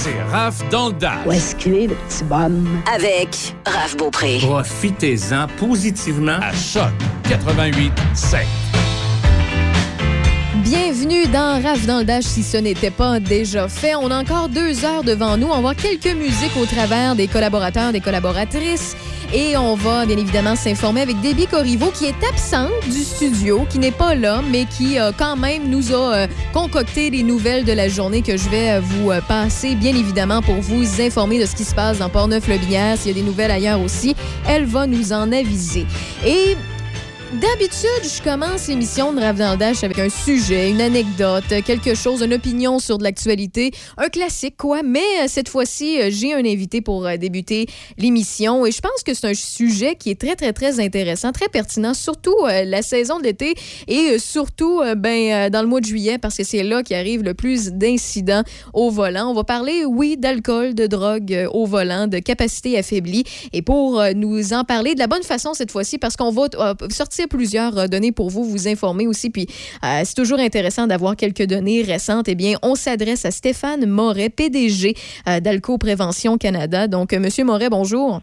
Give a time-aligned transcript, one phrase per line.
[0.00, 1.26] C'est Raph dans le Dash.
[1.26, 2.80] Où est-ce qu'il est, le petit bonhomme?
[2.94, 4.38] Avec Raph Beaupré.
[4.40, 6.92] Profitez-en positivement à Choc
[7.28, 8.46] 88 7.
[10.62, 13.96] Bienvenue dans Raph dans le Dash si ce n'était pas déjà fait.
[13.96, 15.48] On a encore deux heures devant nous.
[15.48, 18.94] On va voir quelques musiques au travers des collaborateurs, des collaboratrices.
[19.32, 23.78] Et on va bien évidemment s'informer avec Debbie Corriveau qui est absente du studio, qui
[23.78, 27.72] n'est pas là, mais qui euh, quand même nous a euh, concocté les nouvelles de
[27.72, 31.54] la journée que je vais euh, vous passer, bien évidemment, pour vous informer de ce
[31.54, 32.96] qui se passe dans Portneuf-le-Binière.
[32.96, 35.84] S'il y a des nouvelles ailleurs aussi, elle va nous en aviser.
[36.24, 36.56] Et
[37.30, 42.78] D'habitude, je commence l'émission de Rave avec un sujet, une anecdote, quelque chose, une opinion
[42.78, 44.82] sur de l'actualité, un classique quoi.
[44.82, 47.66] Mais euh, cette fois-ci, euh, j'ai un invité pour euh, débuter
[47.98, 51.48] l'émission et je pense que c'est un sujet qui est très très très intéressant, très
[51.48, 53.54] pertinent, surtout la saison de l'été
[53.88, 57.72] et surtout ben dans le mois de juillet parce que c'est là qu'arrive le plus
[57.72, 58.42] d'incidents
[58.72, 59.30] au volant.
[59.30, 64.54] On va parler oui d'alcool, de drogue au volant, de capacité affaiblie et pour nous
[64.54, 66.74] en parler de la bonne façon cette fois-ci parce qu'on va euh,
[67.26, 69.30] plusieurs euh, données pour vous, vous informer aussi.
[69.30, 69.46] Puis
[69.84, 72.28] euh, c'est toujours intéressant d'avoir quelques données récentes.
[72.28, 74.94] Eh bien, on s'adresse à Stéphane Moret, PDG
[75.28, 76.86] euh, d'Alco Prévention Canada.
[76.86, 78.20] Donc, Monsieur Moret, bonjour.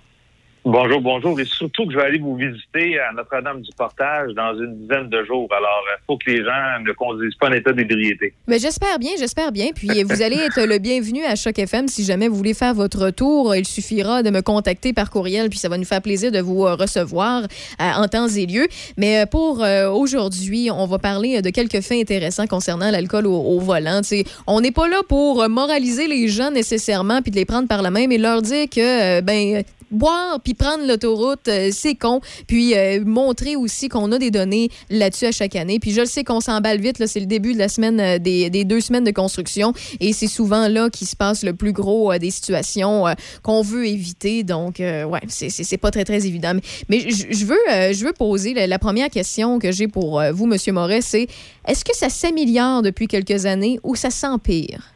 [0.67, 1.39] Bonjour, bonjour.
[1.39, 5.47] Et surtout que je vais aller vous visiter à Notre-Dame-du-Portage dans une dizaine de jours.
[5.55, 8.33] Alors, il faut que les gens ne conduisent pas en état d'ébriété.
[8.47, 9.67] Mais j'espère bien, j'espère bien.
[9.75, 12.97] Puis vous allez être le bienvenu à Choc FM si jamais vous voulez faire votre
[12.97, 13.55] retour.
[13.55, 16.66] Il suffira de me contacter par courriel, puis ça va nous faire plaisir de vous
[16.66, 18.67] euh, recevoir euh, en temps et lieu.
[18.97, 23.59] Mais euh, pour euh, aujourd'hui, on va parler de quelques faits intéressants concernant l'alcool au,
[23.59, 24.02] volant.
[24.47, 27.83] On n'est pas là pour euh, moraliser les gens nécessairement, puis de les prendre par
[27.83, 32.22] la main, mais leur dire que, euh, ben, boire puis prendre l'autoroute, euh, c'est con.
[32.48, 35.80] Puis euh, montrer aussi qu'on a des données là-dessus à chaque année.
[35.80, 38.17] Puis je le sais qu'on s'emballe vite, là, c'est le début de la semaine, euh,
[38.20, 39.73] des, deux semaines de construction.
[40.00, 43.06] Et c'est souvent là qu'il se passe le plus gros des situations
[43.44, 44.44] qu'on veut éviter.
[44.44, 46.53] Donc, ouais, c'est- c'est pas très, très évident.
[46.89, 50.73] Mais, je veux, je veux poser la, la première question que j'ai pour vous, Monsieur
[50.73, 51.27] Moret, c'est
[51.67, 54.95] est-ce que ça s'améliore depuis quelques années ou ça s'empire?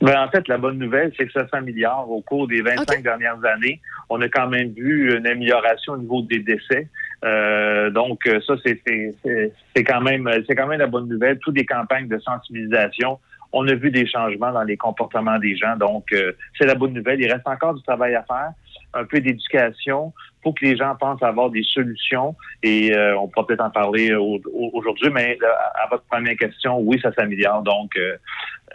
[0.00, 3.02] Ben, en fait, la bonne nouvelle, c'est que ça s'améliore au cours des 25 Ok.
[3.02, 3.80] dernières années.
[4.08, 6.86] On a quand même vu une amélioration au niveau des décès.
[7.24, 11.38] Euh, donc, euh, ça, c'est quand même c'est quand même la bonne nouvelle.
[11.40, 13.18] Toutes les campagnes de sensibilisation,
[13.52, 15.74] on a vu des changements dans les comportements des gens.
[15.76, 17.20] Donc, euh, c'est la bonne nouvelle.
[17.20, 18.50] Il reste encore du travail à faire,
[18.94, 22.36] un peu d'éducation pour que les gens pensent avoir des solutions.
[22.62, 25.10] Et euh, on pourra peut-être en parler au- au- aujourd'hui.
[25.12, 27.62] Mais là, à, à votre première question, oui, ça s'améliore.
[27.62, 27.96] Donc,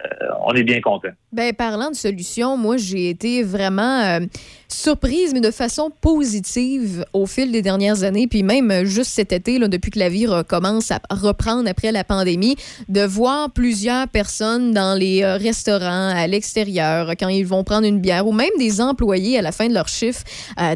[0.02, 1.08] euh, on est bien content.
[1.32, 4.20] Ben, parlant de solutions, moi, j'ai été vraiment euh,
[4.68, 9.32] surprise, mais de façon positive au fil des dernières années, puis même euh, juste cet
[9.32, 12.56] été, là, depuis que la vie recommence à reprendre après la pandémie,
[12.88, 18.26] de voir plusieurs personnes dans les restaurants, à l'extérieur, quand ils vont prendre une bière,
[18.26, 20.22] ou même des employés à la fin de leur chiffre,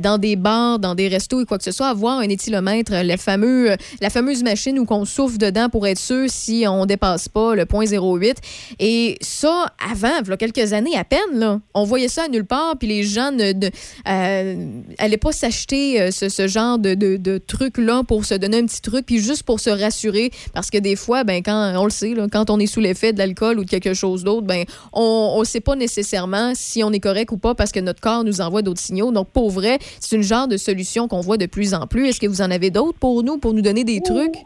[0.02, 3.16] dans des bars, dans des restos et quoi que ce soit, avoir un éthylomètre, le
[3.16, 7.54] fameux, la fameuse machine où qu'on souffle dedans pour être sûr si on dépasse pas
[7.54, 8.36] le point 0,8.
[8.78, 12.28] Et ça, avant, il y a quelques années à peine, là, on voyait ça à
[12.28, 13.68] nulle part, puis les gens ne, ne,
[14.08, 18.66] euh, pas s'acheter euh, ce, ce genre de, de, de truc-là pour se donner un
[18.66, 21.90] petit truc, puis juste pour se rassurer, parce que des fois, ben, quand on le
[21.90, 24.64] sait, là, quand on est sous l'effet de l'alcool ou de quelque chose d'autre, ben,
[24.92, 28.24] on ne sait pas nécessairement si on est correct ou pas parce que notre corps
[28.24, 29.12] nous envoie d'autres signaux.
[29.12, 32.08] Donc, pour vrai, c'est une genre de solution qu'on voit de plus en plus.
[32.08, 34.36] Est-ce que vous en avez d'autres pour nous, pour nous donner des trucs?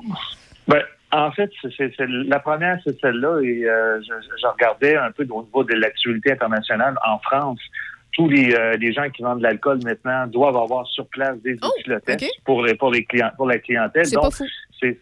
[1.12, 3.40] En fait, c'est, la première, c'est celle-là.
[3.42, 7.60] Et euh, je, je regardais un peu au niveau de l'actualité internationale en France.
[8.14, 11.56] Tous les, euh, les gens qui vendent de l'alcool maintenant doivent avoir sur place des
[11.62, 12.28] Oh, éthylotestes ok.
[12.44, 14.04] pour, les, pour, les clients, pour la clientèle.
[14.06, 14.98] C'est Donc, c'est-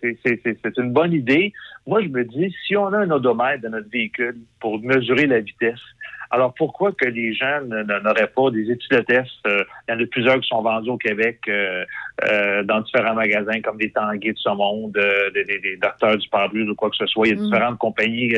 [0.63, 1.53] c'est une bonne idée.
[1.87, 5.41] Moi, je me dis, si on a un odomètre dans notre véhicule pour mesurer la
[5.41, 5.81] vitesse,
[6.31, 9.31] alors pourquoi que les gens n'auraient pas des éthylotestes?
[9.47, 11.85] Euh, il y en a plusieurs qui sont vendus au Québec euh,
[12.31, 16.17] euh, dans différents magasins comme des Tanguay de ce monde, euh, des, des, des docteurs
[16.17, 17.27] du Pardus ou quoi que ce soit.
[17.27, 17.45] Il y a Mhm.
[17.47, 18.33] différentes compagnies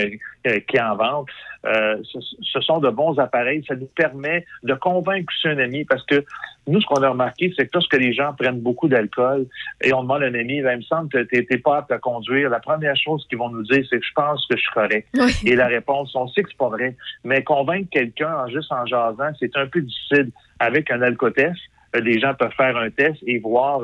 [0.67, 1.27] qui en vendent.
[1.67, 3.65] Euh, ce, ce sont de bons appareils.
[3.67, 6.25] Ça nous permet de convaincre un ami parce que
[6.67, 9.47] nous, ce qu'on a remarqué, c'est que lorsque les gens prennent beaucoup d'alcool
[9.83, 11.91] et on demande à un ami, ben, il me semble que tu n'es pas apte
[11.91, 14.63] à conduire, la première chose qu'ils vont nous dire, c'est que je pense que je
[14.63, 15.09] suis correct.
[15.15, 15.33] Oui.
[15.45, 16.97] Et la réponse, on sait que c'est pas vrai.
[17.25, 20.31] Mais convaincre quelqu'un en juste en jasant, c'est un peu difficile.
[20.61, 21.59] Avec un alcotest,
[21.95, 23.81] les gens peuvent faire un test et voir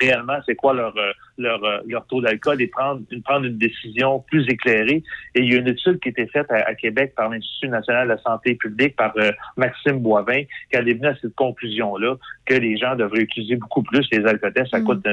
[0.00, 0.94] réellement c'est quoi leur
[1.38, 5.02] leur, leur taux d'alcool et prendre une, prendre une décision plus éclairée.
[5.34, 8.08] Et il y a une étude qui a été faite à, Québec par l'Institut national
[8.08, 9.12] de la santé publique, par
[9.56, 12.16] Maxime Boivin, qui a venu à cette conclusion-là
[12.46, 14.70] que les gens devraient utiliser beaucoup plus les alcotests.
[14.70, 14.84] Ça mm.
[14.84, 15.06] coûte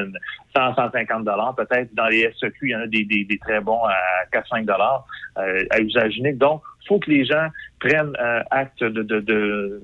[0.56, 1.94] 100, 150 dollars peut-être.
[1.94, 3.96] Dans les SEQ, il y en a des, des, très bons à
[4.32, 5.06] 4-5 dollars
[5.36, 6.38] à usage unique.
[6.38, 7.48] Donc, il faut que les gens
[7.80, 9.82] prennent euh, acte de, de, de,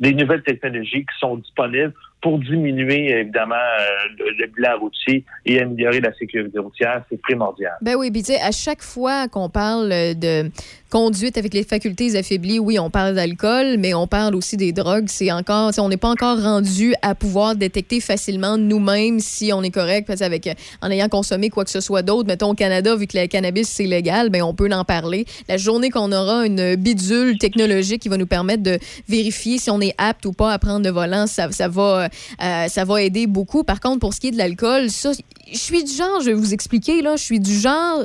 [0.00, 1.94] des nouvelles technologies qui sont disponibles
[2.24, 7.74] pour diminuer évidemment euh, le, bilan routier et améliorer la sécurité routière, c'est primordial.
[7.82, 10.50] Ben oui, puis à chaque fois qu'on parle de
[10.90, 15.08] conduite avec les facultés affaiblies, oui, on parle d'alcool, mais on parle aussi des drogues.
[15.08, 19.72] C'est encore, on n'est pas encore rendu à pouvoir détecter facilement nous-mêmes si on est
[19.72, 20.48] correct, avec
[20.80, 22.26] en ayant consommé quoi que ce soit d'autre.
[22.26, 25.26] Mettons au Canada, vu que le cannabis c'est légal, ben on peut en parler.
[25.46, 28.78] La journée qu'on aura une bidule technologique qui va nous permettre de
[29.08, 32.08] vérifier si on est apte ou pas à prendre le volant, ça, ça va
[32.42, 33.64] euh, ça va aider beaucoup.
[33.64, 35.12] Par contre, pour ce qui est de l'alcool, ça,
[35.50, 38.04] je suis du genre, je vais vous expliquer, là, je suis du genre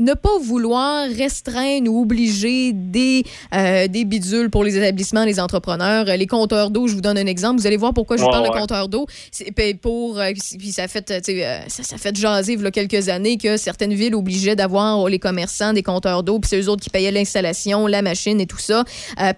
[0.00, 3.24] ne pas vouloir restreindre ou obliger des,
[3.54, 6.04] euh, des bidules pour les établissements, les entrepreneurs.
[6.04, 7.60] Les compteurs d'eau, je vous donne un exemple.
[7.60, 9.06] Vous allez voir pourquoi je vous parle de compteurs d'eau.
[9.82, 13.36] Pour, euh, puis ça fait, euh, ça, ça, fait jaser il y a quelques années
[13.36, 16.90] que certaines villes obligeaient d'avoir les commerçants des compteurs d'eau, puis c'est eux autres qui
[16.90, 18.84] payaient l'installation, la machine et tout ça.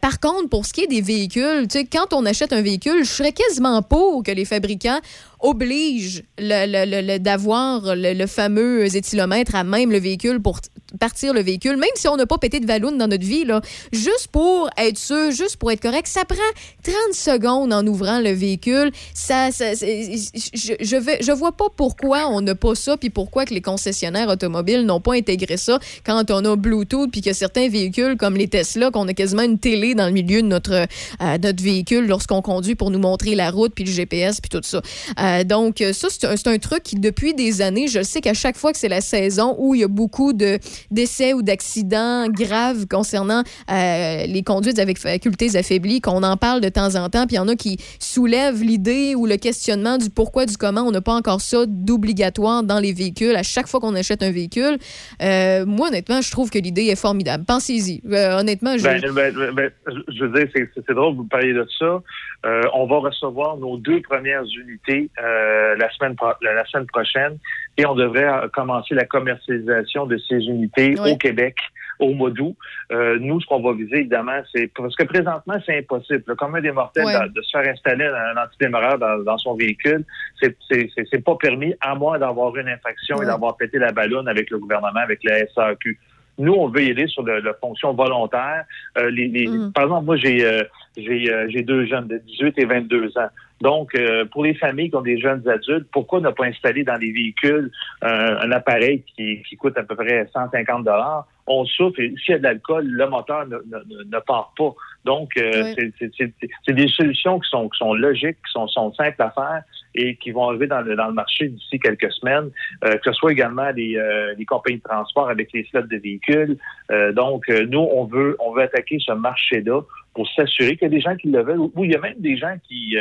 [0.01, 3.33] par contre, pour ce qui est des véhicules, quand on achète un véhicule, je serais
[3.33, 5.01] quasiment pour que les fabricants
[5.43, 10.61] oblige d'avoir le, fameux éthylomètre à même le véhicule pour
[10.99, 13.61] partir le véhicule, même si on n'a pas pété de ballon dans notre vie, là,
[13.93, 16.37] juste pour être sûr, juste pour être correct, ça prend
[16.83, 18.93] 30 secondes en ouvrant le véhicule.
[19.15, 24.29] Ça, je, je vois pas pourquoi on n'a pas ça, puis pourquoi que les concessionnaires
[24.29, 28.49] automobiles n'ont pas intégré ça quand on a Bluetooth, puis que certains véhicules, comme les
[28.49, 32.43] Tesla, qu'on a quasiment une télé dans le milieu de notre, euh, notre véhicule lorsqu'on
[32.43, 34.83] conduit pour nous montrer la route, puis le GPS, puis tout ça.
[35.19, 38.73] Euh, donc, ça, c'est un, truc qui, depuis des années, je sais qu'à chaque fois
[38.73, 40.59] que c'est la saison où il y a beaucoup de
[40.91, 46.69] d'essais ou d'accidents graves concernant euh, les conduites avec facultés affaiblies, qu'on en parle de
[46.69, 50.11] temps en temps, puis il y en a qui soulèvent l'idée ou le questionnement du
[50.11, 53.81] pourquoi, du comment on n'a pas encore ça d'obligatoire dans les véhicules à chaque fois
[53.81, 54.79] qu'on achète un véhicule.
[55.23, 57.45] Euh, moi, honnêtement, je trouve que l'idée est formidable.
[57.47, 58.03] Pensez-y.
[58.11, 58.85] Euh, honnêtement, je...
[58.85, 59.71] Ben, ben, ben,
[60.09, 62.03] je veux dire, c'est drôle, vous parliez de ça.
[62.45, 67.39] On va recevoir nos deux premières unités la, semaine la semaine prochaine
[67.77, 71.57] et on devrait commencer la commercialisation de ces unités au Québec
[72.03, 72.57] au mois d'août.
[72.91, 76.25] Euh, nous, ce qu'on va viser, évidemment, c'est parce que présentement, c'est impossible.
[76.27, 77.05] Le commun des mortels
[77.35, 80.05] de, se faire installer un antidémarreur dans, dans son véhicule,
[80.41, 84.59] c'est pas permis à moins d'avoir une infraction et d'avoir pété la ballonne avec le
[84.59, 85.99] gouvernement, avec la SAQ.
[86.39, 88.65] Nous, on veut y aller sur la fonction volontaire.
[88.99, 89.73] Euh, les, mm.
[89.73, 90.63] Par exemple, moi, j'ai euh,
[90.99, 93.29] euh, j'ai deux jeunes de 18 et 22 ans.
[93.61, 93.97] Donc,
[94.33, 97.71] pour les familles qui ont des jeunes adultes, pourquoi ne pas installer dans les véhicules
[98.01, 101.29] un appareil qui, qui coûte à peu près 150 dollars?
[101.47, 104.75] On souffre et s'il y a de l'alcool, le moteur ne, ne, ne, part pas.
[105.05, 109.63] Donc, c'est des solutions qui sont, qui sont logiques, qui sont, sont simples à faire
[109.95, 112.51] et qui vont arriver dans le, dans le marché d'ici quelques semaines,
[112.85, 115.97] euh, que ce soit également les, euh, les, compagnies de transport avec les flottes de
[115.97, 116.57] véhicules.
[116.91, 119.81] Euh, donc, nous, on veut, on veut attaquer ce marché-là
[120.15, 122.19] pour s'assurer qu'il y a des gens qui le veulent, ou il y a même
[122.19, 122.97] des gens qui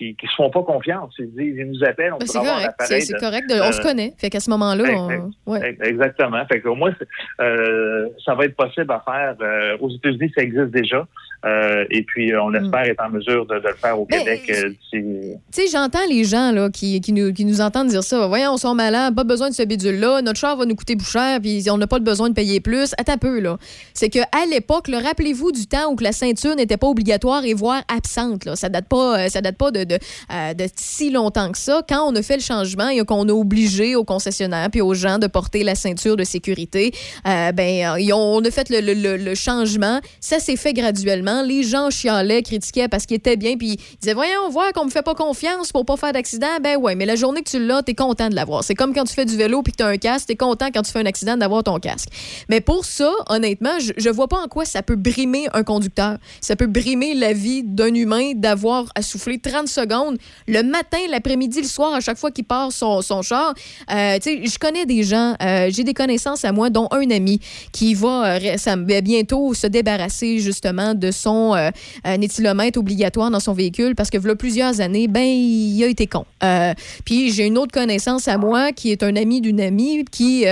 [0.00, 1.14] qui ne se font pas confiance.
[1.18, 3.02] Ils, disent, ils nous appellent, on ben, peut avoir correct.
[3.02, 4.12] C'est correct, on se connaît.
[4.18, 5.50] Fait qu'à ce moment-là, on...
[5.50, 5.76] ouais.
[5.82, 6.44] Exactement.
[6.46, 6.92] Fait qu'au moins,
[7.38, 9.36] ça va être possible à faire.
[9.80, 11.06] aux États-Unis, ça existe déjà.
[11.46, 12.56] Euh, et puis, on mm.
[12.56, 14.42] espère être en mesure de, le faire au Québec.
[14.50, 15.02] Euh, tu
[15.50, 18.26] sais, j'entends les gens là, qui, qui, nous, qui nous entendent dire ça.
[18.26, 20.20] Voyons, on sont malades, pas besoin de ce bidule-là.
[20.22, 22.94] Notre char va nous coûter plus cher, puis on n'a pas besoin de payer plus.
[22.98, 23.56] Attends un peu, là.
[23.94, 27.82] C'est qu'à l'époque, rappelez-vous du temps où que la ceinture n'était pas obligatoire et voire
[27.88, 28.44] absente.
[28.44, 28.54] Là.
[28.54, 31.82] Ça date pas, euh, ça date pas de, de, de, si longtemps que ça.
[31.88, 35.18] Quand on a fait le changement et qu'on a obligé aux concessionnaires puis aux gens
[35.18, 36.92] de porter la ceinture de sécurité,
[37.24, 40.00] ben, on a fait le, changement.
[40.20, 44.14] Ça s'est fait graduellement les gens chialaient, critiquaient parce qu'il était bien, puis ils disaient
[44.14, 46.46] Voyons, voir qu'on me fait pas confiance pour pas faire d'accident.
[46.62, 48.64] Ben ouais, mais la journée que tu l'as, t'es content de l'avoir.
[48.64, 50.82] C'est comme quand tu fais du vélo puis que t'as un casque, t'es content quand
[50.82, 52.08] tu fais un accident d'avoir ton casque.
[52.48, 56.18] Mais pour ça, honnêtement, je, je vois pas en quoi ça peut brimer un conducteur.
[56.40, 61.60] Ça peut brimer la vie d'un humain d'avoir à souffler 30 secondes le matin, l'après-midi,
[61.60, 63.54] le soir, à chaque fois qu'il part son, son char.
[63.90, 67.40] Euh, je connais des gens, euh, j'ai des connaissances à moi, dont un ami
[67.72, 71.70] qui va, euh, ça, bientôt se débarrasser justement de son euh,
[72.04, 76.24] éthylomètre obligatoire dans son véhicule parce que voilà plusieurs années, ben il a été con.
[76.42, 76.72] Euh,
[77.04, 80.44] puis j'ai une autre connaissance à moi qui est un ami d'une amie qui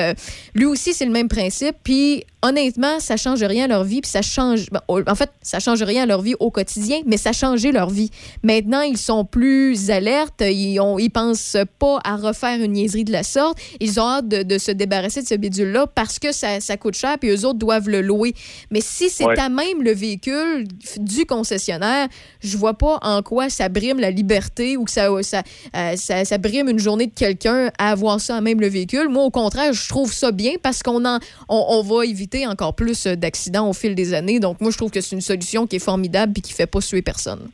[0.54, 1.76] lui aussi c'est le même principe.
[1.82, 4.70] Puis honnêtement, ça change rien à leur vie, puis ça change.
[4.70, 7.72] ben, en fait, ça change rien à leur vie au quotidien, mais ça a changé
[7.72, 8.10] leur vie.
[8.42, 13.12] Maintenant, ils sont plus alertes, ils ont, ils pensent pas à refaire une niaiserie de
[13.12, 13.58] la sorte.
[13.80, 16.94] Ils ont hâte de, de se débarrasser de ce bidule-là parce que ça, ça coûte
[16.94, 18.34] cher, puis eux autres doivent le louer.
[18.70, 19.38] Mais si c'est Ouais.
[19.38, 20.66] à même le véhicule
[20.98, 22.08] du concessionnaire,
[22.40, 25.42] je vois pas en quoi ça brime la liberté ou que ça, ça,
[25.76, 29.08] euh, ça, ça brime une journée de quelqu'un à avoir ça à même le véhicule.
[29.08, 31.18] Moi, au contraire, je trouve ça bien parce qu'on en,
[31.48, 34.40] on, on va éviter encore plus euh, d'accidents au fil des années.
[34.40, 36.80] Donc, moi, je trouve que c'est une solution qui est formidable et qui fait pas
[36.80, 37.48] suer personne.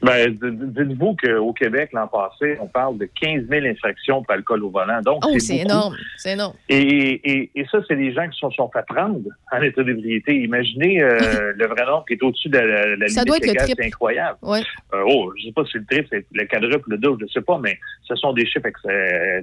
[0.00, 4.70] Ben, dites-vous qu'au Québec, l'an passé, on parle de 15 000 infractions pour alcool au
[4.70, 5.00] volant.
[5.02, 5.96] Donc, Oh, c'est énorme.
[6.16, 6.54] C'est énorme.
[6.68, 9.18] Et, et, et ça, c'est des gens qui se sont, sont fait prendre
[9.52, 10.34] en état d'ébriété.
[10.36, 13.42] Imaginez euh, le vrai nombre qui est au-dessus de la, la Ça limite doit être
[13.46, 14.38] le légale, c'est incroyable.
[14.42, 14.62] Ouais.
[14.94, 17.32] Euh, oh, je sais pas si c'est le triple, c'est le quadruple, le double, je
[17.32, 19.40] sais pas, mais ce sont des chiffres euh,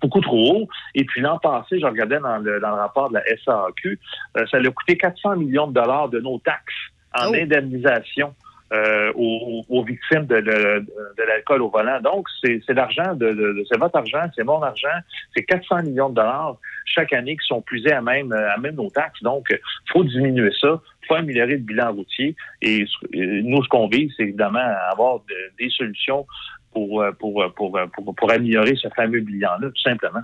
[0.00, 0.68] beaucoup trop hauts.
[0.94, 3.98] Et puis l'an passé, je regardais dans le, dans le rapport de la SAQ,
[4.38, 6.74] euh, ça a coûté 400 millions de dollars de nos taxes
[7.14, 7.34] en Oh.
[7.34, 8.34] indemnisation.
[8.72, 10.84] Euh, aux, aux victimes de, de-
[11.18, 12.00] de l'alcool au volant.
[12.00, 14.88] Donc, c'est l'argent, de, de- c'est votre argent, c'est mon argent,
[15.34, 18.90] c'est 400 millions de dollars chaque année qui sont puisés à même, à même nos
[18.90, 19.22] taxes.
[19.22, 19.46] Donc,
[19.92, 22.36] faut diminuer ça, faut améliorer le bilan routier.
[22.62, 22.84] Et
[23.14, 24.58] nous, ce qu'on vise, c'est évidemment
[24.90, 26.26] avoir de- des solutions
[26.72, 30.20] pour, euh, pour, euh, euh, pour, pour améliorer ce fameux bilan-là, tout simplement.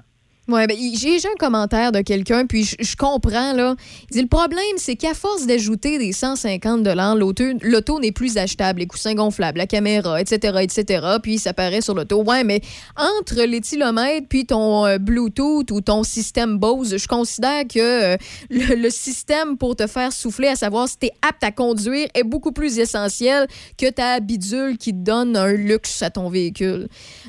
[0.47, 3.77] Ouais, ben, j'ai j'ai un commentaire de quelqu'un, puis je, comprends, là.
[4.11, 6.87] Il dit le problème, c'est qu'à force d'ajouter des 150
[7.63, 11.95] l'auto n'est plus achetable, les coussins gonflables, la caméra, etc., etc., puis ça paraît sur
[11.95, 12.23] l'auto.
[12.23, 12.61] Ouais, mais
[12.97, 17.79] entre l'éthylomètre puis ton euh, Bluetooth ou ton système Bose, je considère que
[18.15, 18.17] euh,
[18.51, 22.23] le, système pour te faire souffler, à savoir si tu es apte à conduire, est
[22.23, 23.47] beaucoup plus essentiel
[23.79, 26.89] que ta bidule qui donne un luxe à ton véhicule.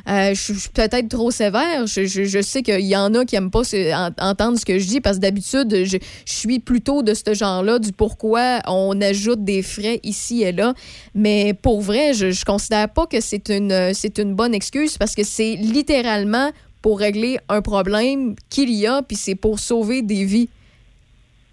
[0.09, 1.87] Euh, je suis peut-être trop sévère.
[1.87, 4.85] Je, je- sais qu'il y en a qui n'aiment pas en- entendre ce que je
[4.87, 9.43] dis parce que d'habitude, je, je suis plutôt de ce genre-là, du pourquoi on ajoute
[9.43, 10.73] des frais ici et là.
[11.13, 15.15] Mais pour vrai, je ne considère pas que c'est une, c'est une bonne excuse parce
[15.15, 20.23] que c'est littéralement pour régler un problème qu'il y a, puis c'est pour sauver des
[20.23, 20.49] vies.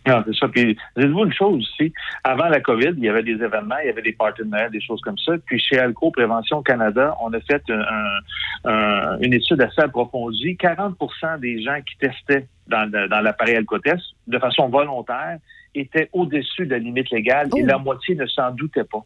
[0.06, 0.48] Non, c'est ça.
[0.48, 1.92] Puis, dites-vous une chose aussi.
[2.24, 5.00] Avant la COVID, il y avait des événements, il y avait des Noël, des choses
[5.00, 5.34] comme ça.
[5.46, 10.56] Puis, chez Alco Prévention Canada, on a fait un- un- un- une étude assez approfondie.
[10.56, 15.38] 40% des gens qui testaient dans l'appareil Alcotest, de façon volontaire,
[15.74, 17.66] étaient au-dessus de la limite légale et Oh.
[17.66, 19.04] la moitié ne s'en doutait pas.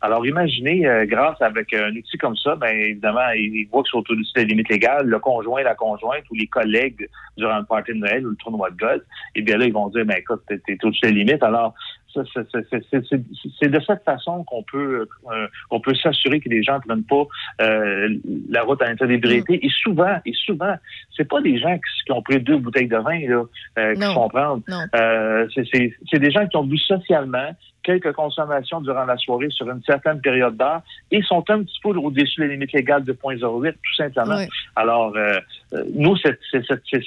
[0.00, 4.04] Alors, imaginez, euh, grâce avec un outil comme ça, ben évidemment, ils, voient qu'ils sont
[4.10, 7.92] au-dessus de la limite légale, le conjoint, la conjointe ou les collègues durant le party
[7.92, 9.02] de Noël ou le tournoi de golf,
[9.34, 11.42] et bien là, ils vont dire, ben écoute, t'es, t'es au-dessus de la limite.
[11.42, 11.74] Alors,
[12.14, 15.94] ça, c'est, c'est- c'est- c'est- c'est- c'est de cette façon qu'on peut euh, qu'on peut
[15.94, 17.24] s'assurer que les gens ne prennent pas
[17.60, 18.08] euh,
[18.48, 19.64] la route à l'état d'ébriété.
[19.64, 20.74] Et souvent, et souvent,
[21.14, 23.42] c'est pas des gens qui, qui ont pris deux bouteilles de vin là,
[23.78, 24.08] euh, qui Non.
[24.08, 24.62] se font prendre.
[24.66, 24.80] Non.
[24.98, 27.50] Euh, c'est, c'est- c'est des gens qui ont bu socialement
[27.86, 31.90] quelques consommations durant la soirée sur une certaine période d'heure et sont un petit peu
[31.90, 34.34] au-dessus de la limite légale de 0.08, tout simplement.
[34.74, 35.38] Alors, euh,
[35.72, 36.40] euh, nous, cette-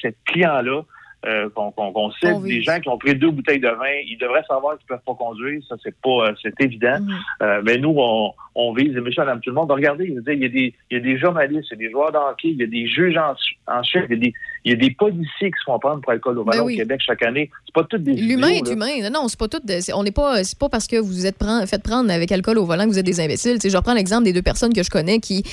[0.02, 0.82] cette client-là,
[1.26, 2.56] euh, qu'on cible, On vise.
[2.60, 5.16] des gens qui ont pris deux bouteilles de vin, ils devraient savoir qu'ils peuvent pas
[5.16, 7.00] conduire, ça c'est pas, euh, c'est évident.
[7.02, 7.16] Mhm.
[7.44, 10.46] Euh, mais nous, on, on vise, et monsieur, madame, tout le monde, regardez, il y
[10.46, 12.58] a des, il y a des journalistes, il y a des joueurs de hockey, il
[12.58, 13.34] y a des juges en,
[13.74, 14.34] en chef, il y a des,
[14.66, 16.76] il y a des policiers qui se font prendre pour alcool au volant Ben oui.
[16.76, 17.50] au Québec chaque année.
[17.66, 18.74] C'est pas toutes des L'humain est là.
[18.74, 19.10] humain.
[19.10, 19.60] Non, non, c'est pas tout.
[19.94, 20.44] on n'est pas.
[20.44, 23.00] C'est pas parce que vous êtes pren- fait prendre avec alcool au volant que vous
[23.00, 23.56] êtes des imbéciles.
[23.56, 25.44] Tu sais, je reprends l'exemple des deux personnes que je connais qui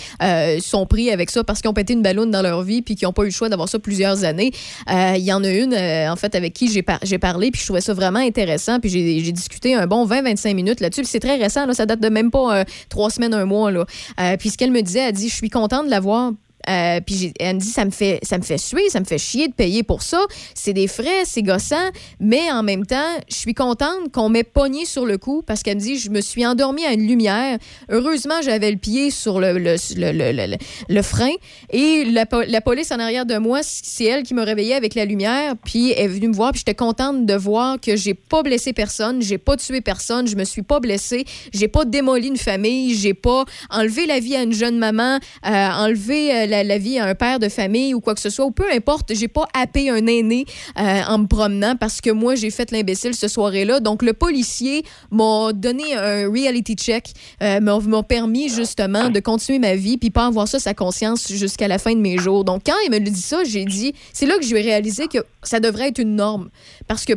[0.60, 3.04] sont pris avec ça parce qu'ils ont pété une ballonne dans leur vie puis qui
[3.04, 4.50] n'ont pas eu le choix d'avoir ça plusieurs années.
[4.88, 7.60] Il y en a une, euh, en fait, avec qui j'ai par- j'ai parlé puis
[7.60, 11.04] je trouvais ça vraiment intéressant puis j'ai discuté un bon 20-25 minutes là-dessus.
[11.04, 13.70] C'est très récent, là, ça date de même pas euh, trois semaines, un mois.
[13.70, 13.84] Là.
[14.20, 16.32] Euh, puis ce qu'elle me disait, elle dit, je suis contente de l'avoir
[16.68, 19.18] euh, puis elle me dit ça me fait ça me fait suer, ça me fait
[19.18, 20.24] chier de payer pour ça.
[20.54, 24.84] C'est des frais, c'est gossant, mais en même temps, je suis contente qu'on m'ait pogné
[24.84, 27.58] sur le coup parce qu'elle me dit je me suis endormie à une lumière.
[27.90, 30.56] Heureusement, j'avais le pied sur le, le, le,
[30.88, 31.30] le- frein
[31.70, 35.04] et la, la police en arrière de moi, c'est elle qui m'a réveillée avec la
[35.04, 38.72] lumière puis est venue me voir puis j'étais contente de voir que j'ai pas blessé
[38.72, 42.94] personne, j'ai pas tué personne, je me suis pas blessée, j'ai pas démoli une famille,
[42.94, 47.06] j'ai pas enlevé la vie à une jeune maman, euh, enlevé euh, la, vie à
[47.06, 49.90] un père de famille ou quoi que ce soit, ou peu importe, j'ai pas happé
[49.90, 50.44] un aîné
[50.78, 53.80] euh, en me promenant parce que moi, j'ai fait l'imbécile ce soirée-là.
[53.80, 59.74] Donc, le policier m'a donné un reality check, euh, m'a permis justement de continuer ma
[59.74, 62.44] vie puis pas avoir ça sa conscience jusqu'à la fin de mes jours.
[62.44, 65.18] Donc, quand il me dit ça, j'ai dit, c'est là que je vais réaliser que
[65.42, 66.50] ça devrait être une norme.
[66.88, 67.14] Parce que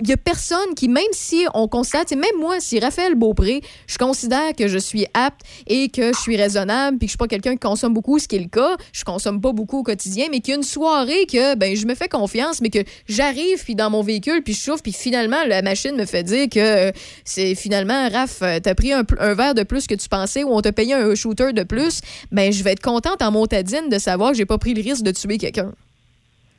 [0.00, 3.98] il y a personne qui, même si on constate, même moi, si Raphaël Beaupré, je
[3.98, 7.28] considère que je suis apte et que je suis raisonnable, puis que je suis pas
[7.28, 10.26] quelqu'un qui consomme beaucoup, ce qui est le cas, je consomme pas beaucoup au quotidien,
[10.30, 13.62] mais qu'il y a une soirée que ben je me fais confiance, mais que j'arrive
[13.64, 16.88] puis dans mon véhicule puis je chauffe puis finalement la machine me fait dire que
[16.88, 16.92] euh,
[17.24, 20.52] c'est finalement Raph, euh, t'as pris un, un, verre de plus que tu pensais ou
[20.52, 22.00] on t'a payé un shooter de plus,
[22.32, 25.02] ben je vais être contente en montadine de savoir que j'ai pas pris le risque
[25.02, 25.72] de tuer quelqu'un.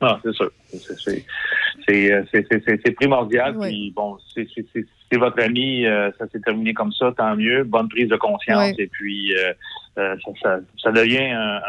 [0.00, 0.50] Ah, c'est sûr.
[0.72, 1.24] C'est
[2.96, 3.56] primordial.
[3.60, 7.64] Puis bon, c'est votre ami, euh, ça s'est terminé comme ça, tant mieux.
[7.64, 8.74] Bonne prise de conscience.
[8.78, 9.52] Et puis euh,
[9.98, 11.60] euh, ça, ça, devient un,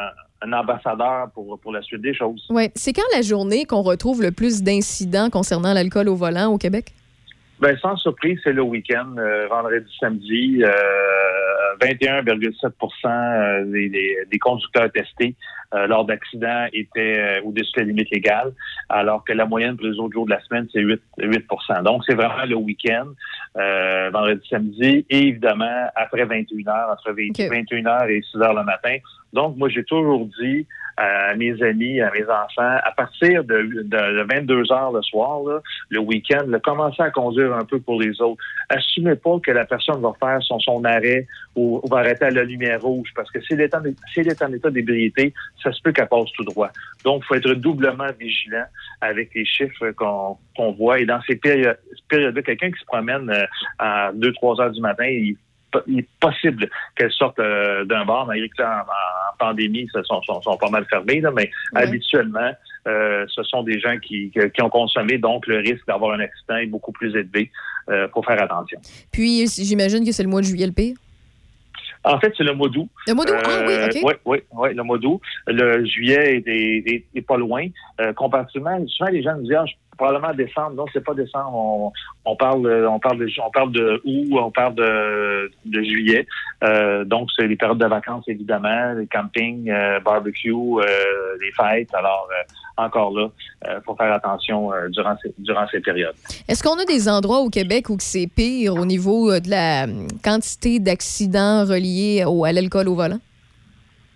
[0.42, 2.46] un, ambassadeur pour, pour la suite des choses.
[2.50, 2.70] Oui.
[2.76, 6.94] C'est quand la journée qu'on retrouve le plus d'incidents concernant l'alcool au volant au Québec?
[7.62, 9.16] Ben, sans surprise, c'est le week-end,
[9.50, 10.64] vendredi, samedi.
[11.82, 15.36] 21,7 des, des, des, conducteurs testés
[15.74, 18.54] euh, lors d'accidents étaient euh, au-dessus de la limite légale,
[18.90, 21.46] alors que la moyenne pour les autres jours de la semaine, c'est 8, 8
[21.84, 23.08] Donc, c'est vraiment le week-end,
[23.58, 28.64] euh, vendredi, samedi, et évidemment, après 21 heures, entre 21 heures et 6 heures le
[28.64, 28.98] matin.
[29.34, 30.68] Donc, moi, j'ai toujours dit
[31.02, 35.40] à mes amis, à mes enfants, à partir de, de, 22 heures le soir,
[35.90, 38.44] le week-end, commencer à conduire un peu pour les autres.
[38.70, 42.44] Assumez pas que la personne va faire son, son arrêt ou, va arrêter à la
[42.44, 46.08] lumière rouge, parce que s'il est en, est en état d'ébriété, ça se peut qu'elle
[46.08, 46.70] passe tout droit.
[47.04, 48.66] Donc, il faut être doublement vigilant
[49.02, 51.00] avec les chiffres qu'on voit.
[51.00, 51.80] Et dans ces périodes,
[52.10, 53.46] périodes-là, quelqu'un qui se promène euh,
[53.80, 55.36] à 2-3 heures du matin, il
[55.88, 58.84] est possible qu'elle sorte euh, d'un bar, malgré que en,
[59.40, 62.52] pandémie, ils sont, sont, pas mal fermés, mais habituellement,
[62.88, 66.58] euh, ce sont des gens qui, qui, ont consommé, donc le risque d'avoir un accident
[66.58, 67.50] est beaucoup plus élevé.
[67.90, 68.80] Il faut faire attention.
[69.12, 70.96] Puis, j'imagine que c'est le mois de juillet le pire?
[72.04, 72.90] En fait, c'est le mois d'août.
[73.08, 74.02] Le mois d'août, ah oui, OK.
[74.04, 75.22] Oui, oui, oui, le mois d'août.
[75.48, 77.68] Le juillet est, est, pas loin.
[78.00, 79.66] Euh, comparativement, souvent les gens nous disent, ah,
[80.02, 80.72] probablement décembre.
[80.76, 81.92] Non, c'est pas décembre.
[82.26, 86.26] On, parle, on de, on parle de août, on parle de, de juillet.
[86.64, 90.84] Euh, donc, c'est les périodes de vacances, évidemment, les campings, euh, barbecue, euh,
[91.40, 91.94] les fêtes.
[91.94, 93.28] Alors, euh, encore là,
[93.64, 96.16] il faut faire attention durant, ces, durant périodes.
[96.48, 99.86] Est-ce qu'on a des endroits au Québec où c'est pire au niveau de la
[100.24, 103.20] quantité d'accidents reliés à l'alcool au volant?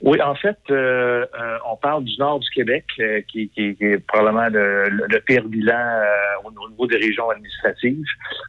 [0.02, 3.86] Oui, en fait, euh, euh, on parle du nord du Québec, euh, qui, qui, qui,
[3.86, 6.02] est probablement le, le pire bilan
[6.44, 8.04] au, niveau des régions administratives.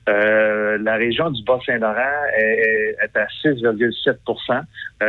[0.07, 4.63] la région du Bas-Saint-Laurent est, est, à 6,7%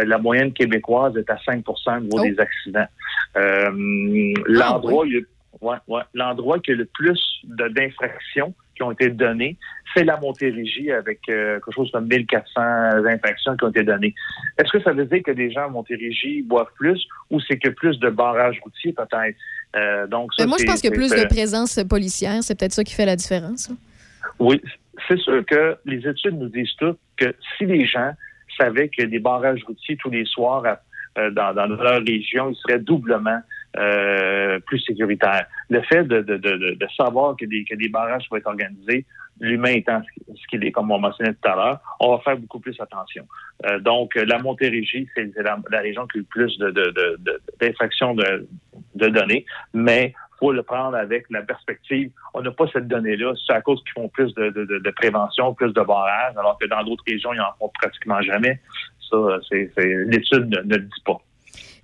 [0.06, 2.88] La moyenne québécoise est à 5% au niveau des accidents.
[3.36, 3.70] Ah,
[4.46, 5.06] l'endroit,
[5.62, 9.57] ouais, ouais, l'endroit qui a le plus d'infractions qui ont été données,
[9.93, 12.62] c'est la Montérégie avec euh, quelque chose comme 1400
[13.07, 14.13] infractions qui ont été données.
[14.57, 17.70] Est-ce que ça veut dire que des gens à Montérégie boivent plus ou c'est que
[17.70, 19.35] plus de barrages routiers peut-être?
[19.75, 22.94] Euh, donc ça, moi, je pense que plus de présence policière, c'est peut-être ça qui
[22.94, 23.72] fait la différence.
[24.40, 24.61] Oui,
[25.07, 28.11] c'est sûr que les études nous disent toutes que si les gens
[28.57, 30.63] savaient a des barrages routiers tous les soirs
[31.18, 33.40] euh, dans, dans, leur région, ils seraient doublement
[33.75, 35.46] euh, plus sécuritaire.
[35.70, 39.06] Le fait de, de, de, de savoir que des, que des barrages vont être organisés,
[39.40, 40.01] l'humain étant
[40.34, 43.27] ce qu'il est, comme on mentionnait tout à l'heure, on va faire beaucoup plus attention.
[43.66, 46.58] Euh, donc, la Montérégie, c'est la, région qui a le plus
[47.60, 48.48] d'infractions de,
[48.96, 52.12] de, données, mais faut le prendre avec la perspective.
[52.34, 53.34] On n'a pas cette donnée-là.
[53.46, 56.68] C'est à cause qu'ils font plus de, de, de, prévention, plus de barrages, alors que
[56.68, 58.60] dans d'autres régions, ils n'en font pratiquement jamais.
[59.10, 59.18] Ça,
[59.50, 61.20] c'est, l'étude ne, le dit pas.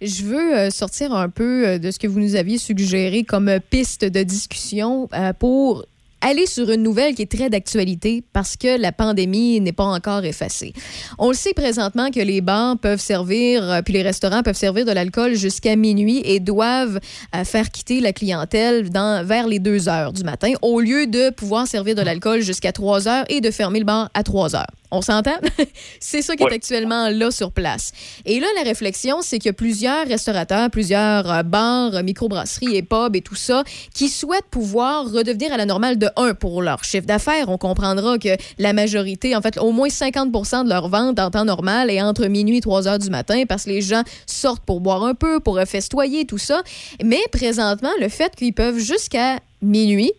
[0.01, 3.49] Je veux euh, sortir un peu euh, de ce que vous nous aviez suggéré comme
[3.49, 5.07] euh, piste de discussion
[5.39, 5.85] pour
[6.21, 10.23] aller sur une nouvelle qui est très d'actualité parce que la pandémie n'est pas encore
[10.23, 10.73] effacée.
[11.17, 14.91] On le sait présentement que les bars peuvent servir, puis les restaurants peuvent servir de
[14.91, 16.99] l'alcool jusqu'à minuit et doivent
[17.43, 21.67] faire quitter la clientèle dans, vers les 2 heures du matin au lieu de pouvoir
[21.67, 24.71] servir de l'alcool jusqu'à 3 heures et de fermer le bar à 3 heures.
[24.93, 25.39] On s'entend?
[25.99, 27.91] c'est ça qui est actuellement là sur place.
[28.25, 32.75] Et là, la réflexion, c'est qu'il y a plusieurs restaurateurs, plusieurs euh, bars, euh, microbrasseries
[32.75, 33.63] et pubs et tout ça
[33.95, 37.49] qui souhaitent pouvoir redevenir à la normale de 1 pour leur chiffre d'affaires.
[37.49, 41.45] On comprendra que la majorité, en fait, au moins 50% de leur vente en temps
[41.45, 44.79] normal est entre minuit et 3 heures du matin parce que les gens sortent pour
[44.79, 46.61] boire un peu, pour festoyer, tout ça.
[47.03, 50.11] Mais présentement, le fait qu'ils peuvent jusqu'à minuit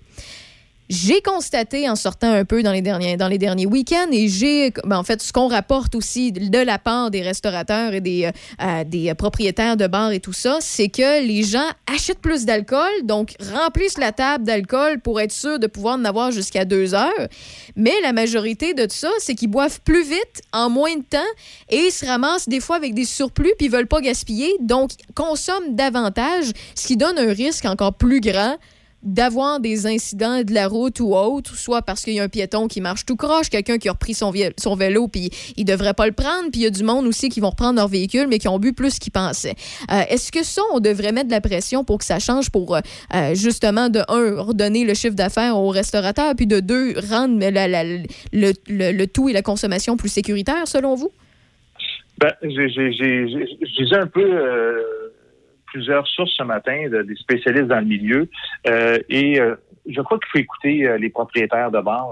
[0.88, 4.70] j'ai constaté en sortant un peu dans les derniers, dans les derniers week-ends et j'ai,
[4.84, 8.30] ben, en fait, ce qu'on rapporte aussi de la part des restaurateurs et des, euh,
[8.62, 12.90] euh, des propriétaires de bars et tout ça, c'est que les gens achètent plus d'alcool,
[13.04, 17.28] donc remplissent la table d'alcool pour être sûr de pouvoir en avoir jusqu'à deux heures.
[17.76, 21.18] Mais la majorité de ça, c'est qu'ils boivent plus vite, en moins de temps,
[21.70, 24.90] et ils se ramassent des fois avec des surplus puis ils veulent pas gaspiller, donc
[25.14, 28.56] consomment davantage, ce qui donne un risque encore plus grand
[29.04, 32.68] d'avoir des incidents de la route ou autre, soit parce qu'il y a un piéton
[32.68, 36.12] qui marche tout croche, quelqu'un qui a repris son, vélo puis il devrait pas le
[36.12, 38.48] prendre, puis il y a du monde aussi qui vont reprendre leur véhicule mais qui
[38.48, 39.54] ont bu plus qu'ils pensaient.
[39.92, 42.76] Euh, est-ce que ça, on devrait mettre de la pression pour que ça change pour
[42.76, 42.80] euh,
[43.34, 49.06] justement de un redonner le chiffre d'affaires aux restaurateurs, puis de deux rendre le, le,
[49.06, 51.10] tout et la consommation plus sécuritaire selon vous?
[52.18, 54.82] Ben, j'ai un peu euh,
[55.74, 58.28] plusieurs sources ce matin, des spécialistes dans le milieu,
[58.68, 59.56] euh, et euh,
[59.86, 62.08] je crois qu'il faut écouter les propriétaires de bars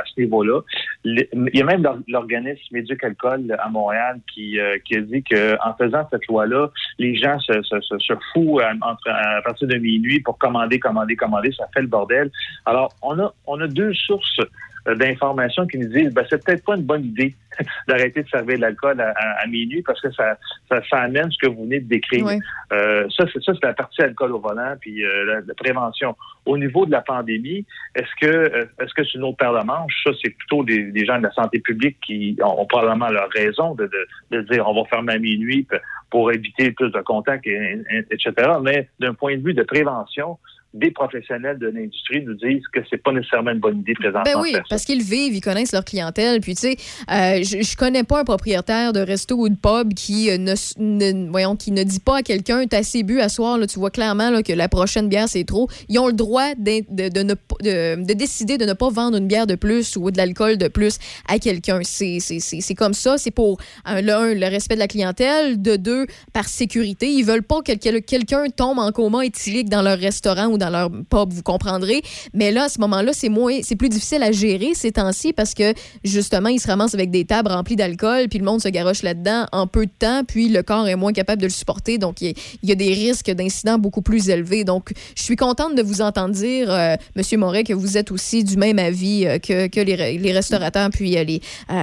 [0.00, 0.60] à ce niveau-là.
[1.04, 6.26] Il y a même l'organisme Éduc-Alcool à Montréal qui, qui a dit qu'en faisant cette
[6.26, 11.52] loi-là, les gens se, se, foutent à, à, partir de minuit pour commander, commander, commander.
[11.52, 12.28] Ça fait le bordel.
[12.66, 14.44] Alors, on a, on a deux sources euh,
[14.86, 17.34] d'informations qui nous disent ben, c'est peut-être pas une bonne idée
[17.88, 20.36] d'arrêter de servir de l'alcool à, minuit parce que ça,
[20.68, 22.26] ça, amène ce que vous venez de décrire.
[22.72, 26.16] Euh, ça, c'est ça, c'est la partie alcool au volant puis euh, la, prévention.
[26.46, 30.02] Au niveau de la pandémie, est-ce que est-ce que c'est une autre paire de manches?
[30.04, 33.84] Ça, c'est plutôt des, gens de la santé publique qui ont, probablement leur raison de,
[33.86, 35.66] de, de, dire on va fermer à minuit
[36.10, 38.32] pour éviter plus de contacts, etc.
[38.62, 40.38] Mais d'un point de vue de prévention,
[40.72, 44.22] des professionnels de l'industrie nous disent que c'est pas nécessairement une bonne idée présentement.
[44.24, 46.40] Ben oui, parce qu'ils vivent, ils connaissent leur clientèle.
[46.40, 46.76] Puis tu sais,
[47.10, 51.30] euh, je, je connais pas un propriétaire de resto ou de pub qui euh, ne,
[51.30, 53.58] voyons, qui ne dit pas à quelqu'un t'as assez bu à soir.
[53.58, 55.68] Là, tu vois clairement là, que la prochaine bière c'est trop.
[55.88, 57.34] Ils ont le droit de, de, de,
[58.04, 60.98] de, décider de ne pas vendre une bière de plus ou de l'alcool de plus
[61.28, 61.80] à quelqu'un.
[61.82, 63.18] C'est comme ça.
[63.18, 67.10] C'est pour un, le respect de la clientèle, de deux par sécurité.
[67.10, 70.90] Ils veulent pas que quelqu'un tombe en coma éthylique dans leur restaurant ou dans leur
[70.90, 72.02] pub, vous comprendrez.
[72.32, 75.54] Mais là, à ce moment-là, c'est moins, c'est plus difficile à gérer ces temps-ci parce
[75.54, 79.02] que justement, ils se ramassent avec des tables remplies d'alcool, puis le monde se garoche
[79.02, 81.98] là-dedans en peu de temps, puis le corps est moins capable de le supporter.
[81.98, 84.64] Donc, il y, a des risques d'incidents beaucoup plus élevés.
[84.64, 88.44] Donc, je suis contente de vous entendre dire, euh, Monsieur Moret, que vous êtes aussi
[88.44, 91.40] du même avis euh, que, que les, les, restaurateurs puis euh, les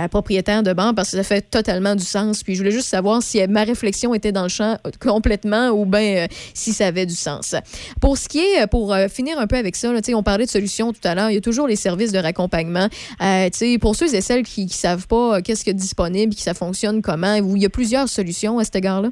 [0.10, 2.44] propriétaires de bancs parce que ça fait totalement du sens.
[2.44, 6.28] Puis, je voulais juste savoir si ma réflexion était dans le champ complètement ou bien
[6.54, 7.56] si ça avait du sens.
[8.00, 10.94] Pour ce qui est pour euh, finir un peu avec ça, on parlait de solutions
[10.94, 11.30] tout à l'heure.
[11.30, 12.88] Il y a toujours les services de raccompagnement.
[13.22, 13.50] Euh,
[13.82, 16.54] pour ceux et celles qui ne savent pas euh, qu'est-ce qui est disponible, qui ça
[16.54, 19.10] fonctionne comment, il y a plusieurs solutions à cet égard-là?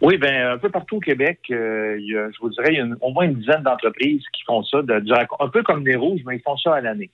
[0.00, 3.24] Oui, ben un peu partout au Québec, je vous dirais, il y a au moins
[3.24, 6.74] une dizaine d'entreprises qui font ça, un peu comme les rouges, mais ils font ça
[6.74, 7.10] à l'année.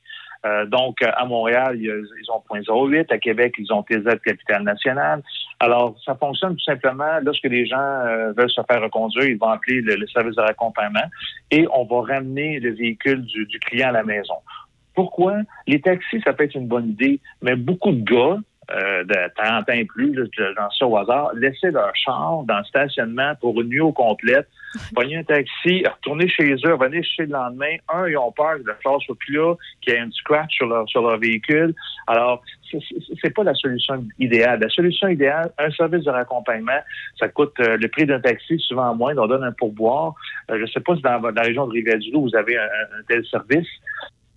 [0.68, 3.10] Donc, à Montréal, ils ont point 08.
[3.10, 5.22] À Québec, ils ont TZ Capital National.
[5.62, 7.20] Alors, ça fonctionne tout simplement.
[7.22, 11.04] Lorsque les gens euh, veulent se faire reconduire, ils vont appeler le, service de raccompagnement
[11.50, 14.36] et on va ramener le véhicule du, du client à la maison.
[14.94, 15.36] Pourquoi?
[15.66, 18.38] Les taxis, ça peut être une bonne idée, mais beaucoup de gars,
[18.70, 22.64] euh, de 30 ans et plus, j'en sais au hasard, laisser leur char dans le
[22.64, 24.48] stationnement pour une nuit au complète,
[24.94, 27.76] pogner un taxi, retourner chez eux, revenir chez le lendemain.
[27.88, 30.54] Un, ils ont peur que le char soit plus là, qu'il y ait un scratch
[30.54, 31.74] sur leur, sur leur véhicule.
[32.06, 32.42] Alors,
[33.22, 34.60] c'est pas la solution idéale.
[34.60, 36.80] La solution idéale, un service de raccompagnement,
[37.18, 39.16] ça coûte euh, le prix d'un taxi souvent moins.
[39.16, 40.14] On donne un pourboire.
[40.50, 42.68] Euh, je ne sais pas si dans, la région de Rivière-du-Loup, vous avez un,
[43.08, 43.68] tel service.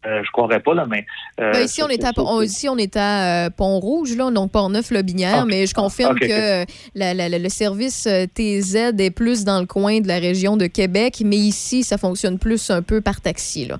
[0.06, 1.06] Euh, je croirais pas, là, mais.
[1.40, 2.12] Euh, ben, ici, on est à,
[2.44, 8.26] ici, on est à Pont-Rouge, là, donc Port-Neuf-Lobinière, mais je confirme que le service euh,
[8.26, 12.38] TZ est plus dans le coin de la région de Québec, mais ici, ça fonctionne
[12.38, 13.66] plus un peu par taxi.
[13.66, 13.78] Là.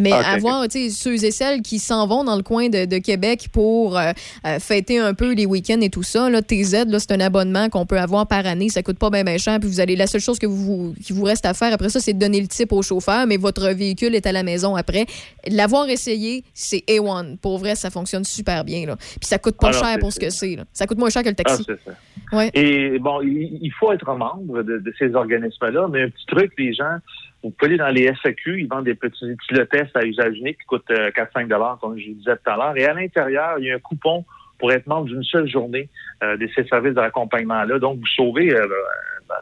[0.00, 3.48] mais avoir, tu sais, ceux et celles qui s'en vont dans le coin de, Québec
[3.52, 4.00] pour
[4.60, 7.86] fêter un peu les week-ends et tout ça, là, TZ, là, c'est un abonnement qu'on
[7.86, 8.68] peut avoir par année.
[8.68, 9.58] Ça coûte pas bien, bien cher.
[9.60, 12.00] Puis vous allez, la seule chose que vous, qui vous reste à faire après ça,
[12.00, 15.06] c'est de donner le type au chauffeur, mais votre véhicule est à la maison après
[15.52, 17.38] L'avoir essayé, c'est A1.
[17.38, 18.86] Pour vrai, ça fonctionne super bien.
[18.86, 18.96] Là.
[18.96, 20.56] Puis ça coûte pas cher pour ce que c'est.
[20.72, 21.64] Ça coûte moins cher que le taxi.
[21.68, 22.36] Ah, ça.
[22.36, 22.50] Ouais.
[22.54, 26.96] Et bon, il faut être membre de, ces organismes-là, mais un petit truc, les gens,
[27.42, 29.36] vous pouvez aller dans les SAQ, ils vendent des petits,
[29.70, 32.76] tests à usage unique qui coûtent 4-5 euh, comme je disais tout à l'heure.
[32.76, 34.24] Et à l'intérieur, il y a un coupon
[34.58, 35.88] pour être membre d'une seule journée
[36.22, 37.78] euh, de ces services d'accompagnement-là.
[37.80, 38.66] Donc, vous sauvez, euh,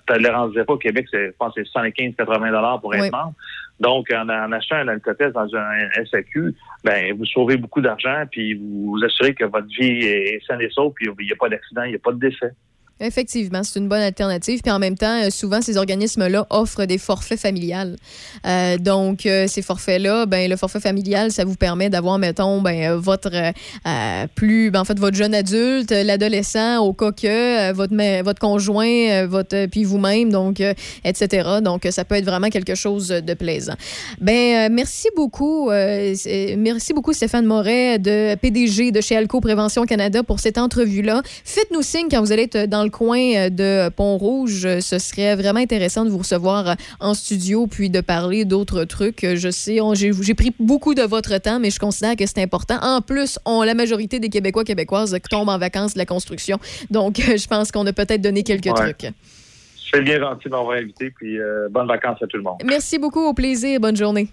[0.07, 3.35] tolérance zéro au Québec, c'est, je pense, c'est 75-80 pour être membre.
[3.81, 8.99] Donc, en, achetant un alcotest dans un SAQ, ben, vous sauvez beaucoup d'argent, puis vous,
[9.05, 11.91] assurez que votre vie est saine et sauve, puis il n'y a pas d'accident, il
[11.91, 12.53] n'y a pas de décès.
[13.01, 14.61] Effectivement, c'est une bonne alternative.
[14.63, 17.97] Puis en même temps, euh, souvent, ces organismes-là offrent des forfaits familiales.
[18.47, 22.95] Euh, donc, euh, ces forfaits-là, ben, le forfait familial, ça vous permet d'avoir, mettons, ben,
[22.97, 23.31] votre
[24.35, 29.67] plus, ben, en fait, votre jeune adulte, l'adolescent, au cas que, votre, votre conjoint, votre,
[29.67, 30.63] puis vous-même, donc,
[31.05, 31.49] etc.
[31.63, 33.75] Donc, ça peut être vraiment quelque chose de plaisant.
[34.21, 40.41] Ben, merci beaucoup, merci beaucoup, Stéphane Moret, de PDG de chez Alco Prévention Canada, pour
[40.41, 41.23] cette entrevue-là.
[41.45, 45.61] Faites-nous signe quand vous allez être dans le le coin de Pont-Rouge, ce serait vraiment
[45.61, 49.25] intéressant de vous recevoir en studio puis de parler d'autres trucs.
[49.25, 52.79] Je sais, j'ai pris beaucoup de votre temps, mais je considère que c'est important.
[52.83, 56.59] En plus, on, la majorité des Québécois Québécoises tombent en vacances de la construction.
[56.91, 59.07] Donc, je pense qu'on a peut-être donné quelques trucs.
[59.93, 61.39] C'est bien gentil de m'avoir invité, puis
[61.71, 62.59] bonnes vacances à tout le monde.
[62.65, 63.79] Merci beaucoup, au plaisir.
[63.79, 64.29] Bonne journée.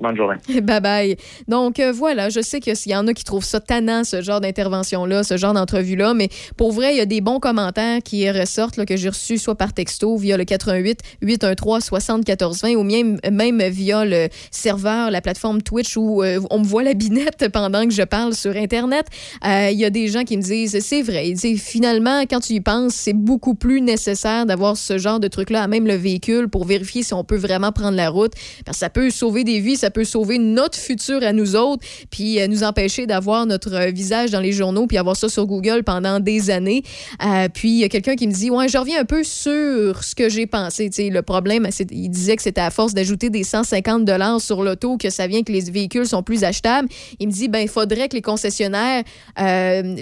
[0.00, 0.36] Bonne journée.
[0.62, 1.16] Bye bye.
[1.48, 4.40] Donc euh, voilà, je sais qu'il y en a qui trouvent ça tannant, ce genre
[4.40, 8.76] d'intervention-là, ce genre d'entrevue-là, mais pour vrai, il y a des bons commentaires qui ressortent,
[8.76, 13.62] là, que j'ai reçus soit par texto via le 88 813 7420 ou même, même
[13.68, 17.92] via le serveur, la plateforme Twitch où euh, on me voit la binette pendant que
[17.92, 19.06] je parle sur Internet.
[19.44, 22.60] Euh, il y a des gens qui me disent, c'est vrai, finalement, quand tu y
[22.60, 27.02] penses, c'est beaucoup plus nécessaire d'avoir ce genre de truc-là même le véhicule pour vérifier
[27.02, 28.32] si on peut vraiment prendre la route,
[28.70, 32.62] ça peut sauver des vies, peut sauver notre futur à nous autres, puis euh, nous
[32.62, 36.50] empêcher d'avoir notre euh, visage dans les journaux, puis avoir ça sur Google pendant des
[36.50, 36.82] années.
[37.24, 40.02] Euh, puis il y a quelqu'un qui me dit, ouais, je reviens un peu sur
[40.02, 40.90] ce que j'ai pensé.
[40.98, 45.10] le problème, il disait que c'était à force d'ajouter des 150 dollars sur l'auto que
[45.10, 46.88] ça vient que les véhicules sont plus achetables.
[47.18, 49.02] Il me dit, ben il faudrait que les concessionnaires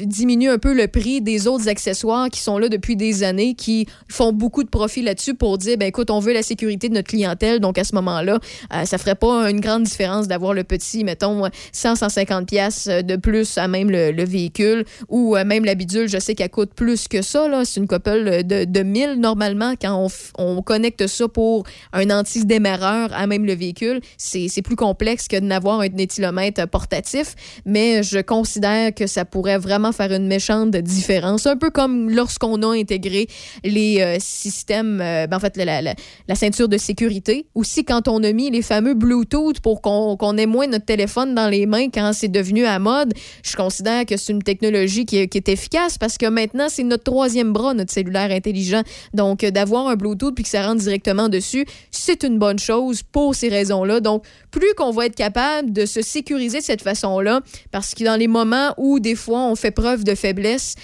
[0.06, 3.86] diminuent un peu le prix des autres accessoires qui sont là depuis des années, qui
[4.08, 7.08] font beaucoup de profit là-dessus pour dire, ben écoute, on veut la sécurité de notre
[7.08, 8.38] clientèle, donc à ce moment-là,
[8.84, 13.58] ça ferait pas une grande différence d'avoir le petit, mettons, 100, 150 pièces de plus
[13.58, 17.22] à même le, véhicule ou euh, même la bidule, je sais qu'elle coûte plus que
[17.22, 17.46] ça.
[17.64, 20.08] C'est une couple de, de 1000 normalement quand
[20.38, 24.00] on, connecte ça pour un anti-démarreur à même le véhicule.
[24.16, 27.34] C'est plus complexe que d'avoir un éthylomètre portatif,
[27.66, 31.46] mais je considère que ça pourrait vraiment faire une méchante différence.
[31.46, 33.26] Un peu comme lorsqu'on a intégré
[33.62, 35.94] les euh, systèmes, euh, ben, en fait, la, la,
[36.28, 37.46] la, ceinture de sécurité.
[37.54, 41.48] Aussi, quand on a mis les fameux Bluetooth pour qu'on ait moins notre téléphone dans
[41.48, 45.48] les mains quand c'est devenu à mode, je considère que c'est une technologie qui est,
[45.48, 48.82] efficace parce que maintenant, c'est notre troisième bras, notre cellulaire intelligent.
[49.14, 53.02] Donc, euh, d'avoir un Bluetooth puis que ça rentre directement dessus, c'est une bonne chose
[53.02, 54.00] pour ces raisons-là.
[54.00, 58.16] Donc, plus qu'on va être capable de se sécuriser de cette façon-là, parce que dans
[58.16, 60.74] les moments où des fois on fait preuve de faiblesse,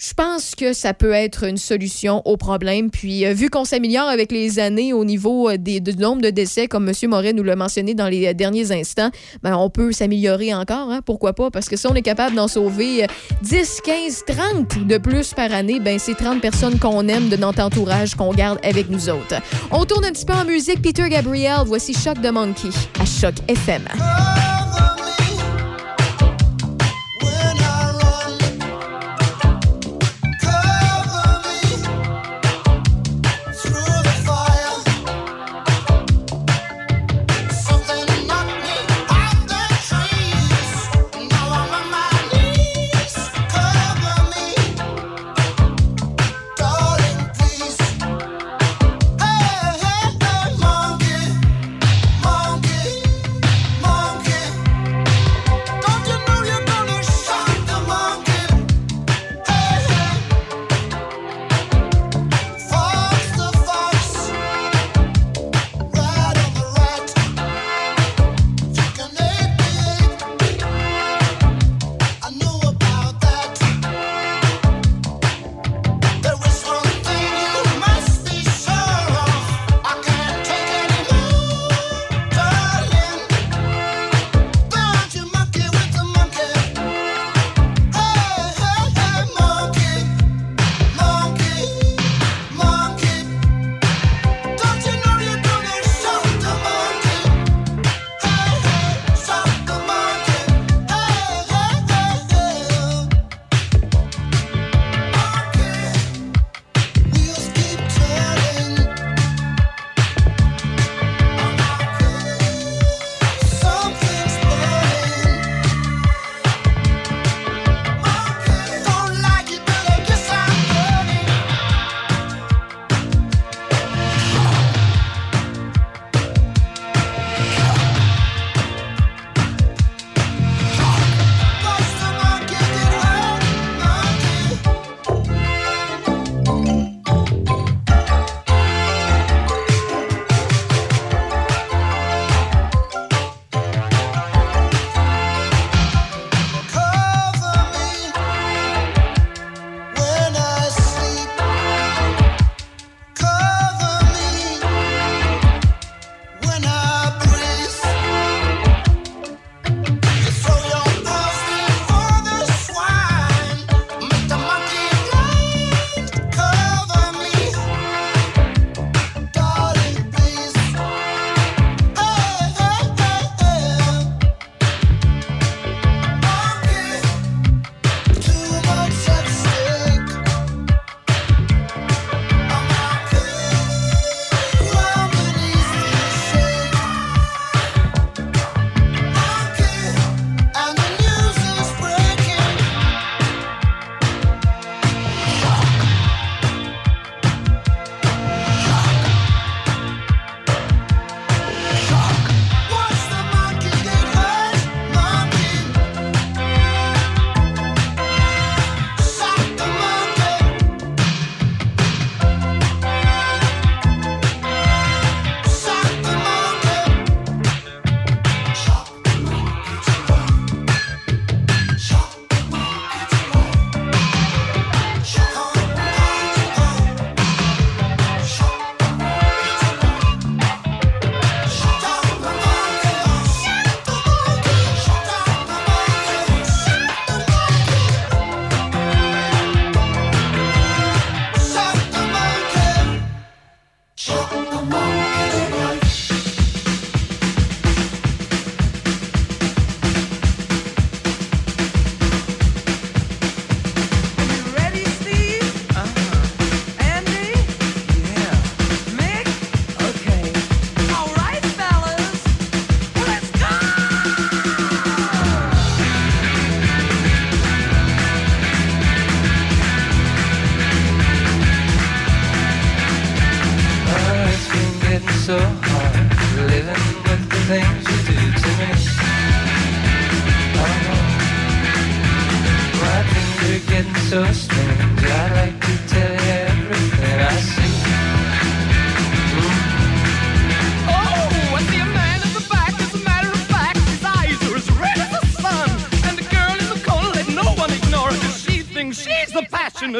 [0.00, 2.90] je pense que ça peut être une solution au problème.
[2.90, 6.30] Puis, euh, vu qu'on s'améliore avec les années au niveau euh, des, du nombre de
[6.30, 6.94] décès, comme M.
[7.10, 9.10] Moret nous l'a mentionné dans les euh, derniers instants,
[9.42, 10.90] ben, on peut s'améliorer encore.
[10.90, 11.00] Hein?
[11.04, 11.50] Pourquoi pas?
[11.50, 13.06] Parce que si on est capable d'en sauver
[13.42, 17.60] 10, 15, 30 de plus par année, ben, c'est 30 personnes qu'on aime de notre
[17.60, 19.34] entourage qu'on garde avec nous autres.
[19.70, 20.80] On tourne un petit peu en musique.
[20.80, 23.82] Peter Gabriel, voici Choc de Monkey à Choc FM.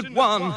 [0.03, 0.55] good one.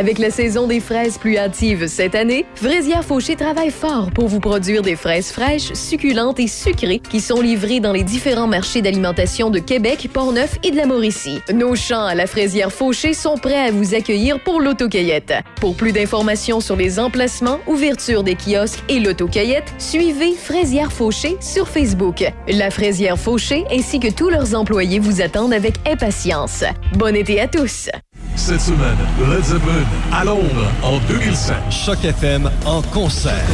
[0.00, 4.40] Avec la saison des fraises plus hâtives cette année, Fraisière Fauché travaille fort pour vous
[4.40, 9.50] produire des fraises fraîches, succulentes et sucrées qui sont livrées dans les différents marchés d'alimentation
[9.50, 11.40] de Québec, Portneuf et de la Mauricie.
[11.52, 15.34] Nos champs à la Fraisière Fauché sont prêts à vous accueillir pour l'autocueillette.
[15.60, 21.68] Pour plus d'informations sur les emplacements, ouverture des kiosques et l'autocueillette, suivez Fraisière Fauché sur
[21.68, 22.24] Facebook.
[22.48, 26.64] La Fraisière Fauché ainsi que tous leurs employés vous attendent avec impatience.
[26.96, 27.90] Bon été à tous!
[28.36, 28.96] Cette semaine,
[29.28, 31.54] Led Zeppelin à Londres en 2005.
[31.70, 33.44] Choc FM en concert.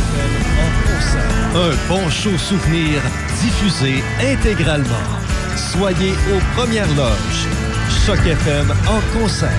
[1.54, 3.00] Un bon show souvenir
[3.42, 4.86] diffusé intégralement.
[5.56, 7.46] Soyez aux premières loges.
[8.06, 9.50] Choc FM en concert.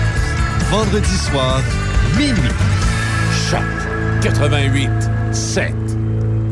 [0.70, 1.60] Vendredi soir,
[2.16, 2.54] minuit.
[3.50, 3.62] Choc
[4.22, 4.90] 88
[5.32, 5.87] 7.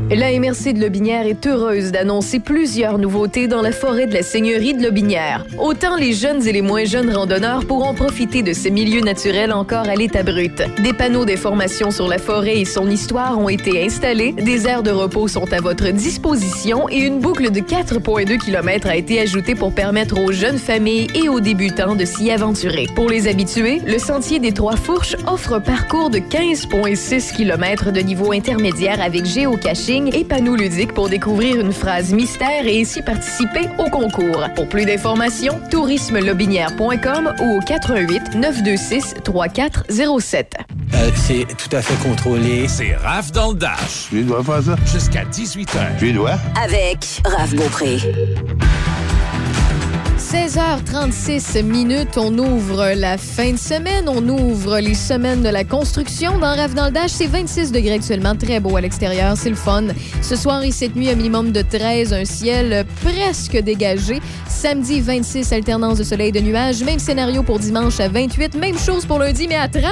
[0.09, 4.73] La MRC de Lobinière est heureuse d'annoncer plusieurs nouveautés dans la forêt de la Seigneurie
[4.73, 5.45] de Lobinière.
[5.59, 9.89] Autant les jeunes et les moins jeunes randonneurs pourront profiter de ces milieux naturels encore
[9.89, 10.63] à l'état brut.
[10.81, 14.93] Des panneaux d'information sur la forêt et son histoire ont été installés, des aires de
[14.93, 19.75] repos sont à votre disposition et une boucle de 4,2 km a été ajoutée pour
[19.75, 22.87] permettre aux jeunes familles et aux débutants de s'y aventurer.
[22.95, 28.01] Pour les habitués, le Sentier des Trois Fourches offre un parcours de 15,6 km de
[28.01, 33.01] niveau intermédiaire avec géocaché ligne et panneaux ludiques pour découvrir une phrase mystère et ainsi
[33.01, 34.45] participer au concours.
[34.55, 40.55] Pour plus d'informations, tourismelobinière.com ou au 88 926 3407.
[40.95, 42.69] Euh, c'est tout à fait contrôlé.
[42.69, 44.09] C'est Raph dans le Dash.
[44.11, 44.77] Tu dois faire ça?
[44.93, 45.99] Jusqu'à 18h.
[45.99, 46.35] Tu dois?
[46.63, 47.97] Avec Raph Beaupré.
[50.33, 56.37] 16h36 minutes, on ouvre la fin de semaine, on ouvre les semaines de la construction
[56.39, 57.13] dans Rave dans le Dash.
[57.13, 59.85] C'est 26 degrés actuellement, très beau à l'extérieur, c'est le fun.
[60.23, 64.21] Ce soir et cette nuit, un minimum de 13, un ciel presque dégagé.
[64.57, 66.83] Samedi, 26, alternance de soleil et de nuages.
[66.83, 69.83] Même scénario pour dimanche à 28, même chose pour lundi, mais à 30.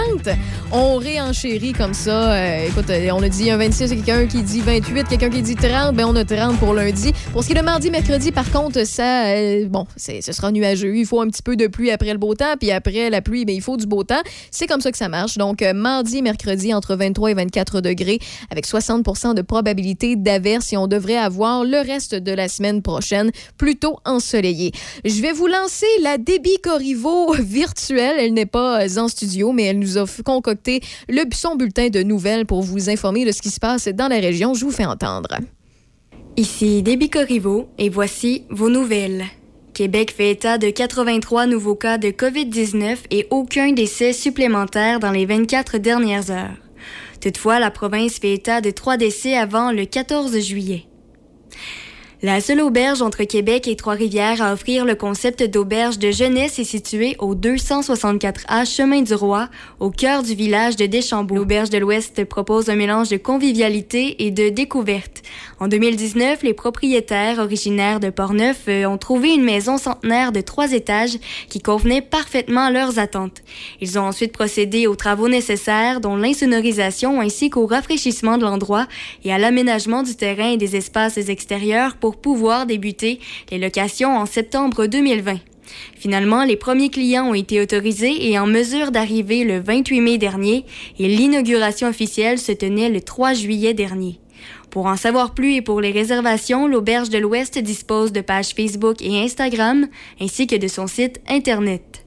[0.72, 2.32] On réenchérit comme ça.
[2.32, 5.54] Euh, écoute, euh, on a dit un 26, quelqu'un qui dit 28, quelqu'un qui dit
[5.54, 7.12] 30, ben on a 30 pour lundi.
[7.32, 10.96] Pour ce qui est de mardi, mercredi, par contre, ça, euh, bon, ce sera nuageux.
[10.96, 13.44] Il faut un petit peu de pluie après le beau temps, puis après la pluie,
[13.44, 14.22] ben, il faut du beau temps.
[14.50, 15.36] C'est comme ça que ça marche.
[15.36, 18.18] Donc, mardi, mercredi, entre 23 et 24 degrés,
[18.50, 23.30] avec 60% de probabilité d'averse, et on devrait avoir le reste de la semaine prochaine
[23.58, 24.53] plutôt ensoleillé.
[25.04, 28.16] Je vais vous lancer la Déby Corriveau virtuelle.
[28.18, 32.02] Elle n'est pas euh, en studio, mais elle nous a concocté le, son bulletin de
[32.02, 34.54] nouvelles pour vous informer de ce qui se passe dans la région.
[34.54, 35.38] Je vous fais entendre.
[36.36, 39.24] Ici Déby Corriveau et voici vos nouvelles.
[39.72, 45.26] Québec fait état de 83 nouveaux cas de COVID-19 et aucun décès supplémentaire dans les
[45.26, 46.56] 24 dernières heures.
[47.20, 50.86] Toutefois, la province fait état de trois décès avant le 14 juillet.
[52.24, 56.64] La seule auberge entre Québec et Trois-Rivières à offrir le concept d'auberge de jeunesse est
[56.64, 61.34] située au 264A Chemin du Roi, au cœur du village de Deschambault.
[61.34, 65.20] L'auberge de l'Ouest propose un mélange de convivialité et de découverte.
[65.60, 70.72] En 2019, les propriétaires originaires de Portneuf euh, ont trouvé une maison centenaire de trois
[70.72, 71.18] étages
[71.50, 73.42] qui convenait parfaitement à leurs attentes.
[73.82, 78.86] Ils ont ensuite procédé aux travaux nécessaires, dont l'insonorisation ainsi qu'au rafraîchissement de l'endroit
[79.24, 84.26] et à l'aménagement du terrain et des espaces extérieurs pour pouvoir débuter les locations en
[84.26, 85.38] septembre 2020.
[85.96, 90.64] Finalement, les premiers clients ont été autorisés et en mesure d'arriver le 28 mai dernier
[90.98, 94.18] et l'inauguration officielle se tenait le 3 juillet dernier.
[94.70, 99.00] Pour en savoir plus et pour les réservations, l'Auberge de l'Ouest dispose de pages Facebook
[99.00, 99.86] et Instagram
[100.20, 102.03] ainsi que de son site Internet.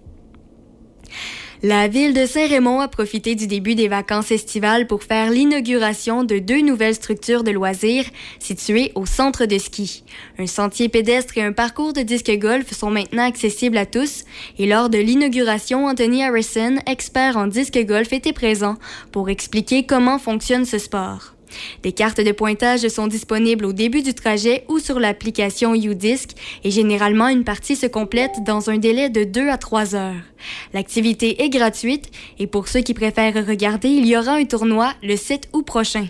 [1.64, 6.38] La ville de Saint-Raymond a profité du début des vacances estivales pour faire l'inauguration de
[6.38, 8.06] deux nouvelles structures de loisirs
[8.38, 10.04] situées au centre de ski.
[10.38, 14.26] Un sentier pédestre et un parcours de disque golf sont maintenant accessibles à tous
[14.60, 18.76] et lors de l'inauguration, Anthony Harrison, expert en disque golf, était présent
[19.12, 21.37] pour expliquer comment fonctionne ce sport.
[21.84, 26.32] Des cartes de pointage sont disponibles au début du trajet ou sur l'application UDisc
[26.64, 30.16] et généralement une partie se complète dans un délai de 2 à 3 heures.
[30.74, 35.16] L'activité est gratuite et pour ceux qui préfèrent regarder, il y aura un tournoi le
[35.16, 36.08] 7 août prochain.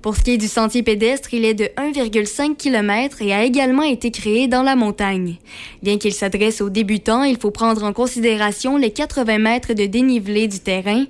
[0.00, 3.82] Pour ce qui est du sentier pédestre, il est de 1,5 km et a également
[3.82, 5.36] été créé dans la montagne.
[5.82, 10.48] Bien qu'il s'adresse aux débutants, il faut prendre en considération les 80 mètres de dénivelé
[10.48, 11.04] du terrain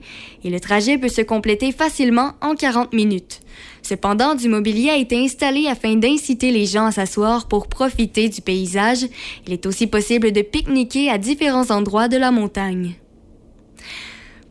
[0.45, 3.41] et le trajet peut se compléter facilement en 40 minutes.
[3.83, 8.41] Cependant, du mobilier a été installé afin d'inciter les gens à s'asseoir pour profiter du
[8.41, 9.07] paysage.
[9.47, 12.95] Il est aussi possible de pique-niquer à différents endroits de la montagne.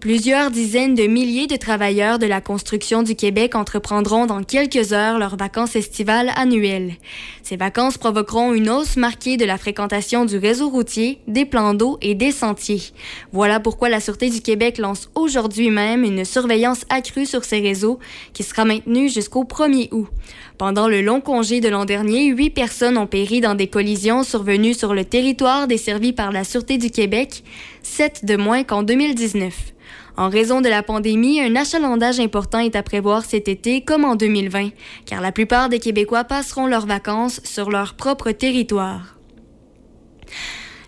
[0.02, 5.20] Plusieurs dizaines de milliers de travailleurs de la construction du Québec entreprendront dans quelques heures
[5.20, 6.94] leurs vacances estivales annuelles.
[7.44, 12.00] Ces vacances provoqueront une hausse marquée de la fréquentation du réseau routier, des plans d'eau
[12.02, 12.82] et des sentiers.
[13.32, 18.00] Voilà pourquoi la Sûreté du Québec lance aujourd'hui même une surveillance accrue sur ces réseaux
[18.34, 20.08] qui sera maintenue jusqu'au 1er août.
[20.58, 24.74] Pendant le long congé de l'an dernier, huit personnes ont péri dans des collisions survenues
[24.74, 27.44] sur le territoire desservi par la Sûreté du Québec,
[27.84, 29.74] sept de moins qu'en 2019.
[30.18, 34.16] En raison de la pandémie, un achalandage important est à prévoir cet été comme en
[34.16, 34.70] 2020,
[35.06, 39.18] car la plupart des Québécois passeront leurs vacances sur leur propre territoire.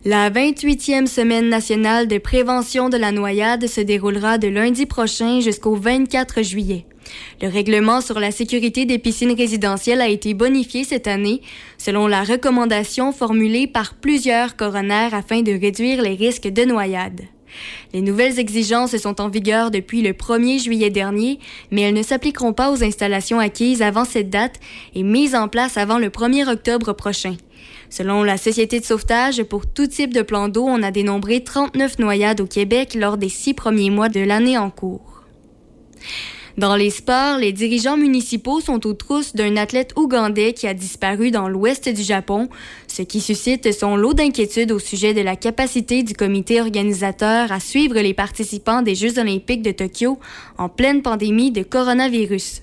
[0.05, 5.75] La 28e semaine nationale de prévention de la noyade se déroulera de lundi prochain jusqu'au
[5.75, 6.85] 24 juillet.
[7.41, 11.41] Le règlement sur la sécurité des piscines résidentielles a été bonifié cette année
[11.77, 17.21] selon la recommandation formulée par plusieurs coronaires afin de réduire les risques de noyade.
[17.93, 21.39] Les nouvelles exigences sont en vigueur depuis le 1er juillet dernier,
[21.71, 24.59] mais elles ne s'appliqueront pas aux installations acquises avant cette date
[24.95, 27.35] et mises en place avant le 1er octobre prochain.
[27.89, 31.99] Selon la Société de sauvetage, pour tout type de plan d'eau, on a dénombré 39
[31.99, 35.23] noyades au Québec lors des six premiers mois de l'année en cours.
[36.55, 41.31] Dans les sports, les dirigeants municipaux sont aux trousses d'un athlète ougandais qui a disparu
[41.31, 42.47] dans l'ouest du Japon,
[42.87, 47.59] ce qui suscite son lot d'inquiétudes au sujet de la capacité du comité organisateur à
[47.59, 50.19] suivre les participants des Jeux olympiques de Tokyo
[50.59, 52.61] en pleine pandémie de coronavirus.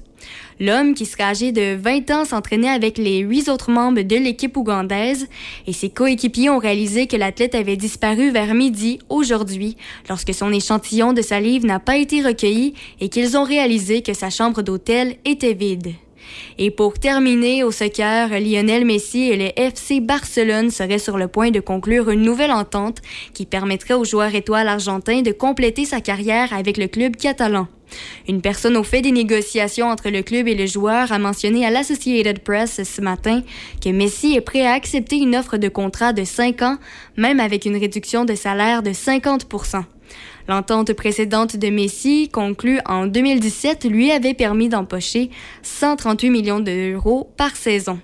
[0.61, 4.54] L'homme, qui serait âgé de 20 ans, s'entraînait avec les huit autres membres de l'équipe
[4.58, 5.26] ougandaise
[5.66, 9.78] et ses coéquipiers ont réalisé que l'athlète avait disparu vers midi aujourd'hui
[10.11, 14.28] lorsque son échantillon de salive n'a pas été recueilli et qu'ils ont réalisé que sa
[14.28, 15.94] chambre d'hôtel était vide.
[16.59, 21.51] Et pour terminer au soccer, Lionel Messi et le FC Barcelone seraient sur le point
[21.51, 22.99] de conclure une nouvelle entente
[23.35, 27.66] qui permettrait au joueur étoile argentin de compléter sa carrière avec le club catalan.
[28.28, 31.70] Une personne au fait des négociations entre le club et le joueur a mentionné à
[31.70, 33.43] l'Associated Press ce matin
[33.83, 36.78] que Messi est prêt à accepter une offre de contrat de 5 ans,
[37.16, 39.47] même avec une réduction de salaire de 50
[40.49, 45.30] L'entente précédente de Messi, conclue en 2017, lui avait permis d'empocher
[45.62, 48.01] 138 millions d'euros par saison.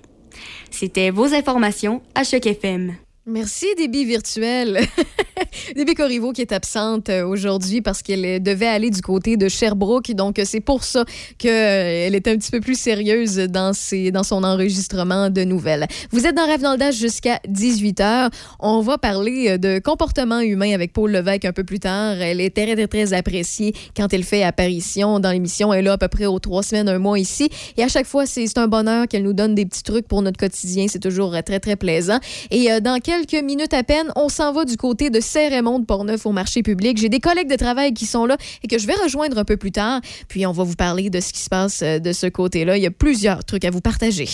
[0.70, 2.94] C'était vos informations à Choc FM.
[3.28, 4.78] Merci, Déby Virtuel.
[5.74, 9.48] Déby Corriveau qui est absente euh, aujourd'hui parce qu'elle euh, devait aller du côté de
[9.48, 10.12] Sherbrooke.
[10.12, 11.04] Donc, euh, c'est pour ça
[11.36, 15.88] qu'elle est un petit peu plus sérieuse dans, ses, dans son enregistrement de nouvelles.
[16.12, 18.30] Vous êtes dans Rêve dans le Dash jusqu'à 18h.
[18.60, 22.20] On va parler de comportement humain avec Paul Levesque un peu plus tard.
[22.20, 25.72] Elle est très, très, très appréciée quand elle fait apparition dans l'émission.
[25.72, 27.48] Elle est là à peu près aux trois semaines, un mois ici.
[27.76, 30.38] Et à chaque fois, c'est un bonheur qu'elle nous donne des petits trucs pour notre
[30.38, 30.86] quotidien.
[30.88, 32.20] C'est toujours très, très plaisant.
[32.52, 36.26] Et dans quelques minutes à peine, on s'en va du côté de Saint-Raymond de Portneuf
[36.26, 36.98] au marché public.
[36.98, 39.56] J'ai des collègues de travail qui sont là et que je vais rejoindre un peu
[39.56, 40.00] plus tard.
[40.28, 42.76] Puis on va vous parler de ce qui se passe euh, de ce côté-là.
[42.76, 44.28] Il y a plusieurs trucs à vous partager.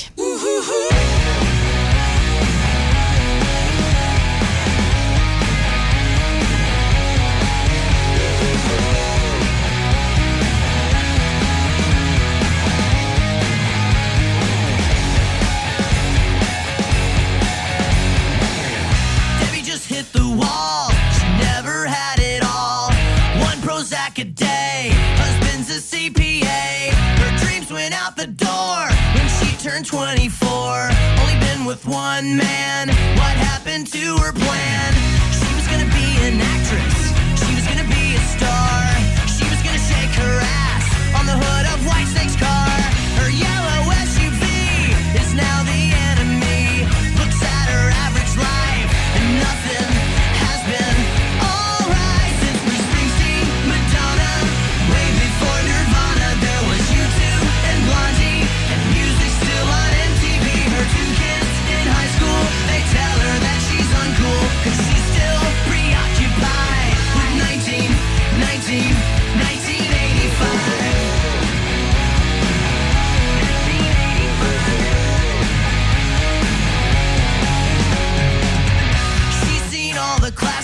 [31.92, 32.88] One man.
[32.88, 34.92] What happened to her plan?
[35.38, 37.12] She was gonna be an actress.
[37.44, 38.81] She was gonna be a star.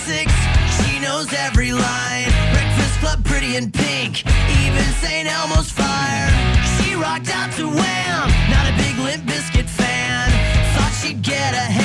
[0.09, 0.33] Classics.
[0.81, 2.31] She knows every line.
[2.51, 4.25] Breakfast Club, Pretty in Pink,
[4.63, 5.27] even St.
[5.27, 6.29] Elmo's Fire.
[6.77, 8.29] She rocked out to Wham.
[8.49, 10.29] Not a big Limp Bizkit fan.
[10.75, 11.78] Thought she'd get a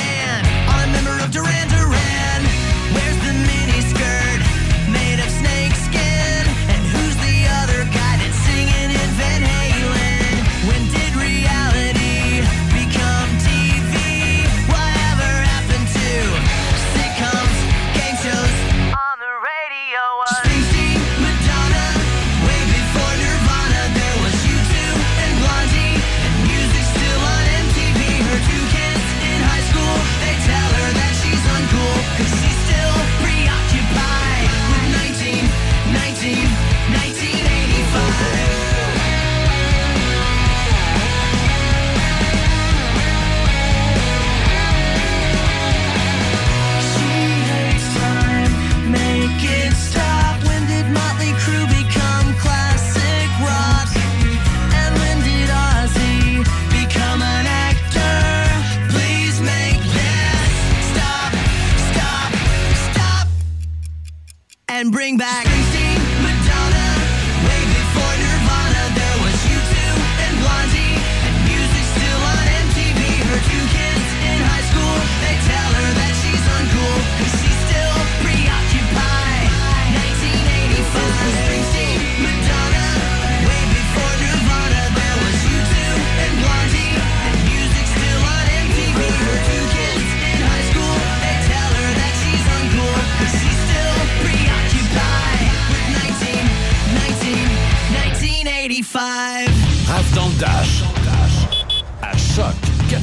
[65.05, 65.54] bring back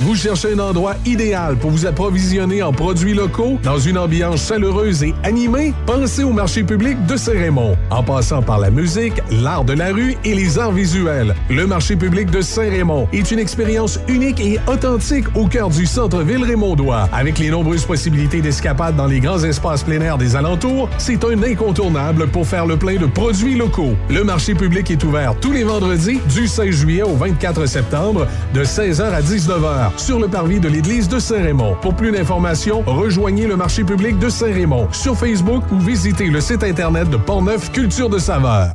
[0.00, 5.02] Vous cherchez un endroit idéal pour vous approvisionner en produits locaux dans une ambiance chaleureuse
[5.02, 5.74] et animée?
[5.86, 7.76] Pensez au marché public de Saint-Raymond.
[7.90, 11.96] En passant par la musique, l'art de la rue et les arts visuels, le marché
[11.96, 17.08] public de Saint-Raymond est une expérience unique et authentique au cœur du centre-ville raymondois.
[17.12, 21.42] Avec les nombreuses possibilités d'escapade dans les grands espaces plein air des alentours, c'est un
[21.42, 23.96] incontournable pour faire le plein de produits locaux.
[24.10, 28.62] Le marché public est ouvert tous les vendredis du 16 juillet au 24 septembre de
[28.62, 31.76] 16h à 19h sur le parvis de l'église de Saint-Raymond.
[31.80, 36.62] Pour plus d'informations, rejoignez le marché public de Saint-Raymond sur Facebook ou visitez le site
[36.62, 38.72] internet de Portneuf Culture de Saveur.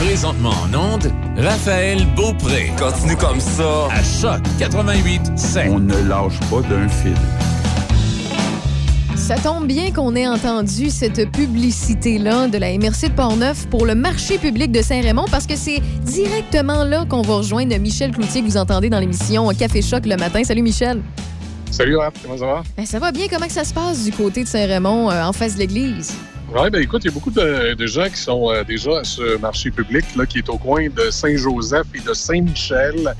[0.00, 2.72] Présentement en onde, Raphaël Beaupré.
[2.78, 3.88] Continue comme ça.
[3.90, 5.32] À Choc 88
[5.68, 7.14] On ne lâche pas d'un fil.
[9.30, 13.94] Ça tombe bien qu'on ait entendu cette publicité-là de la MRC de Portneuf pour le
[13.94, 18.46] marché public de Saint-Raymond parce que c'est directement là qu'on va rejoindre Michel Cloutier que
[18.46, 20.42] vous entendez dans l'émission Café Choc le matin.
[20.42, 21.00] Salut Michel.
[21.70, 22.62] Salut Raph, comment ça va?
[22.76, 23.26] Ben, ça va bien.
[23.30, 26.12] Comment que ça se passe du côté de Saint-Raymond euh, en face de l'église?
[26.52, 29.04] Oui, ben écoute, il y a beaucoup de, de gens qui sont euh, déjà à
[29.04, 33.14] ce marché public là, qui est au coin de Saint-Joseph et de Saint-Michel.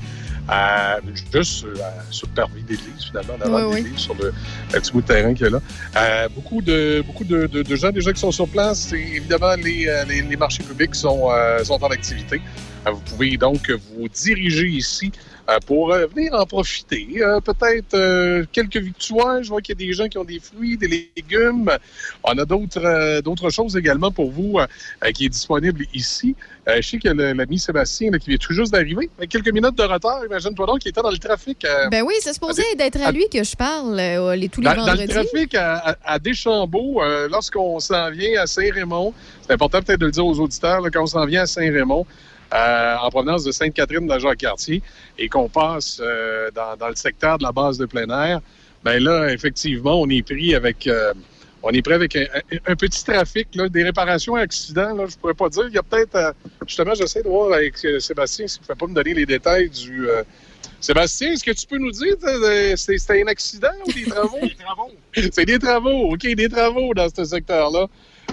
[0.49, 0.99] Euh,
[1.33, 1.75] juste euh,
[2.09, 4.33] sur le parvis d'église, finalement, en avant Oui, sur le,
[4.73, 5.59] le petit bout de terrain qu'il y a là.
[5.97, 8.91] Euh, beaucoup de, beaucoup de, de- de gens déjà qui sont sur place.
[8.93, 12.41] Et évidemment, les, euh, les, les marchés publics sont, euh, sont en activité.
[12.87, 15.11] Euh, vous pouvez donc vous diriger ici
[15.59, 17.07] pour euh, venir en profiter.
[17.17, 19.43] Euh, Peut-être euh, quelques victoires.
[19.43, 21.69] Je vois qu'il y a des gens qui ont des fruits, des légumes.
[22.23, 24.67] On a d'autres euh, d'autres choses également pour vous euh,
[25.03, 26.35] euh, qui est disponible ici.
[26.67, 29.83] Euh, je sais que l'ami Sébastien là, qui vient tout juste d'arriver, quelques minutes de
[29.83, 31.65] retard, imagine-toi donc, qui était dans le trafic.
[31.65, 34.65] euh, Ben oui, c'est supposé d'être à lui que je parle euh, les, tous les
[34.67, 35.07] dans, dans le vendredis.
[35.13, 40.11] trafic à, à- Deschambault, euh, lorsqu'on s'en vient à Saint-Raymond, c'est important peut-être de le
[40.11, 42.05] dire aux auditeurs, là, quand on s'en vient à Saint-Raymond,
[42.53, 44.81] euh, en provenance de Sainte-Catherine de la Jacques-Cartier,
[45.17, 48.41] et qu'on passe euh, dans, dans le secteur de la base de plein air,
[48.83, 50.87] ben là, effectivement, on est pris avec...
[50.87, 51.13] euh,
[51.63, 55.05] on est prêt avec un, un- un petit trafic, là, des réparations et accidents, là,
[55.07, 55.65] je pourrais pas dire.
[55.67, 56.33] Il y a peut-être,
[56.65, 60.07] justement, j'essaie de voir avec Sébastien s'il ne fait pas me donner les détails du...
[60.79, 62.15] Sébastien, est-ce que tu peux nous dire,
[62.75, 64.39] c'était un accident ou des travaux?
[64.41, 64.91] des travaux.
[65.31, 67.85] C'est des travaux, OK, des travaux dans ce secteur-là.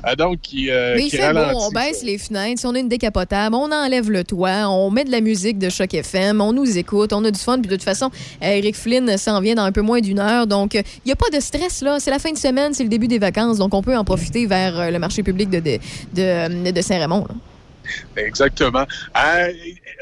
[0.06, 2.74] Euh, donc, qui, euh, Mais il qui fait beau, on baisse les fenêtres, si on
[2.74, 6.40] a une décapotable, on enlève le toit, on met de la musique de Choc FM,
[6.40, 7.58] on nous écoute, on a du fun.
[7.58, 8.10] Puis de toute façon,
[8.42, 10.46] euh, Eric Flynn s'en vient dans un peu moins d'une heure.
[10.46, 11.98] Donc, euh, il n'y a pas de stress, là.
[12.00, 13.58] C'est la fin de semaine, c'est le début des vacances.
[13.58, 15.78] Donc, on peut en profiter vers le marché public de, de,
[16.14, 17.26] de, de Saint-Raymond.
[18.16, 18.80] Exactement.
[19.16, 19.52] Euh,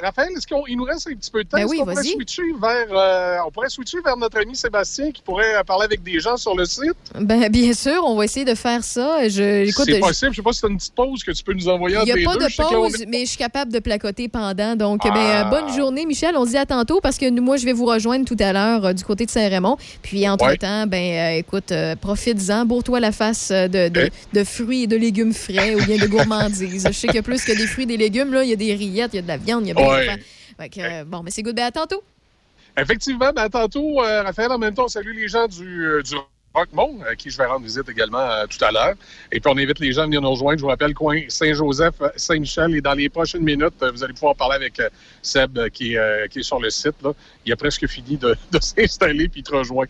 [0.03, 1.57] Raphaël, est-ce qu'il nous reste un petit peu de temps?
[1.59, 5.23] Ben oui, qu'on pourrait switcher vers, euh, on pourrait switcher vers notre ami Sébastien qui
[5.23, 6.93] pourrait euh, parler avec des gens sur le site?
[7.19, 9.29] Ben, bien sûr, on va essayer de faire ça.
[9.29, 10.33] Je, C'est possible.
[10.33, 12.25] Je sais pas si c'est une petite pause que tu peux nous envoyer Il n'y
[12.25, 12.47] a pas deux.
[12.47, 14.77] de pause, est- mais je suis capable de placoter pendant.
[14.77, 15.45] Donc, ben, Ah.
[15.45, 16.37] bonne journée, Michel.
[16.37, 18.53] On se dit à tantôt parce que nous, moi, je vais vous rejoindre tout à
[18.53, 19.77] l'heure euh, du côté de Saint-Raymond.
[20.03, 25.33] Puis, entre-temps, ben, euh, écoute, profite-en, bourre-toi la face euh, de, fruits et de légumes
[25.35, 26.87] frais ou bien de gourmandises.
[26.87, 28.33] je sais qu'il y a plus que des fruits et des légumes.
[28.33, 29.75] Là, il y a des rillettes, il y a de la viande, il y a
[29.75, 30.19] bien Ouais.
[30.59, 31.55] Fait que, euh, bon, mais c'est good.
[31.55, 32.03] Ben, à tantôt.
[32.79, 36.15] Effectivement, ben, tantôt, euh, Raphaël, en même temps, on salue les gens du, euh, du
[36.57, 38.95] À qui je vais rendre visite également euh, tout à l'heure.
[39.31, 40.59] Et puis, on invite les gens à venir nous rejoindre.
[40.59, 42.75] Je vous rappelle, coin Saint-Joseph, euh, Saint-Michel.
[42.75, 44.81] Et dans les prochaines minutes, euh, vous allez pouvoir parler avec
[45.21, 46.95] Seb, qui, euh, qui est sur le site.
[47.03, 47.13] Là.
[47.45, 49.85] Il a presque fini de, s'installer puis il te rejoint.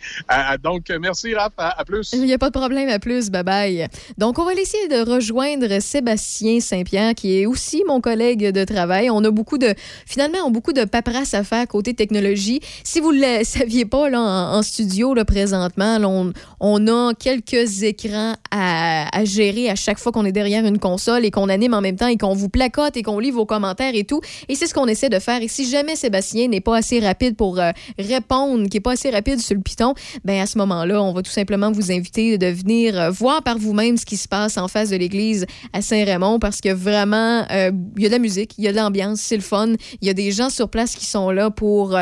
[0.62, 1.52] Donc, merci, Raph.
[1.56, 2.12] À, plus.
[2.12, 2.88] Il n'y a pas de problème.
[2.88, 3.30] À plus.
[3.30, 3.88] Bye bye.
[4.18, 9.08] Donc, on va essayer de rejoindre Sébastien Saint-Pierre, qui est aussi mon collègue de travail.
[9.10, 9.72] On a beaucoup de,
[10.06, 12.60] finalement, on a beaucoup de paperasse à faire côté technologie.
[12.82, 16.86] Si vous ne le saviez pas, là, en, en studio, là, présentement, là, on, on
[16.88, 21.48] a quelques écrans à, gérer à chaque fois qu'on est derrière une console et qu'on
[21.48, 24.20] anime en même temps et qu'on vous placote et qu'on lit vos commentaires et tout.
[24.48, 25.42] Et c'est ce qu'on essaie de faire.
[25.42, 29.10] Et si jamais Sébastien n'est pas assez rapide pour euh, répondre, qui n'est pas assez
[29.10, 29.94] rapide sur le piton,
[30.24, 33.58] ben à ce moment-là, on va tout simplement vous inviter de venir euh, voir par
[33.58, 37.70] vous-même ce qui se passe en face de l'église à Saint-Raymond parce que vraiment, euh,
[37.96, 39.74] il y a de la musique, il y a de l'ambiance, c'est le fun.
[40.00, 41.98] Il y a des gens sur place qui sont là pour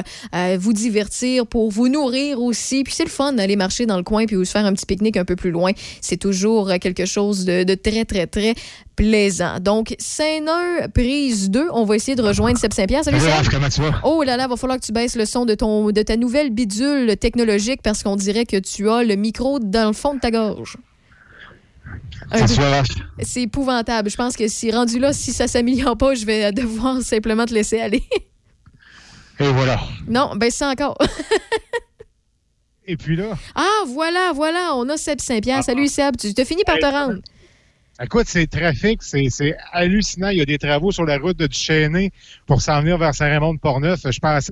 [0.58, 2.84] vous divertir, pour vous nourrir aussi.
[2.84, 5.16] Puis c'est le fun d'aller marcher dans le coin puis se faire un petit pique-nique
[5.16, 5.72] un peu plus loin.
[6.00, 8.54] C'est toujours quelque chose de, de très, très, très
[8.96, 9.58] plaisant.
[9.60, 13.04] Donc, Saint-Neur, prise 2, on va essayer de rejoindre Seb Saint-Pierre.
[13.04, 13.30] Salut, Seb.
[13.30, 14.00] Raph, comment tu vas?
[14.04, 16.50] Oh là là, va falloir que tu baisses le son de, ton, de ta nouvelle
[16.50, 20.30] bidule technologique parce qu'on dirait que tu as le micro dans le fond de ta
[20.30, 20.76] gorge.
[23.22, 24.10] C'est épouvantable.
[24.10, 27.54] Je pense que si rendu là, si ça s'améliore pas, je vais devoir simplement te
[27.54, 28.02] laisser aller.
[29.40, 29.80] Et voilà.
[30.08, 30.96] non, ben c'est encore.
[32.86, 35.64] Et puis là, ah, voilà, voilà, on a Seb Saint-Pierre.
[35.64, 37.20] Salut Seb, tu as fini par te rendre.
[38.02, 40.28] écoute, c'est trafic, c'est c'est hallucinant.
[40.28, 42.10] Il y a des travaux sur la route de Duchesnay
[42.46, 44.00] pour s'en venir vers Saint-Raymond-de-Portneuf.
[44.10, 44.50] Je pense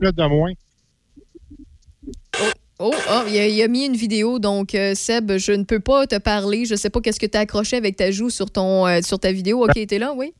[0.00, 0.52] de moins.
[2.82, 5.80] Oh, oh, il, a, il a mis une vidéo, donc euh, Seb, je ne peux
[5.80, 6.64] pas te parler.
[6.64, 9.18] Je sais pas qu'est-ce que tu as accroché avec ta joue sur, ton, euh, sur
[9.18, 9.64] ta vidéo.
[9.64, 10.32] OK, t'es là, oui?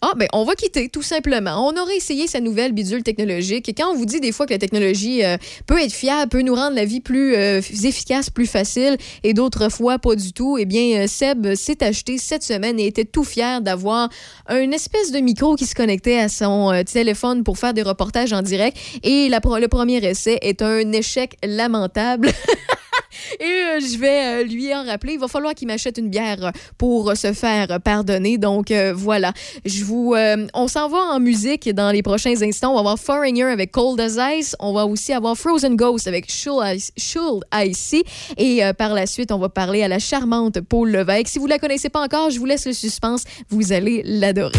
[0.00, 1.66] Ah, ben, on va quitter, tout simplement.
[1.66, 3.68] On aurait essayé sa nouvelle bidule technologique.
[3.68, 5.36] Et quand on vous dit des fois que la technologie euh,
[5.66, 9.68] peut être fiable, peut nous rendre la vie plus euh, efficace, plus facile, et d'autres
[9.68, 13.24] fois pas du tout, eh bien, euh, Seb s'est acheté cette semaine et était tout
[13.24, 14.08] fier d'avoir
[14.48, 18.42] une espèce de micro qui se connectait à son téléphone pour faire des reportages en
[18.42, 18.76] direct.
[19.02, 22.30] Et le premier essai est un échec lamentable.
[23.40, 25.14] Et euh, je vais euh, lui en rappeler.
[25.14, 28.38] Il va falloir qu'il m'achète une bière pour euh, se faire pardonner.
[28.38, 29.32] Donc voilà.
[29.64, 30.14] Je vous,
[30.54, 32.70] on s'en va en musique dans les prochains instants.
[32.70, 34.56] On va avoir Foreigner avec Cold as Ice.
[34.60, 36.62] On va aussi avoir Frozen Ghost avec Should
[36.96, 38.04] Should Icy.
[38.36, 41.28] Et par la suite, on va parler à la charmante Paul Levesque.
[41.28, 43.24] Si vous la connaissez pas encore, je vous laisse le suspense.
[43.50, 44.58] Vous allez l'adorer.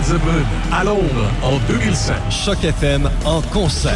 [0.00, 2.16] Led Zeppelin à Londres en 2005.
[2.30, 3.92] Choc FM en concert.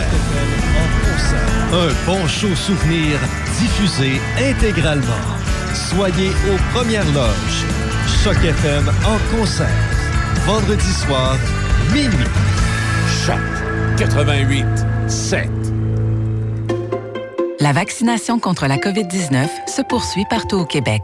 [1.72, 3.18] Un bon show souvenir
[3.58, 5.04] diffusé intégralement.
[5.74, 7.64] Soyez aux premières loges.
[8.22, 9.68] Choc FM en concert.
[10.46, 11.36] Vendredi soir,
[11.92, 12.28] minuit.
[13.26, 13.38] Choc
[13.98, 14.66] 88
[15.08, 15.48] 7.
[17.60, 21.02] La vaccination contre la COVID-19 se poursuit partout au Québec.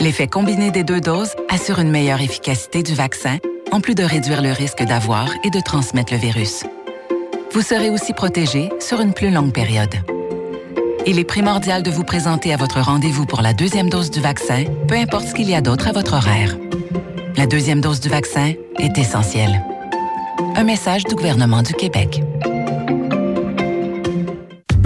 [0.00, 3.38] L'effet combiné des deux doses assure une meilleure efficacité du vaccin,
[3.72, 6.64] en plus de réduire le risque d'avoir et de transmettre le virus.
[7.52, 9.94] Vous serez aussi protégé sur une plus longue période.
[11.06, 14.64] Il est primordial de vous présenter à votre rendez-vous pour la deuxième dose du vaccin,
[14.86, 16.56] peu importe ce qu'il y a d'autre à votre horaire.
[17.36, 19.62] La deuxième dose du vaccin est essentielle.
[20.56, 22.22] Un message du gouvernement du Québec.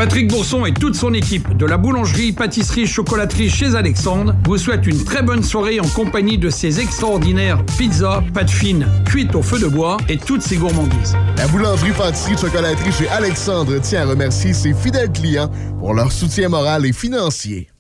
[0.03, 4.89] Patrick Bourson et toute son équipe de la boulangerie, pâtisserie, chocolaterie chez Alexandre vous souhaitent
[4.89, 9.61] une très bonne soirée en compagnie de ces extraordinaires pizzas, pâtes fines, cuites au feu
[9.61, 11.17] de bois et toutes ces gourmandises.
[11.37, 16.49] La boulangerie, pâtisserie, chocolaterie chez Alexandre tient à remercier ses fidèles clients pour leur soutien
[16.49, 17.71] moral et financier.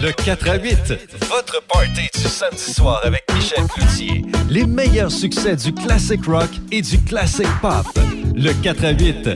[0.00, 0.76] Le 4 à 8,
[1.28, 4.24] votre party du samedi soir avec Michel Cloutier.
[4.48, 7.84] Les meilleurs succès du classic rock et du classic pop.
[8.36, 9.28] Le 4 à 8,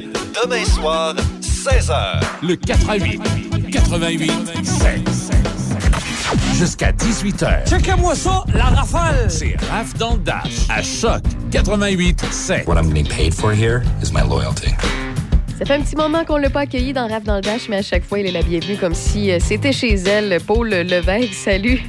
[0.45, 1.15] demain soir,
[1.61, 2.23] 16h.
[2.43, 3.21] Le 4 à 8,
[3.71, 4.33] 88
[4.65, 5.03] 7.
[6.55, 7.69] Jusqu'à 18h.
[7.69, 9.31] Checkez-moi ça, la rafale!
[9.31, 12.67] C'est Raph dans le Dash à Choc 88 7.
[12.67, 14.71] What I'm being paid for here is my loyalty.
[15.59, 17.77] Ça fait un petit moment qu'on l'a pas accueilli dans Rap dans le Dash, mais
[17.77, 20.41] à chaque fois, il est la bienvenue comme si euh, c'était chez elle.
[20.41, 21.83] Paul Levesque, salut.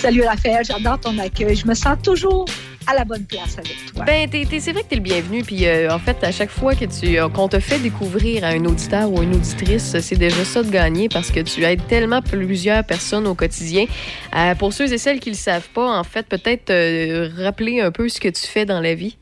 [0.00, 1.54] Salut Raphaël, j'adore ton accueil.
[1.54, 2.46] Je me sens toujours
[2.86, 4.04] à la bonne place avec toi.
[4.04, 5.42] Ben, c'est vrai que t'es le bienvenu.
[5.42, 8.48] Puis, euh, en fait, à chaque fois que tu, euh, qu'on te fait découvrir à
[8.48, 12.22] un auditeur ou une auditrice, c'est déjà ça de gagner parce que tu aides tellement
[12.22, 13.86] plusieurs personnes au quotidien.
[14.36, 17.90] Euh, pour ceux et celles qui le savent pas, en fait, peut-être euh, rappeler un
[17.90, 19.16] peu ce que tu fais dans la vie.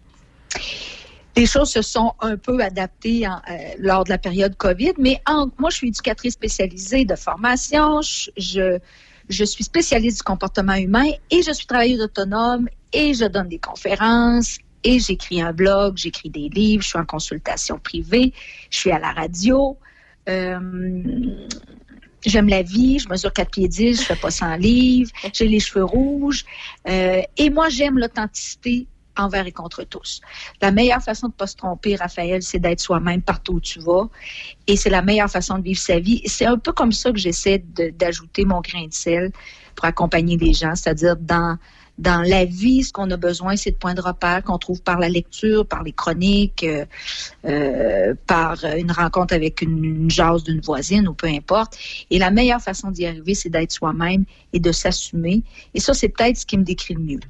[1.36, 5.20] Les choses se sont un peu adaptées en- euh, lors de la période COVID, mais
[5.26, 8.00] en- moi, je suis éducatrice spécialisée de formation.
[8.02, 8.78] Je, je,
[9.28, 13.58] je suis spécialiste du comportement humain et je suis travailleuse autonome et je donne des
[13.58, 18.32] conférences et j'écris un blog, j'écris des livres, je suis en consultation privée,
[18.70, 19.78] je suis à la radio.
[20.28, 20.58] Euh,
[22.26, 25.58] J'aime la vie, je mesure 4 pieds 10, je fais pas 100 livres, j'ai les
[25.58, 26.44] cheveux rouges.
[26.86, 28.86] euh, et moi, j'aime l'authenticité
[29.16, 30.20] envers et contre tous.
[30.60, 33.80] La meilleure façon de ne pas se tromper, Raphaël, c'est d'être soi-même partout où tu
[33.80, 34.08] vas.
[34.66, 36.22] Et c'est la meilleure façon de vivre sa vie.
[36.26, 37.64] C'est un peu comme ça que j'essaie
[37.94, 39.32] d'ajouter mon grain de sel
[39.74, 41.56] pour accompagner les gens, c'est-à-dire dans
[42.00, 44.98] dans la vie, ce qu'on a besoin, c'est de points de repère qu'on trouve par
[44.98, 46.86] la lecture, par les chroniques, euh,
[47.44, 51.76] euh, par une rencontre avec une, une d'une voisine ou peu importe.
[52.10, 54.24] Et la meilleure façon d'y arriver, c'est d'être soi-même
[54.54, 55.42] et de s'assumer.
[55.74, 57.20] Et ça, c'est peut-être ce qui me décrit le mieux.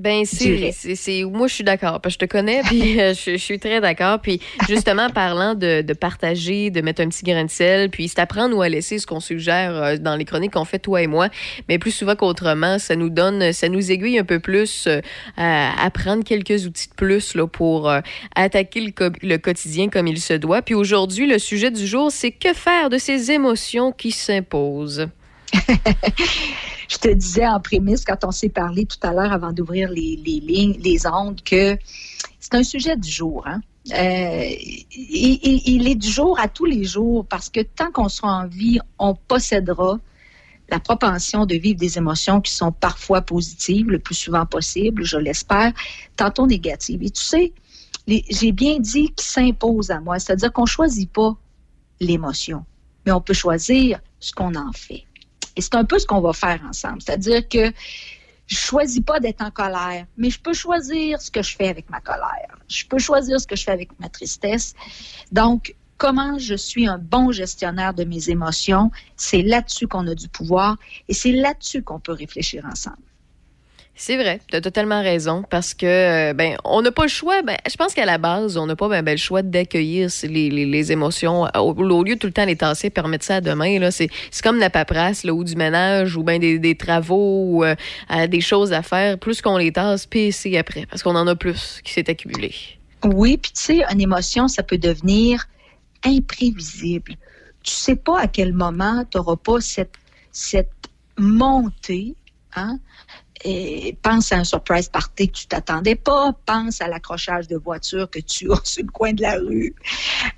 [0.00, 2.00] Ben, c'est, c'est, moi, je suis d'accord.
[2.00, 4.18] Parce que je te connais, puis euh, je, je suis très d'accord.
[4.20, 8.18] Puis, justement, parlant de, de partager, de mettre un petit grain de sel, puis c'est
[8.18, 11.02] à prendre ou à laisser ce qu'on suggère euh, dans les chroniques qu'on fait, toi
[11.02, 11.28] et moi.
[11.68, 15.02] Mais plus souvent qu'autrement, ça nous donne, ça nous aiguille un peu plus euh,
[15.36, 17.92] à, à prendre quelques outils de plus là, pour
[18.34, 18.92] attaquer le,
[19.22, 20.62] le quotidien comme il se doit.
[20.62, 25.08] Puis aujourd'hui, le sujet du jour, c'est que faire de ces émotions qui s'imposent.
[26.88, 30.16] Je te disais en prémisse quand on s'est parlé tout à l'heure avant d'ouvrir les,
[30.24, 31.76] les lignes, les ondes, que
[32.38, 33.44] c'est un sujet du jour.
[33.46, 33.60] Hein?
[33.92, 34.50] Euh,
[34.92, 38.78] il, est du jour à tous les jours parce que tant qu'on sera en vie,
[38.98, 39.98] on possédera
[40.68, 45.16] la propension de vivre des émotions qui sont parfois positives, le plus souvent possible, je
[45.16, 45.72] l'espère,
[46.16, 47.02] tantôt négatives.
[47.02, 47.52] Et tu sais,
[48.06, 51.36] j'ai bien dit qui s'impose à moi, c'est-à-dire qu'on choisit pas
[51.98, 52.64] l'émotion,
[53.04, 55.04] mais on peut choisir ce qu'on en fait.
[55.56, 57.02] Et c'est un peu ce qu'on va faire ensemble.
[57.02, 57.72] C'est-à-dire que
[58.46, 61.88] je choisis pas d'être en colère, mais je peux choisir ce que je fais avec
[61.88, 62.58] ma colère.
[62.68, 64.74] Je peux choisir ce que je fais avec ma tristesse.
[65.30, 70.28] Donc, comment je suis un bon gestionnaire de mes émotions, c'est là-dessus qu'on a du
[70.28, 70.78] pouvoir
[71.08, 73.09] et c'est là-dessus qu'on peut réfléchir ensemble.
[74.02, 77.42] C'est vrai, tu as totalement raison parce que euh, ben on n'a pas le choix.
[77.42, 80.48] Ben, je pense qu'à la base, on n'a pas ben, ben, le choix d'accueillir les,
[80.48, 83.78] les, émotions au, au lieu de tout le temps les tasser, permettre ça à demain.
[83.78, 87.62] Là, c'est, c'est comme la paperasse là, ou du ménage ou ben des, travaux ou
[87.62, 87.74] euh,
[88.10, 89.18] euh, des choses à faire.
[89.18, 92.54] Plus qu'on les tasse, puis c'est après parce qu'on en a plus qui s'est accumulé.
[93.04, 95.46] Oui, puis tu sais, une émotion, ça peut devenir
[96.06, 97.16] imprévisible.
[97.62, 99.96] Tu sais pas à quel moment tu n'auras pas cette,
[100.32, 100.88] cette
[101.18, 102.14] montée,
[102.56, 102.78] hein?
[103.44, 106.32] Et pense à un surprise party que tu t'attendais pas.
[106.44, 109.74] Pense à l'accrochage de voiture que tu as sur le coin de la rue.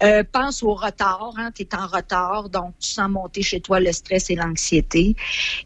[0.02, 1.32] Euh, pense au retard.
[1.36, 5.16] Hein, tu en retard, donc tu sens monter chez toi le stress et l'anxiété.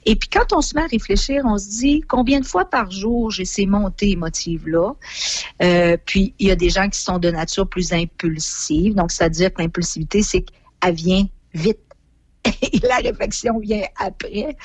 [0.05, 2.91] Et puis quand on se met à réfléchir, on se dit combien de fois par
[2.91, 4.93] jour j'ai ces montées émotives-là?
[5.62, 8.95] Euh, puis il y a des gens qui sont de nature plus impulsive.
[8.95, 11.78] Donc, c'est-à-dire que l'impulsivité, c'est qu'elle vient vite.
[12.62, 14.57] Et la réflexion vient après.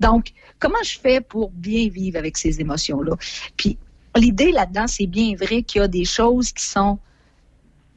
[0.00, 3.16] Donc, comment je fais pour bien vivre avec ces émotions-là?
[3.56, 3.78] Puis,
[4.16, 6.98] l'idée là-dedans, c'est bien vrai qu'il y a des choses qui sont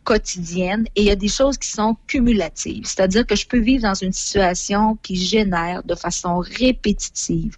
[0.04, 2.86] quotidiennes et il y a des choses qui sont cumulatives.
[2.86, 7.56] C'est-à-dire que je peux vivre dans une situation qui génère de façon répétitive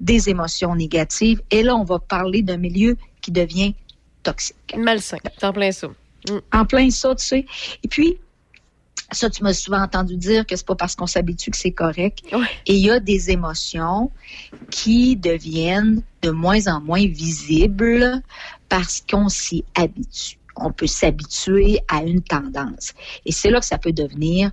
[0.00, 1.40] des émotions négatives.
[1.50, 3.74] Et là, on va parler d'un milieu qui devient
[4.22, 4.76] toxique.
[4.76, 5.18] Malsain.
[5.42, 5.88] En plein ça.
[6.28, 6.38] Mm.
[6.52, 7.46] En plein ça, tu sais.
[7.82, 8.18] Et puis,
[9.12, 12.20] ça, tu m'as souvent entendu dire que c'est pas parce qu'on s'habitue que c'est correct.
[12.66, 14.10] Et il y a des émotions
[14.70, 18.20] qui deviennent de moins en moins visibles
[18.68, 20.38] parce qu'on s'y habitue.
[20.56, 22.94] On peut s'habituer à une tendance.
[23.24, 24.50] Et c'est là que ça peut devenir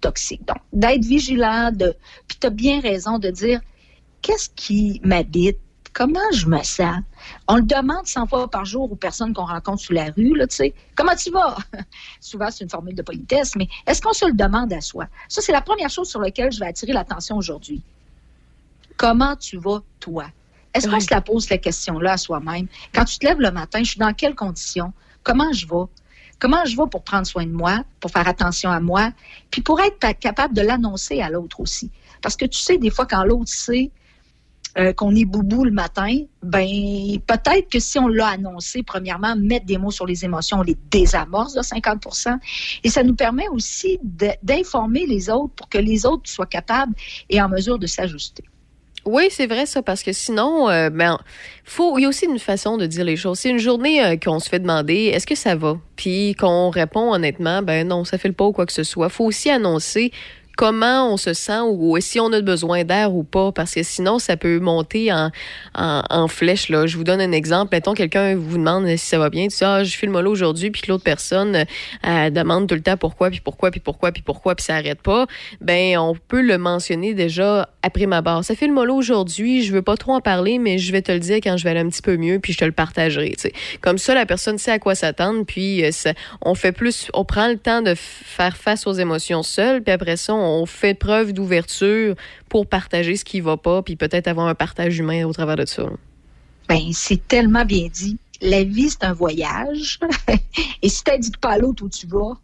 [0.00, 0.44] toxique.
[0.46, 1.94] Donc, d'être vigilant, de,
[2.26, 3.60] puis tu as bien raison de dire
[4.20, 5.58] qu'est-ce qui m'habite,
[5.92, 6.96] comment je me sens?
[7.48, 10.46] On le demande 100 fois par jour aux personnes qu'on rencontre sur la rue, là,
[10.46, 11.56] tu sais, comment tu vas?
[12.20, 15.06] Souvent, c'est une formule de politesse, mais est-ce qu'on se le demande à soi?
[15.28, 17.82] Ça, c'est la première chose sur laquelle je vais attirer l'attention aujourd'hui.
[18.96, 20.26] Comment tu vas, toi?
[20.74, 22.66] Est-ce qu'on se la pose, la question-là, à soi-même?
[22.94, 24.92] Quand tu te lèves le matin, je suis dans quelles conditions?
[25.22, 25.84] Comment je vais?
[26.38, 29.12] Comment je vais pour prendre soin de moi, pour faire attention à moi,
[29.50, 31.90] puis pour être pa- capable de l'annoncer à l'autre aussi?
[32.20, 33.90] Parce que tu sais, des fois, quand l'autre sait
[34.78, 36.66] euh, qu'on est boubou le matin, ben
[37.26, 40.76] peut-être que si on l'a annoncé, premièrement, mettre des mots sur les émotions, on les
[40.90, 42.38] désamorce de 50%
[42.82, 46.94] Et ça nous permet aussi d'informer les autres pour que les autres soient capables
[47.28, 48.44] et en mesure de s'ajuster.
[49.04, 51.18] Oui, c'est vrai ça, parce que sinon, euh, ben,
[51.78, 53.40] il y a aussi une façon de dire les choses.
[53.40, 57.12] C'est une journée euh, qu'on se fait demander est-ce que ça va, puis qu'on répond
[57.12, 59.08] honnêtement, ben non, ça fait le pas ou quoi que ce soit.
[59.08, 60.12] Faut aussi annoncer
[60.62, 64.20] comment on se sent ou si on a besoin d'air ou pas, parce que sinon,
[64.20, 66.68] ça peut monter en, flèche.
[66.68, 66.86] Là.
[66.86, 67.70] Je vous donne un exemple.
[67.72, 69.48] Mettons, quelqu'un vous demande si ça va bien.
[69.48, 71.64] Tu dis, ah, je file mollo aujourd'hui, puis que l'autre personne
[72.06, 75.02] euh, demande tout le temps pourquoi, puis pourquoi, puis pourquoi, puis pourquoi, puis ça arrête
[75.02, 75.26] pas.
[75.60, 78.44] Ben, on peut le mentionner déjà après ma barre.
[78.44, 81.10] Ça fait le mollo aujourd'hui, je veux pas trop en parler, mais je vais te
[81.10, 83.30] le dire quand je vais aller un petit peu mieux, puis je te le partagerai.
[83.30, 83.52] tu sais.
[83.80, 85.90] Comme ça, la personne sait à quoi s'attendre, puis euh,
[86.40, 90.16] on fait plus, on prend le temps de faire face aux émotions seul, puis après
[90.16, 92.14] ça, on fait preuve d'ouverture
[92.48, 95.66] pour partager ce qui va pas, puis peut-être avoir un partage humain au travers de
[95.66, 95.84] ça.
[96.68, 98.18] Ben, c'est tellement bien dit.
[98.40, 100.00] La vie, c'est un voyage.
[100.82, 102.34] et si tu n'indiques pas à l'autre où tu vas,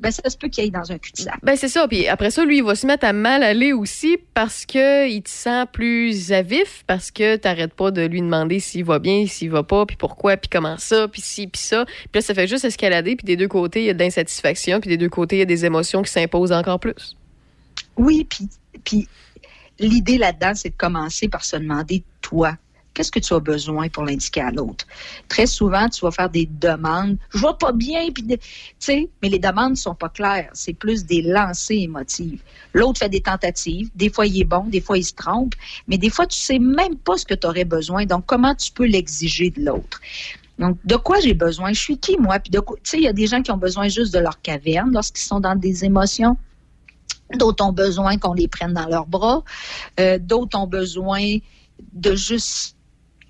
[0.00, 1.38] ben, ça se peut qu'il aille dans un cul-de-sac.
[1.42, 1.86] Ben c'est ça.
[1.86, 5.22] Puis après ça, lui, il va se mettre à mal aller aussi parce que il
[5.22, 9.26] te sent plus à vif, parce que t'arrêtes pas de lui demander s'il va bien,
[9.26, 11.84] s'il va pas, puis pourquoi, puis comment ça, puis ci, puis ça.
[11.86, 13.16] Puis là, ça fait juste escalader.
[13.16, 15.42] Puis des deux côtés, il y a de l'insatisfaction, puis des deux côtés, il y
[15.42, 17.16] a des émotions qui s'imposent encore plus.
[17.96, 18.26] Oui,
[18.84, 19.08] puis,
[19.78, 22.56] l'idée là-dedans, c'est de commencer par se demander, toi,
[22.92, 24.86] qu'est-ce que tu as besoin pour l'indiquer à l'autre?
[25.28, 27.18] Très souvent, tu vas faire des demandes.
[27.30, 28.38] Je vois pas bien, puis tu
[28.78, 30.48] sais, mais les demandes ne sont pas claires.
[30.52, 32.40] C'est plus des lancées émotives.
[32.72, 33.90] L'autre fait des tentatives.
[33.94, 35.54] Des fois, il est bon, des fois, il se trompe,
[35.88, 38.06] mais des fois, tu sais même pas ce que tu aurais besoin.
[38.06, 40.00] Donc, comment tu peux l'exiger de l'autre?
[40.60, 41.72] Donc, de quoi j'ai besoin?
[41.72, 42.38] Je suis qui, moi?
[42.38, 44.92] Puis, tu sais, il y a des gens qui ont besoin juste de leur caverne
[44.92, 46.36] lorsqu'ils sont dans des émotions.
[47.32, 49.42] D'autres ont besoin qu'on les prenne dans leurs bras.
[49.98, 51.38] Euh, D'autres ont besoin
[51.92, 52.76] de juste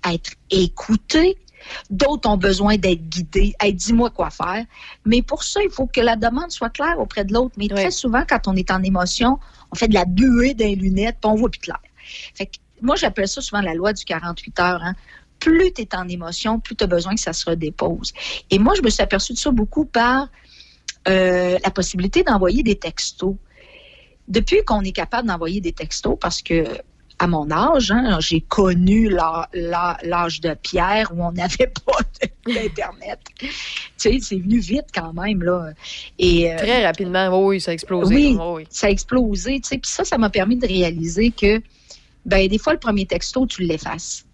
[0.07, 1.37] être écoutés.
[1.89, 3.55] D'autres ont besoin d'être guidés.
[3.59, 4.65] Hey, dis-moi quoi faire.
[5.05, 7.55] Mais pour ça, il faut que la demande soit claire auprès de l'autre.
[7.57, 9.39] Mais très souvent, quand on est en émotion,
[9.71, 11.79] on fait de la buée des lunettes, puis on voit plus clair.
[12.35, 14.83] Fait que moi, j'appelle ça souvent la loi du 48 heures.
[14.83, 14.93] Hein.
[15.39, 18.13] Plus tu es en émotion, plus tu as besoin que ça se redépose.
[18.51, 20.27] Et moi, je me suis aperçue de ça beaucoup par
[21.07, 23.35] euh, la possibilité d'envoyer des textos.
[24.27, 26.65] Depuis qu'on est capable d'envoyer des textos, parce que
[27.19, 31.97] à mon âge, hein, j'ai connu l'âge de pierre où on n'avait pas
[32.45, 33.19] d'Internet.
[33.37, 33.47] tu
[33.97, 35.69] sais, c'est venu vite quand même, là.
[36.19, 38.35] Et, euh, Très rapidement, oui, oui, ça a explosé.
[38.37, 38.67] oui.
[38.69, 39.77] ça a explosé, tu sais.
[39.77, 41.61] Puis ça, ça m'a permis de réaliser que,
[42.25, 44.25] ben, des fois, le premier texto, tu l'effaces.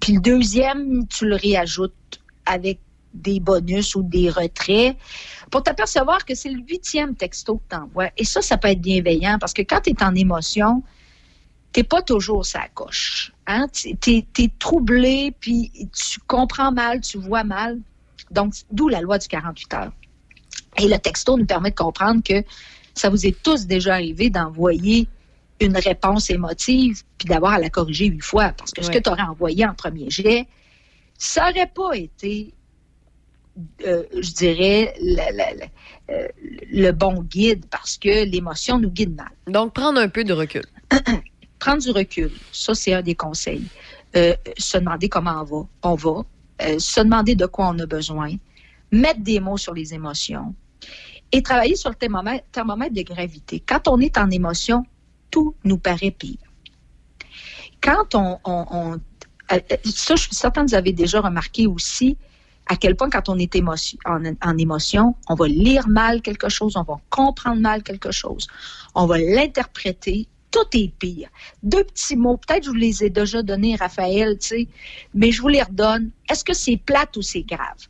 [0.00, 2.78] Puis le deuxième, tu le réajoutes avec
[3.14, 4.96] des bonus ou des retraits
[5.50, 8.10] pour t'apercevoir que c'est le huitième texto que tu envoies.
[8.16, 10.82] Et ça, ça peut être bienveillant parce que quand tu es en émotion,
[11.72, 13.32] t'es pas toujours sa coche.
[13.46, 13.66] Hein?
[13.72, 17.80] Tu es, troublé, puis tu comprends mal, tu vois mal.
[18.30, 19.92] Donc, d'où la loi du 48 heures.
[20.78, 22.42] Et le texto nous permet de comprendre que
[22.94, 25.08] ça vous est tous déjà arrivé d'envoyer
[25.60, 28.52] une réponse émotive, puis d'avoir à la corriger huit fois.
[28.56, 30.46] Parce que ce que tu aurais envoyé en premier jet,
[31.18, 32.52] ça n'aurait pas été,
[33.86, 35.66] euh, je dirais, la- la- la-
[36.10, 36.28] euh,
[36.70, 39.30] le bon guide, parce que l'émotion nous guide mal.
[39.46, 40.64] Donc, prendre un peu de recul.
[41.60, 43.64] Prendre du recul, ça, c'est un des conseils.
[44.16, 45.66] Euh, se demander comment on va.
[45.82, 46.78] On va.
[46.78, 48.32] Se demander de quoi on a besoin.
[48.92, 50.54] Mettre des mots sur les émotions.
[51.32, 53.60] Et travailler sur le thermomètre, thermomètre de gravité.
[53.66, 54.84] Quand on est en émotion,
[55.30, 56.36] tout nous paraît pire.
[57.80, 58.38] Quand on...
[58.44, 59.00] on- on-
[59.84, 62.16] ça, je suis certaine que vous avez déjà remarqué aussi
[62.66, 66.82] à quel point quand on est en émotion, on va lire mal quelque chose, on
[66.82, 68.46] va comprendre mal quelque chose,
[68.94, 71.28] on va l'interpréter, tout est pire.
[71.62, 74.68] Deux petits mots, peut-être je vous les ai déjà donnés, Raphaël, tu sais,
[75.12, 76.10] mais je vous les redonne.
[76.30, 77.88] Est-ce que c'est plate ou c'est grave?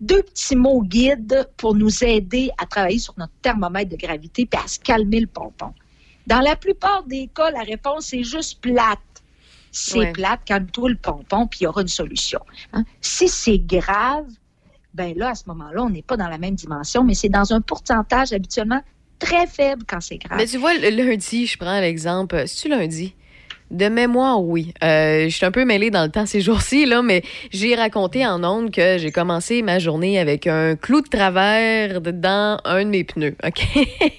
[0.00, 4.56] Deux petits mots guides pour nous aider à travailler sur notre thermomètre de gravité et
[4.56, 5.72] à se calmer le pompon.
[6.26, 8.98] Dans la plupart des cas, la réponse est juste plate.
[9.72, 10.12] C'est Ouais.
[10.12, 12.40] plate, calme-toi le pompon, puis il y aura une solution.
[12.74, 12.84] hein?
[13.00, 14.26] Si c'est grave,
[14.94, 17.52] ben là, à ce moment-là, on n'est pas dans la même dimension, mais c'est dans
[17.54, 18.82] un pourcentage habituellement
[19.18, 20.36] très faible quand c'est grave.
[20.36, 22.46] Mais tu vois, le lundi, je prends l'exemple.
[22.46, 23.14] C'est-tu lundi?
[23.72, 24.72] De mémoire, oui.
[24.84, 28.24] Euh, je suis un peu mêlée dans le temps ces jours-ci, là, mais j'ai raconté
[28.26, 32.90] en ondes que j'ai commencé ma journée avec un clou de travers dans un de
[32.90, 33.34] mes pneus.
[33.44, 33.62] OK?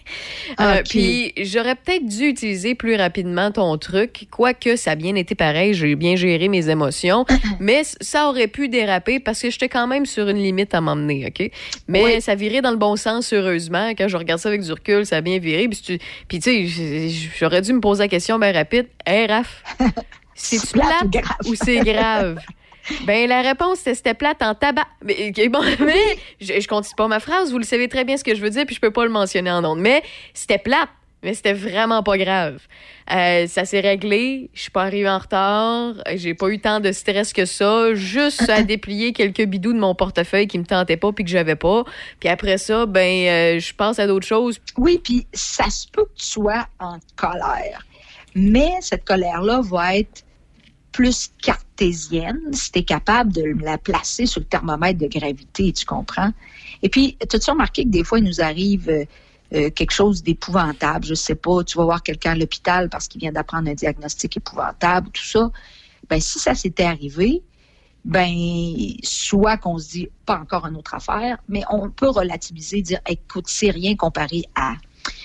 [0.60, 0.90] Euh, Ok.
[0.90, 5.74] Puis j'aurais peut-être dû utiliser plus rapidement ton truc, quoique ça a bien été pareil,
[5.74, 7.26] j'ai bien géré mes émotions,
[7.60, 11.26] mais ça aurait pu déraper parce que j'étais quand même sur une limite à m'emmener,
[11.28, 11.50] OK?
[11.88, 12.22] Mais Oui.
[12.22, 13.92] ça virait dans le bon sens, heureusement.
[13.98, 15.68] Quand je regarde ça avec du recul, ça a bien viré.
[15.68, 15.98] Puis, tu
[16.28, 17.10] puis, tu sais,
[17.40, 18.88] j'aurais dû me poser la question bien rapide.
[19.08, 19.43] Hey, Raph,
[20.36, 21.38] c'est-tu plate plate ou grave?
[21.48, 22.40] ou c'est grave?
[23.06, 24.86] Ben, la réponse, c'était c'était plate en tabac.
[25.04, 27.50] Mais, bon, mais je, je continue pas ma phrase.
[27.52, 29.10] Vous le savez très bien ce que je veux dire, puis je peux pas le
[29.10, 29.80] mentionner en ondes.
[29.80, 30.04] Mais
[30.34, 30.90] c'était plate,
[31.24, 32.60] mais c'était vraiment pas grave.
[33.12, 34.50] Euh, ça s'est réglé.
[34.54, 35.94] Je suis pas arrivée en retard.
[36.16, 37.94] J'ai pas eu tant de stress que ça.
[37.94, 41.56] Juste à déplier quelques bidous de mon portefeuille qui me tentaient pas puis que j'avais
[41.56, 41.84] pas.
[42.20, 44.60] Puis après ça, ben, euh, je passe à d'autres choses.
[44.78, 47.86] Oui, puis ça se peut que tu sois en colère.
[48.36, 50.24] Mais cette colère-là va être
[50.92, 55.86] plus cartésienne si tu es capable de la placer sur le thermomètre de gravité, tu
[55.86, 56.32] comprends?
[56.82, 59.06] Et puis, as-tu remarqué que des fois, il nous arrive euh,
[59.54, 61.06] euh, quelque chose d'épouvantable?
[61.06, 64.38] Je sais pas, tu vas voir quelqu'un à l'hôpital parce qu'il vient d'apprendre un diagnostic
[64.38, 65.52] épouvantable, tout ça.
[66.10, 67.42] Ben, si ça s'était arrivé,
[68.06, 68.34] ben,
[69.02, 73.46] soit qu'on se dit pas encore une autre affaire, mais on peut relativiser, dire, écoute,
[73.48, 74.76] c'est rien comparé à.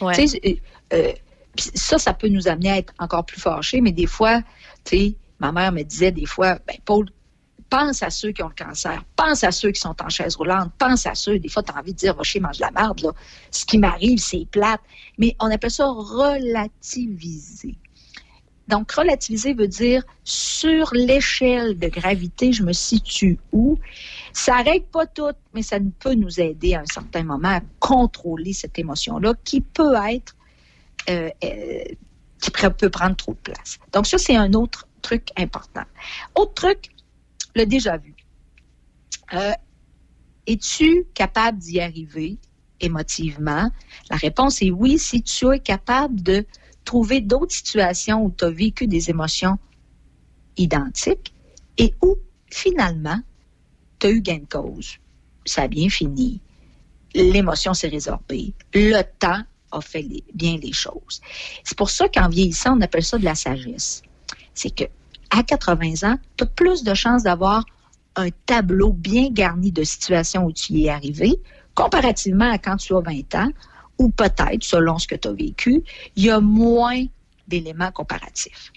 [0.00, 0.14] Ouais.
[0.14, 0.62] Tu sais,
[0.92, 1.12] euh,
[1.58, 4.40] pis ça, ça peut nous amener à être encore plus fâchés, mais des fois,
[4.84, 7.10] tu sais, ma mère me disait des fois, ben, Paul,
[7.68, 10.70] pense à ceux qui ont le cancer, pense à ceux qui sont en chaise roulante,
[10.78, 13.00] pense à ceux, des fois, tu as envie de dire, va mange de la merde,
[13.00, 13.10] là.
[13.50, 14.80] Ce qui m'arrive, c'est plate.
[15.18, 17.74] Mais on appelle ça relativiser.
[18.68, 23.78] Donc, relativiser veut dire sur l'échelle de gravité, je me situe où?
[24.32, 28.52] Ça règle pas tout, mais ça peut nous aider à un certain moment à contrôler
[28.52, 30.36] cette émotion-là qui peut être,
[31.08, 31.84] euh, euh,
[32.40, 33.78] qui peut prendre trop de place.
[33.92, 35.84] Donc, ça, c'est un autre truc important.
[36.34, 36.90] Autre truc,
[37.54, 38.14] le déjà vu.
[39.34, 39.52] Euh,
[40.48, 42.38] Es-tu capable d'y arriver
[42.80, 43.70] émotivement?
[44.10, 46.46] La réponse est oui si tu es capable de
[46.86, 49.58] trouver d'autres situations où tu as vécu des émotions
[50.56, 51.34] identiques
[51.76, 52.16] et où
[52.50, 53.20] finalement
[53.98, 54.96] tu as eu gain de cause.
[55.44, 56.40] Ça a bien fini.
[57.14, 58.54] L'émotion s'est résorbée.
[58.72, 59.42] Le temps
[59.72, 61.20] a fait bien les choses.
[61.64, 64.02] C'est pour ça qu'en vieillissant, on appelle ça de la sagesse.
[64.54, 64.84] C'est que
[65.30, 67.64] à 80 ans, tu as plus de chances d'avoir
[68.16, 71.38] un tableau bien garni de situations où tu y es arrivé,
[71.74, 73.50] comparativement à quand tu as 20 ans,
[73.98, 75.82] ou peut-être, selon ce que tu as vécu,
[76.16, 77.04] il y a moins
[77.46, 78.72] d'éléments comparatifs.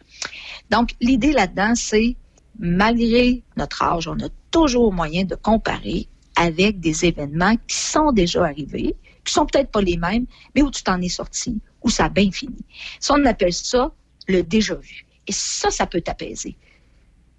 [0.70, 2.16] Donc, l'idée là-dedans, c'est,
[2.60, 8.44] malgré notre âge, on a toujours moyen de comparer avec des événements qui sont déjà
[8.46, 10.26] arrivés, qui sont peut-être pas les mêmes,
[10.56, 12.66] mais où tu t'en es sorti, où ça a bien fini.
[13.00, 13.92] Ça, on appelle ça
[14.28, 15.06] le déjà vu.
[15.28, 16.56] Et ça, ça peut t'apaiser.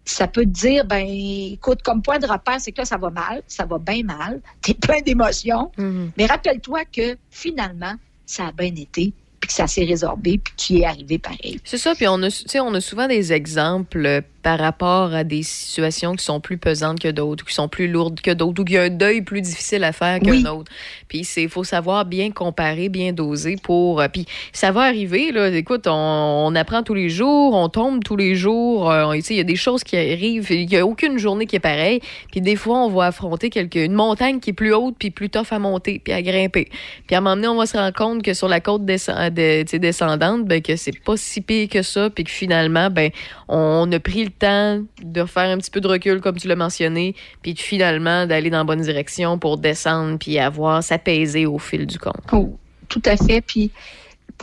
[0.05, 3.11] Ça peut te dire, ben, écoute, comme point de repère, c'est que là, ça va
[3.11, 5.71] mal, ça va bien mal, t'es plein d'émotions,
[6.17, 7.95] mais rappelle-toi que finalement,
[8.27, 11.61] ça a bien été, puis que ça s'est résorbé, puis tu y es arrivé pareil.
[11.65, 16.15] C'est ça, puis on a, on a souvent des exemples par rapport à des situations
[16.15, 18.79] qui sont plus pesantes que d'autres, qui sont plus lourdes que d'autres, ou qu'il y
[18.79, 20.47] a un deuil plus difficile à faire qu'un Oui.
[20.47, 20.71] autre.
[21.09, 24.01] Puis il faut savoir bien comparer, bien doser pour.
[24.01, 25.49] euh, puis ça va arriver, là.
[25.49, 28.91] Écoute, on, on apprend tous les jours, on tombe tous les jours.
[28.91, 30.51] euh, tu sais, il y a des choses qui arrivent.
[30.51, 32.01] Il n'y a aucune journée qui est pareille.
[32.31, 35.31] Puis des fois, on va affronter quelque, une montagne qui est plus haute, puis plus
[35.31, 36.69] tough à monter, puis à grimper.
[37.07, 39.31] Puis à un moment donné, on va se rendre compte que sur la côte descend-
[39.33, 43.11] de- descendante, ben, que c'est pas si pire que ça, puis que finalement, ben,
[43.49, 46.57] on a pris le temps de faire un petit peu de recul, comme tu l'as
[46.57, 51.87] mentionné, puis finalement d'aller dans la bonne direction pour descendre, puis avoir s'apaiser au fil
[51.87, 52.23] du compte.
[52.33, 52.57] Oh,
[52.89, 53.41] tout à fait.
[53.41, 53.71] Puis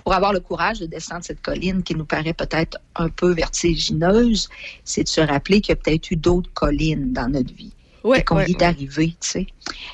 [0.04, 4.50] pour avoir le courage de descendre cette colline qui nous paraît peut-être un peu vertigineuse,
[4.84, 7.74] c'est de se rappeler qu'il y a peut-être eu d'autres collines dans notre vie.
[8.04, 9.48] Ouais, et qu'on ouais, est arrivé, tu sais.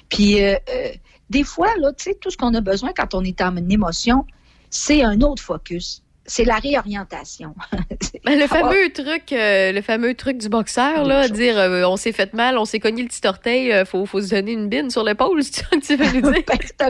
[0.09, 0.89] Puis euh, euh,
[1.30, 4.26] des fois, là, tu sais, tout ce qu'on a besoin quand on est en émotion,
[4.69, 6.03] c'est un autre focus.
[6.26, 7.56] C'est la réorientation.
[8.26, 12.11] Ben, le fameux truc, euh, le fameux truc du boxeur, là, dire euh, on s'est
[12.11, 14.89] fait mal, on s'est cogné le petit orteil, euh, faut, faut se donner une bine
[14.89, 16.41] sur l'épaule, c'est ça que tu veux nous dire?
[16.47, 16.89] Ben,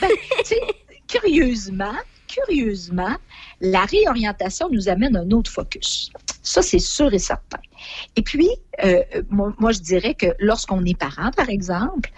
[0.00, 0.10] ben,
[1.06, 1.94] curieusement,
[2.26, 3.16] curieusement,
[3.60, 6.10] la réorientation nous amène à un autre focus.
[6.42, 7.60] Ça, c'est sûr et certain.
[8.16, 8.48] Et puis,
[8.84, 12.10] euh, moi, moi, je dirais que lorsqu'on est parent, par exemple,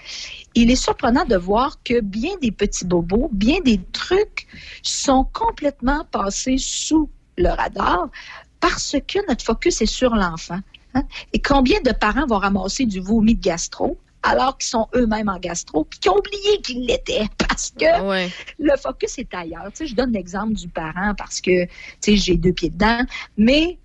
[0.55, 4.47] il est surprenant de voir que bien des petits bobos, bien des trucs
[4.83, 8.09] sont complètement passés sous le radar
[8.61, 10.59] parce que notre focus est sur l'enfant.
[10.95, 11.05] hein.
[11.33, 15.39] Et combien de parents vont ramasser du vomi de gastro alors qu'ils sont eux-mêmes en
[15.39, 17.85] gastro, puis qui ont oublié qu'ils l'étaient parce que
[18.59, 19.67] le focus est ailleurs.
[19.71, 21.71] Tu sais, je donne l'exemple du parent parce que tu
[22.01, 23.05] sais, j'ai deux pieds dedans,
[23.37, 23.79] mais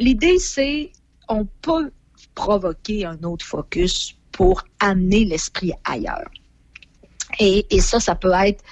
[0.00, 0.92] l'idée, c'est
[1.28, 1.90] on peut
[2.34, 6.30] provoquer un autre focus pour amener l'esprit ailleurs.
[7.38, 8.62] Et, et ça, ça peut être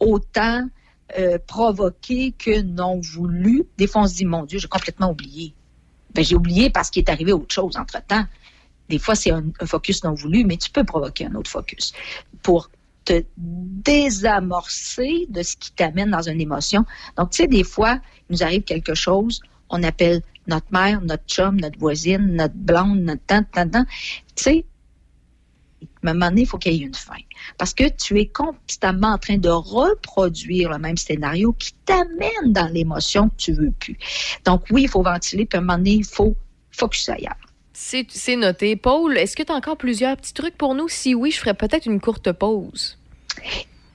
[0.00, 0.68] autant
[1.18, 3.64] euh, provoqué que non voulu.
[3.78, 5.54] Des fois, on se dit, mon Dieu, j'ai complètement oublié.
[6.14, 8.24] Ben, j'ai oublié parce qu'il est arrivé autre chose entre-temps.
[8.90, 11.94] Des fois, c'est un, un focus non voulu, mais tu peux provoquer un autre focus
[12.42, 12.70] pour
[13.06, 16.84] te désamorcer de ce qui t'amène dans une émotion.
[17.16, 17.98] Donc, tu sais, des fois,
[18.28, 19.40] il nous arrive quelque chose,
[19.70, 23.86] on appelle notre mère, notre chum, notre voisine, notre blonde, notre tante, tante, tante.
[24.34, 24.66] Tu sais,
[25.82, 27.14] à un moment donné, il faut qu'il y ait une fin.
[27.56, 32.68] Parce que tu es constamment en train de reproduire le même scénario qui t'amène dans
[32.72, 33.96] l'émotion que tu veux plus.
[34.44, 36.36] Donc oui, il faut ventiler, puis à un moment donné, il faut
[36.70, 37.36] focus ailleurs.
[37.72, 38.74] C'est c'est noté.
[38.74, 40.88] Paul, est-ce que tu as encore plusieurs petits trucs pour nous?
[40.88, 42.98] Si oui, je ferais peut-être une courte pause.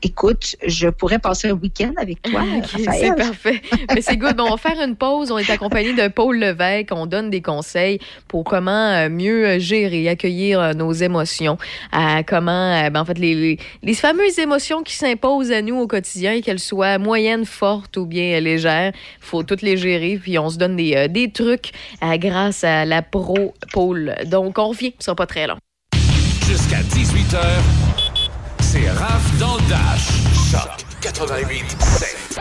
[0.05, 2.97] Écoute, je pourrais passer un week-end avec toi, Ok, Raphaël.
[2.99, 3.61] c'est parfait.
[3.95, 4.35] Mais c'est good.
[4.35, 5.31] Bon, on va faire une pause.
[5.31, 6.89] On est accompagné de Paul Levesque.
[6.91, 11.57] On donne des conseils pour comment euh, mieux euh, gérer, accueillir euh, nos émotions.
[11.93, 15.87] À comment, ben, en fait, les, les, les fameuses émotions qui s'imposent à nous au
[15.87, 20.19] quotidien, qu'elles soient moyennes, fortes ou bien légères, faut toutes les gérer.
[20.21, 21.71] Puis on se donne des, des trucs
[22.01, 24.15] grâce à la pro Paul.
[24.25, 24.93] Donc, on revient.
[24.99, 25.55] Ce sera pas très long.
[26.45, 27.37] Jusqu'à 18h,
[28.73, 30.07] c'est Raph dans le Dash.
[30.51, 32.39] Choc 88 7.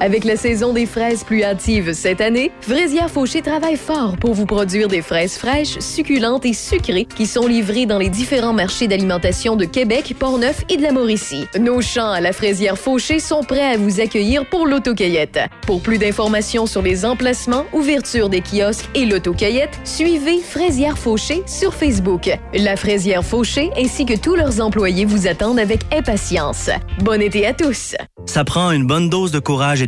[0.00, 4.46] Avec la saison des fraises plus hâtives cette année, Fraisière Fauché travaille fort pour vous
[4.46, 9.56] produire des fraises fraîches, succulentes et sucrées qui sont livrées dans les différents marchés d'alimentation
[9.56, 11.46] de Québec, Portneuf et de la Mauricie.
[11.58, 15.40] Nos champs à la Fraisière Fauché sont prêts à vous accueillir pour l'autocueillette.
[15.66, 21.74] Pour plus d'informations sur les emplacements, ouverture des kiosques et l'autocueillette, suivez Fraisière Fauché sur
[21.74, 22.30] Facebook.
[22.54, 26.70] La Fraisière Fauché ainsi que tous leurs employés vous attendent avec impatience.
[27.00, 27.96] Bon été à tous!
[28.26, 29.87] Ça prend une bonne dose de courage et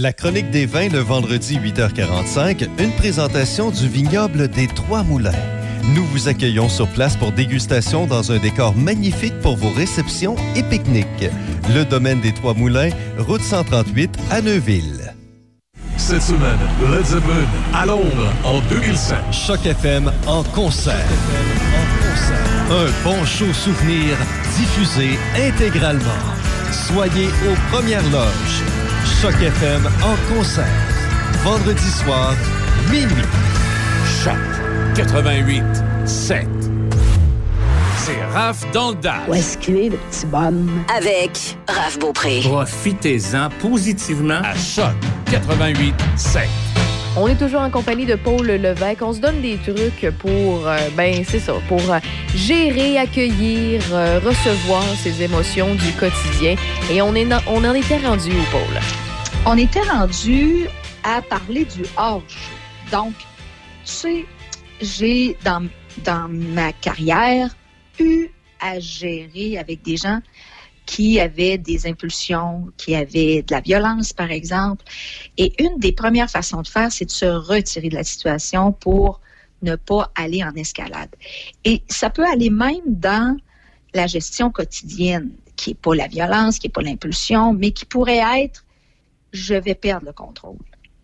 [0.00, 5.32] La chronique des vins le vendredi 8h45, une présentation du vignoble des Trois Moulins.
[5.92, 10.62] Nous vous accueillons sur place pour dégustation dans un décor magnifique pour vos réceptions et
[10.62, 11.28] pique-niques.
[11.74, 15.16] Le domaine des Trois Moulins, route 138 à Neuville.
[15.96, 16.60] Cette semaine,
[16.92, 17.44] Led Zeppelin
[17.74, 19.18] à Londres en 2005.
[19.32, 21.08] Choc FM en concert.
[22.70, 24.16] Un bon show souvenir
[24.56, 26.22] diffusé intégralement.
[26.70, 28.77] Soyez aux premières loges.
[29.20, 30.64] Choc FM en concert.
[31.42, 32.34] Vendredi soir,
[32.88, 33.24] minuit.
[34.22, 34.36] Choc
[34.94, 35.64] 88
[36.04, 36.46] 7.
[37.96, 39.28] C'est Raph dans le Dash.
[39.28, 40.84] Où est-ce qu'il est, le petit bonhomme?
[40.96, 42.40] Avec Raph Beaupré.
[42.44, 44.94] Profitez-en positivement à Choc
[45.32, 46.42] 88 7.
[47.20, 49.02] On est toujours en compagnie de Paul Levesque.
[49.02, 51.98] On se donne des trucs pour, euh, ben c'est ça, pour euh,
[52.32, 56.54] gérer, accueillir, euh, recevoir ces émotions du quotidien.
[56.88, 58.80] Et on, est en était rendu où, Paul?
[59.46, 60.68] On était rendu
[61.02, 62.38] à parler du hors-jeu.
[62.92, 63.14] Donc,
[63.84, 64.24] tu sais,
[64.80, 65.66] j'ai dans,
[66.04, 67.50] dans ma carrière
[67.98, 68.28] eu
[68.60, 70.20] à gérer avec des gens
[70.88, 74.82] qui avaient des impulsions, qui avaient de la violence, par exemple.
[75.36, 79.20] Et une des premières façons de faire, c'est de se retirer de la situation pour
[79.60, 81.10] ne pas aller en escalade.
[81.66, 83.36] Et ça peut aller même dans
[83.92, 88.22] la gestion quotidienne, qui n'est pas la violence, qui n'est pas l'impulsion, mais qui pourrait
[88.42, 88.64] être
[89.30, 90.56] je vais perdre le contrôle.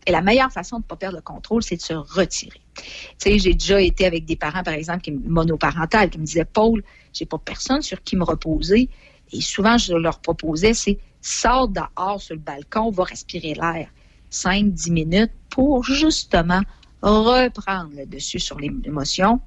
[0.06, 2.62] Et la meilleure façon de ne pas perdre le contrôle, c'est de se retirer.
[2.78, 2.84] Tu
[3.18, 6.82] sais, j'ai déjà été avec des parents, par exemple, qui, monoparentales, qui me disaient, Paul,
[7.12, 8.88] j'ai pas personne sur qui me reposer.
[9.34, 13.88] Et souvent, je leur proposais, c'est sors dehors sur le balcon, va respirer l'air
[14.30, 16.60] 5-10 minutes pour justement
[17.02, 19.40] reprendre le dessus sur l'émotion,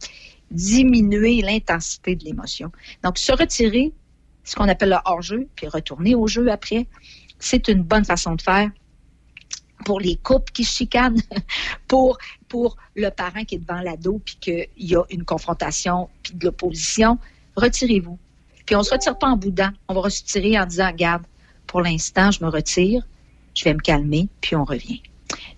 [0.51, 2.71] diminuer l'intensité de l'émotion.
[3.03, 3.93] Donc, se retirer,
[4.43, 6.85] ce qu'on appelle le hors-jeu, puis retourner au jeu après,
[7.39, 8.69] c'est une bonne façon de faire
[9.85, 11.21] pour les couples qui chicanent,
[11.87, 12.17] pour,
[12.49, 16.45] pour le parent qui est devant l'ado, puis qu'il y a une confrontation, puis de
[16.45, 17.17] l'opposition,
[17.55, 18.19] retirez-vous.
[18.67, 21.23] Puis on ne se retire pas en boudant, on va se retirer en disant, regarde,
[21.65, 23.01] pour l'instant, je me retire,
[23.55, 25.01] je vais me calmer, puis on revient.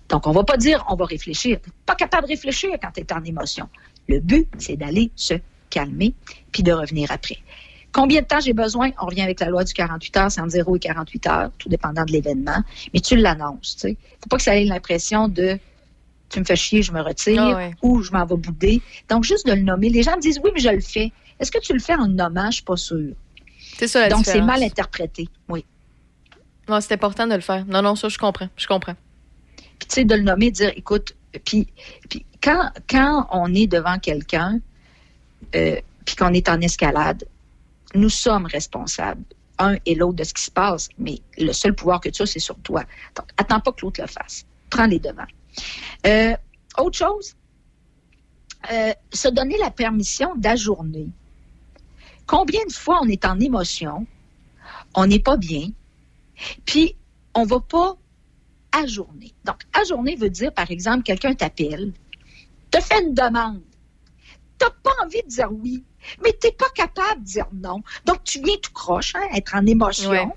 [0.07, 1.59] Donc, on ne va pas dire, on va réfléchir.
[1.61, 3.67] T'es pas capable de réfléchir quand tu es en émotion.
[4.07, 5.33] Le but, c'est d'aller se
[5.69, 6.13] calmer,
[6.51, 7.37] puis de revenir après.
[7.91, 8.91] Combien de temps j'ai besoin?
[9.01, 11.69] On revient avec la loi du 48 heures, c'est entre 0 et 48 heures, tout
[11.69, 12.63] dépendant de l'événement.
[12.93, 13.97] Mais tu l'annonces, tu sais.
[14.21, 15.57] Faut pas que ça ait l'impression de
[16.29, 17.71] tu me fais chier, je me retire, Ah ouais.
[17.81, 18.81] ou je m'en vais bouder.
[19.09, 19.89] Donc, juste de le nommer.
[19.89, 21.11] Les gens me disent oui, mais je le fais.
[21.39, 22.49] Est-ce que tu le fais en nommant?
[22.51, 23.15] Je suis pas sûre?
[23.77, 25.29] C'est ça la Donc, c'est mal interprété.
[25.47, 25.65] Oui.
[26.67, 27.65] Ouais, c'est important de le faire.
[27.65, 28.49] Non, non, ça, je comprends.
[28.57, 28.95] Je comprends.
[29.79, 31.67] Puis, tu sais, de le nommer, de dire, écoute, puis,
[32.09, 34.59] puis quand, quand on est devant quelqu'un,
[35.55, 37.25] euh, puis qu'on est en escalade,
[37.95, 39.23] nous sommes responsables,
[39.57, 42.25] un et l'autre, de ce qui se passe, mais le seul pouvoir que tu as,
[42.25, 42.83] c'est sur toi.
[43.15, 44.45] Donc, attends pas que l'autre le fasse.
[44.69, 45.23] Prends les devants.
[46.05, 46.35] Euh,
[46.77, 47.35] autre chose,
[48.71, 51.07] euh, se donner la permission d'ajourner.
[52.29, 54.05] Combien de fois on est en émotion,
[54.93, 55.69] on n'est pas bien,
[56.63, 56.95] puis
[57.33, 57.97] on va pas
[58.71, 59.33] ajourner.
[59.45, 61.91] Donc, ajourner veut dire, par exemple, quelqu'un t'appelle,
[62.69, 63.63] te fait une demande.
[64.59, 65.83] Tu n'as pas envie de dire oui,
[66.23, 67.81] mais tu n'es pas capable de dire non.
[68.05, 70.11] Donc, tu viens tout croche, hein, être en émotion.
[70.11, 70.27] Ouais.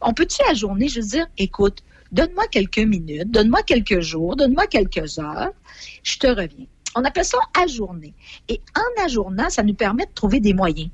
[0.00, 5.52] On peut-tu ajourner, juste dire, écoute, donne-moi quelques minutes, donne-moi quelques jours, donne-moi quelques heures,
[6.02, 6.66] je te reviens.
[6.96, 8.12] On appelle ça ajourner.
[8.48, 10.90] Et en ajournant, ça nous permet de trouver des moyens.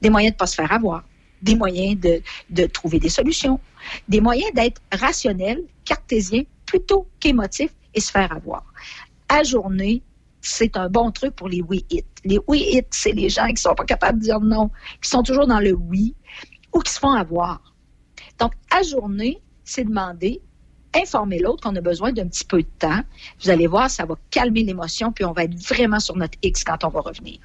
[0.00, 1.04] Des moyens de ne pas se faire avoir,
[1.42, 3.60] des moyens de, de trouver des solutions,
[4.08, 8.64] des moyens d'être rationnel, cartésien, plutôt qu'émotif et se faire avoir.
[9.28, 10.02] Ajourner,
[10.40, 12.06] c'est un bon truc pour les oui-it.
[12.24, 14.70] Les oui-it, c'est les gens qui sont pas capables de dire non,
[15.02, 16.14] qui sont toujours dans le oui
[16.72, 17.74] ou qui se font avoir.
[18.38, 20.40] Donc, ajourner, c'est demander,
[20.94, 23.00] informer l'autre qu'on a besoin d'un petit peu de temps.
[23.42, 26.64] Vous allez voir, ça va calmer l'émotion, puis on va être vraiment sur notre X
[26.64, 27.38] quand on va revenir.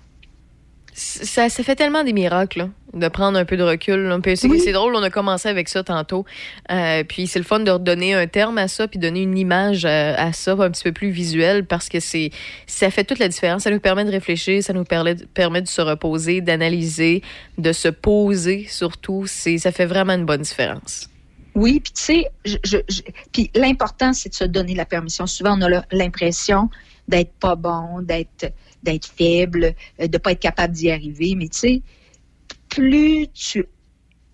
[0.95, 4.15] Ça, ça fait tellement des miracles là, de prendre un peu de recul.
[4.61, 6.23] C'est drôle, on a commencé avec ça tantôt.
[6.71, 9.85] Euh, puis c'est le fun de redonner un terme à ça, puis donner une image
[9.85, 12.29] euh, à ça un petit peu plus visuelle parce que c'est
[12.67, 13.63] ça fait toute la différence.
[13.63, 17.23] Ça nous permet de réfléchir, ça nous permet, permet de se reposer, d'analyser,
[17.57, 19.25] de se poser surtout.
[19.25, 21.09] Ça fait vraiment une bonne différence.
[21.55, 23.01] Oui, puis tu sais, je, je- je-
[23.31, 25.25] puis l'important, c'est de se donner la permission.
[25.27, 26.69] Souvent, on a l'impression
[27.07, 28.53] d'être pas bon, d'être
[28.83, 31.35] d'être faible, euh, de pas être capable d'y arriver.
[31.35, 31.81] Mais tu sais,
[32.69, 33.65] plus tu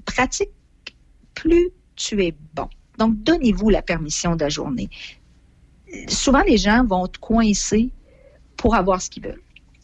[0.05, 0.49] pratiques,
[1.33, 2.67] plus tu es bon.
[2.97, 4.89] Donc, donnez-vous la permission d'ajourner.
[6.07, 7.89] Souvent, les gens vont te coincer
[8.57, 9.41] pour avoir ce qu'ils veulent.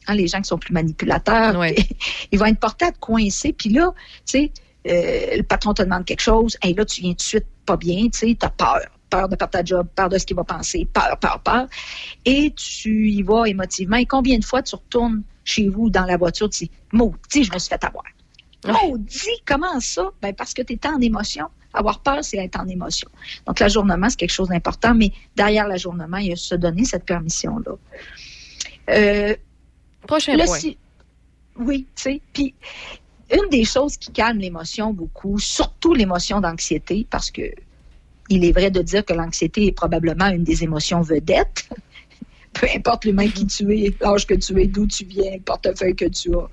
[0.08, 1.64] Hein, les gens qui sont plus manipulateurs,
[2.32, 3.54] ils vont être portés à te coincer.
[3.54, 3.94] Puis là,
[4.26, 4.52] tu sais,
[4.88, 7.78] euh, le patron te demande quelque chose, et là, tu viens tout de suite pas
[7.78, 8.86] bien, tu sais, tu as peur.
[9.18, 11.68] Peur de perdre ta job, peur de ce qu'il va penser, peur, peur, peur.
[12.26, 13.98] Et tu y vas émotivement.
[13.98, 17.54] Et combien de fois tu retournes chez vous dans la voiture, tu dis, maudit, je
[17.54, 18.04] me suis fait avoir.
[18.68, 20.10] Maudit, comment ça?
[20.22, 21.48] Ben, parce que tu étais en émotion.
[21.74, 23.10] Avoir peur, c'est être en émotion.
[23.46, 27.04] Donc, l'ajournement, c'est quelque chose d'important, mais derrière l'ajournement, il y a se donner cette
[27.06, 27.74] permission-là.
[28.90, 29.36] Euh,
[30.08, 30.58] Prochain le point.
[30.60, 30.78] si-
[31.58, 32.22] Oui, tu sais.
[32.34, 32.54] Puis,
[33.32, 37.42] une des choses qui calme l'émotion beaucoup, surtout l'émotion d'anxiété, parce que
[38.30, 41.70] il est vrai de dire que l'anxiété est probablement une des émotions vedettes.
[42.54, 45.96] Peu importe l'humain qui tu es, l'âge que tu es, d'où tu viens, le portefeuille
[45.96, 46.48] que tu as,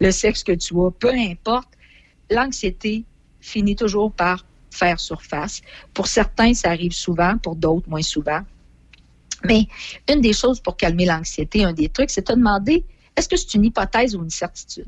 [0.00, 1.68] le sexe que tu as, peu importe,
[2.30, 3.04] l'anxiété
[3.40, 5.60] finit toujours par faire surface.
[5.92, 8.42] Pour certains, ça arrive souvent, pour d'autres, moins souvent.
[9.44, 9.66] Mais
[10.08, 12.84] une des choses pour calmer l'anxiété, un des trucs, c'est de te demander
[13.16, 14.86] est-ce que c'est une hypothèse ou une certitude?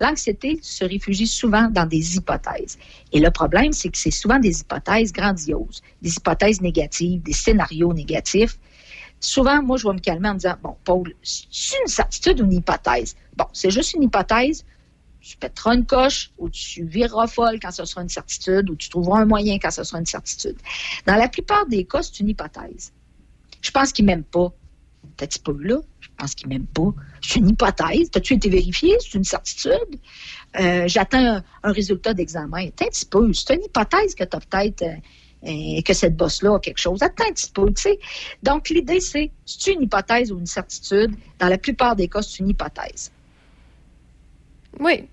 [0.00, 2.78] L'anxiété se réfugie souvent dans des hypothèses.
[3.12, 7.92] Et le problème, c'est que c'est souvent des hypothèses grandioses, des hypothèses négatives, des scénarios
[7.92, 8.58] négatifs.
[9.20, 12.44] Souvent, moi, je vais me calmer en me disant, bon, Paul, c'est une certitude ou
[12.44, 13.16] une hypothèse?
[13.36, 14.64] Bon, c'est juste une hypothèse,
[15.20, 18.88] tu pèteras une coche ou tu vireras folle quand ce sera une certitude ou tu
[18.88, 20.56] trouveras un moyen quand ce sera une certitude.
[21.06, 22.92] Dans la plupart des cas, c'est une hypothèse.
[23.60, 24.52] Je pense qu'il m'aime pas.
[25.16, 25.78] T'as-tu pas vu là?
[26.00, 26.92] Je pense qu'il m'aime pas.
[27.22, 28.10] C'est une hypothèse.
[28.10, 28.96] T'as-tu été vérifié?
[29.00, 29.72] C'est une certitude.
[30.60, 32.66] Euh, J'attends un, un résultat d'examen.
[32.68, 33.32] Attends un petit peu.
[33.32, 37.02] C'est une hypothèse que t'as peut-être euh, euh, que cette bosse-là a quelque chose.
[37.02, 37.98] Attends un petit peu, tu sais.
[38.42, 41.14] Donc, l'idée, c'est, c'est une hypothèse ou une certitude?
[41.38, 43.10] Dans la plupart des cas, c'est une hypothèse.
[44.78, 45.08] Oui.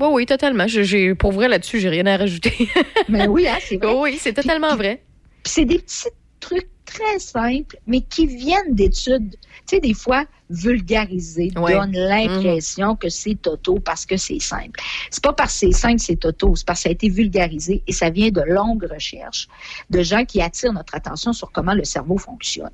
[0.00, 0.66] Oui, oui, totalement.
[0.66, 2.68] Je- pour vrai, là-dessus, j'ai rien à rajouter.
[3.08, 3.94] Mais oui, hein, c'est vrai.
[3.94, 5.02] Oui, c'est totalement vrai.
[5.42, 6.08] Puis c'est des petits
[6.42, 11.72] trucs très simples, mais qui viennent d'études, tu sais, des fois vulgarisées, Ouais.
[11.72, 14.78] donnent l'impression que c'est auto parce que c'est simple.
[15.10, 17.82] C'est pas parce que c'est simple, c'est auto, c'est parce que ça a été vulgarisé
[17.86, 19.48] et ça vient de longues recherches
[19.88, 22.70] de gens qui attirent notre attention sur comment le cerveau fonctionne.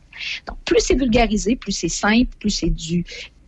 [0.47, 3.05] Donc, plus c'est vulgarisé, plus c'est simple, plus c'est du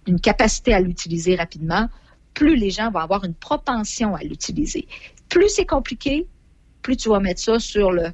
[0.06, 1.88] une capacité à l'utiliser rapidement,
[2.34, 4.86] plus les gens vont avoir une propension à l'utiliser.
[5.28, 6.26] Plus c'est compliqué,
[6.82, 8.12] plus tu vas mettre ça sur le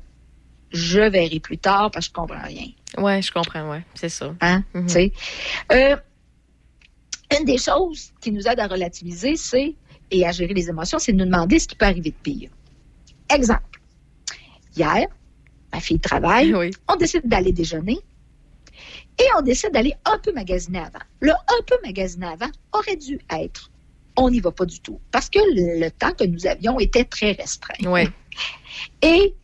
[0.77, 2.69] je verrai plus tard parce que je comprends rien.
[2.99, 3.83] Ouais, je comprends, ouais.
[3.95, 4.35] C'est ça.
[4.41, 4.63] Hein?
[4.75, 5.11] Mhm.
[5.73, 5.97] Euh,
[7.39, 9.75] une des choses qui nous aide à relativiser, c'est
[10.11, 12.51] et à gérer les émotions, c'est de nous demander ce qui peut arriver de pire.
[13.33, 13.81] Exemple.
[14.77, 15.07] Hier,
[15.73, 16.55] ma fille travaille,
[16.89, 17.99] on décide d'aller déjeuner
[19.19, 21.05] et on décide d'aller un peu magasiner avant.
[21.21, 23.71] Le un peu magasiner avant aurait dû être
[24.19, 27.05] on n'y va pas du tout parce que le, le temps que nous avions était
[27.05, 27.91] très restreint.
[27.91, 28.09] Ouais.
[29.03, 29.35] Et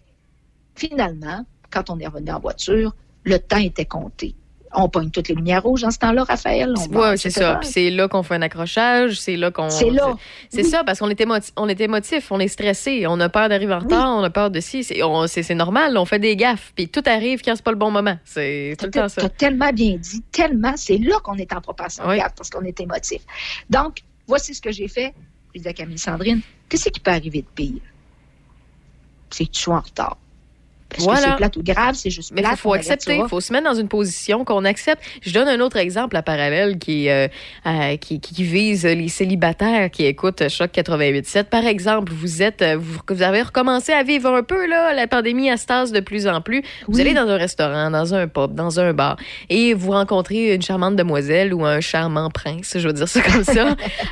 [0.89, 2.95] finalement, quand on est revenu en voiture,
[3.25, 4.35] le temps était compté.
[4.75, 6.73] On pogne toutes les lumières rouges en ce temps-là, Raphaël.
[6.91, 7.57] Oui, c'est ça.
[7.57, 9.69] Puis c'est là qu'on fait un accrochage, c'est là qu'on.
[9.69, 10.15] C'est là.
[10.49, 10.69] C'est Oui.
[10.71, 13.75] ça, parce qu'on est, émoti- on est émotif, on est stressé, on a peur d'arriver
[13.75, 14.83] en retard, on a peur de ci.
[14.83, 18.17] C'est normal, on fait des gaffes, puis tout arrive quand c'est pas le bon moment.
[18.25, 19.27] C'est tout le temps Tu ça.
[19.27, 22.63] as tellement bien dit, tellement, c'est là qu'on est en propension de gaffe parce qu'on
[22.65, 23.21] est émotif.
[23.69, 25.13] Donc, voici ce que j'ai fait.
[25.55, 26.41] J'ai dit à Camille Sandrine,
[26.71, 27.83] qu'est-ce qui peut arriver de pire?
[29.29, 30.17] C'est que tu sois en retard.
[30.97, 31.27] Est-ce que Voilà.
[31.31, 31.95] c'est plate ou grave?
[31.95, 35.03] C'est juste Mais il faut, accepter, il faut se mettre dans une position qu'on accepte.
[35.23, 37.29] Je donne un autre exemple à parallèle qui, euh,
[37.67, 41.45] euh, qui, qui- vise les célibataires qui écoutent Choc 88.7.
[41.45, 45.07] Par exemple, vous êtes, euh, vous, vous avez recommencé à vivre un peu, là, la
[45.07, 46.63] pandémie à de plus en plus.
[46.87, 47.01] Vous Oui.
[47.01, 49.17] allez dans un restaurant, dans un pub, dans un bar,
[49.49, 53.45] et vous rencontrez une charmante demoiselle ou un charmant prince, je veux dire ça comme
[53.45, 53.69] ça.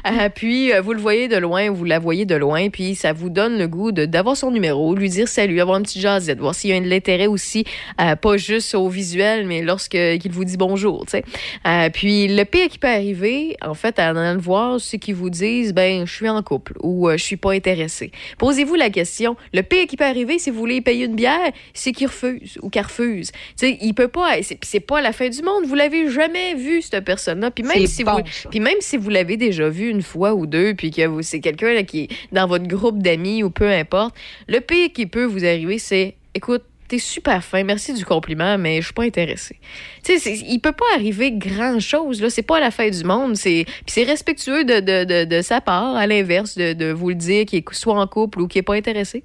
[0.06, 3.28] Euh, puis, vous le voyez de loin, vous la voyez de loin, puis ça vous
[3.30, 6.76] donne le goût d'avoir son numéro, lui dire salut, avoir une petite jasette, voir y
[6.76, 7.64] a de l'intérêt aussi,
[8.00, 11.24] euh, pas juste au visuel, mais lorsque qu'il vous dit bonjour, tu sais.
[11.66, 15.14] Euh, puis, le pire qui peut arriver, en fait, en allant le voir, c'est qu'ils
[15.14, 18.10] vous disent, ben, je suis en couple ou euh, je suis pas intéressé.
[18.38, 19.36] Posez-vous la question.
[19.52, 22.70] Le pire qui peut arriver, si vous voulez payer une bière, c'est qu'il refuse ou
[22.70, 23.32] qu'elle refuse.
[23.32, 25.64] Tu sais, il peut pas, c'est pas la fin du monde.
[25.66, 27.50] Vous l'avez jamais vu, cette personne-là.
[27.50, 28.48] Puis même si bon, vous, ça.
[28.48, 31.82] puis même si vous l'avez déjà vu une fois ou deux, puis que c'est quelqu'un
[31.84, 34.14] qui est dans votre groupe d'amis ou peu importe,
[34.48, 38.80] le pire qui peut vous arriver, c'est, écoute, t'es super fin, merci du compliment, mais
[38.80, 39.60] je suis pas intéressé.
[40.02, 42.30] Tu sais, il peut pas arriver grand chose là.
[42.30, 43.36] C'est pas la fin du monde.
[43.36, 47.10] C'est, puis c'est respectueux de, de, de, de sa part, à l'inverse, de, de vous
[47.10, 49.22] le dire qu'il est soit en couple ou qu'il est pas intéressé.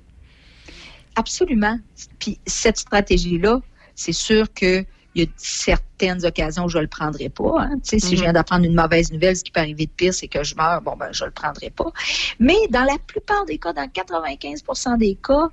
[1.16, 1.80] Absolument.
[2.20, 3.62] Puis cette stratégie-là,
[3.96, 7.62] c'est sûr qu'il y a certaines occasions où je ne le prendrai pas.
[7.62, 7.76] hein.
[7.84, 8.18] Tu sais, si Mhm.
[8.18, 10.56] je viens d'apprendre une mauvaise nouvelle, ce qui peut arriver de pire, c'est que je
[10.56, 10.82] meurs.
[10.82, 11.92] Bon, ben, je ne le prendrai pas.
[12.40, 14.64] Mais dans la plupart des cas, dans 95
[15.00, 15.50] des cas,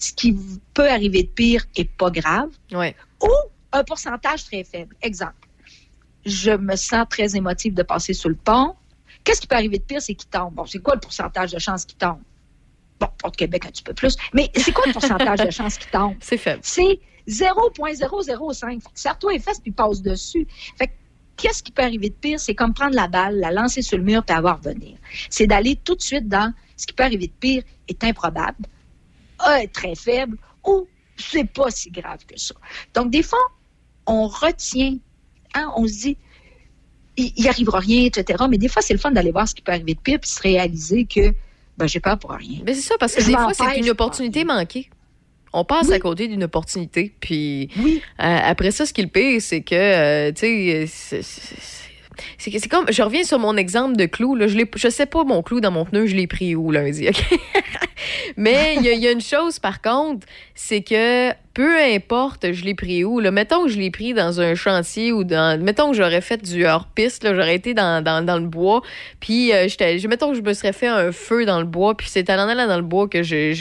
[0.00, 0.36] ce qui
[0.74, 2.48] peut arriver de pire est pas grave.
[2.72, 2.96] Ouais.
[3.22, 3.30] Ou
[3.72, 4.96] un pourcentage très faible.
[5.02, 5.34] Exemple.
[6.26, 8.74] Je me sens très émotive de passer sur le pont.
[9.24, 10.54] Qu'est-ce qui peut arriver de pire, c'est qu'il tombe.
[10.54, 12.20] Bon, c'est quoi le pourcentage de chance qu'il tombe?
[12.98, 14.16] Bon, pour le Québec, un petit peu plus.
[14.32, 16.16] Mais c'est quoi le pourcentage de chance qu'il tombe?
[16.20, 16.60] C'est faible.
[16.62, 18.82] C'est 0,005.
[18.94, 20.46] Serre-toi les fesses puis passe dessus.
[20.76, 20.92] Fait que,
[21.36, 22.40] qu'est-ce qui peut arriver de pire?
[22.40, 24.98] C'est comme prendre la balle, la lancer sur le mur puis avoir revenir.
[25.30, 28.66] C'est d'aller tout de suite dans ce qui peut arriver de pire est improbable,
[29.40, 30.36] A est très faible
[30.66, 30.86] ou
[31.16, 32.54] c'est pas si grave que ça.
[32.94, 33.38] Donc, des fois,
[34.06, 34.96] on retient,
[35.54, 36.16] hein, on se dit,
[37.16, 38.44] il n'y arrivera rien, etc.
[38.48, 40.30] Mais des fois, c'est le fun d'aller voir ce qui peut arriver de pire puis
[40.30, 41.32] se réaliser que
[41.76, 42.60] ben, j'ai peur pour rien.
[42.64, 44.88] Mais c'est ça, parce que Je des fois, c'est une opportunité manquée.
[45.52, 47.12] On passe à côté d'une opportunité.
[47.20, 51.22] Puis euh, après ça, ce qui est le pire, c'est que, euh, tu sais,
[52.38, 54.34] c'est- comme, je reviens sur mon exemple de clou.
[54.34, 57.08] Là, je, je sais pas mon clou dans mon pneu, je l'ai pris où lundi.
[57.08, 57.22] OK?
[58.36, 63.04] Mais il y a une chose, par contre, c'est que peu importe je l'ai pris
[63.04, 63.20] où.
[63.20, 63.30] Là.
[63.30, 65.60] Mettons que je l'ai pris dans un chantier ou dans.
[65.62, 68.82] Mettons que j'aurais fait du hors-piste, j'aurais été dans, dans, dans le bois,
[69.20, 69.98] puis euh, j'étais.
[70.08, 72.66] Mettons que je me serais fait un feu dans le bois, puis c'est en allant
[72.66, 73.54] dans le bois que j'ai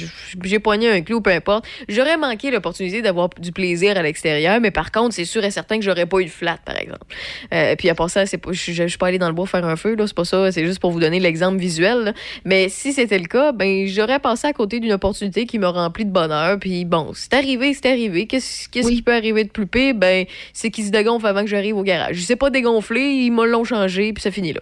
[0.61, 1.65] poigné un clou, peu importe.
[1.87, 5.77] J'aurais manqué l'opportunité d'avoir du plaisir à l'extérieur, mais par contre, c'est sûr et certain
[5.77, 7.05] que j'aurais pas eu de flat, par exemple.
[7.53, 9.65] Euh, puis à part ça, pas, je, je suis pas allée dans le bois faire
[9.65, 11.99] un feu, c'est pas ça, c'est juste pour vous donner l'exemple visuel.
[11.99, 12.13] là.
[12.45, 16.05] Mais si c'était le cas, ben j'aurais passé à côté d'une opportunité qui me remplit
[16.05, 16.59] de bonheur.
[16.59, 18.27] Puis bon, c'est arrivé, c'est arrivé?
[18.27, 19.95] Qu'est-ce qui peut arriver de plus pire?
[19.95, 22.15] Ben, c'est qu'il se dégonfle avant que j'arrive au garage.
[22.15, 24.61] Je sais pas dégonfler, ils me l'ont changé, puis ça finit là.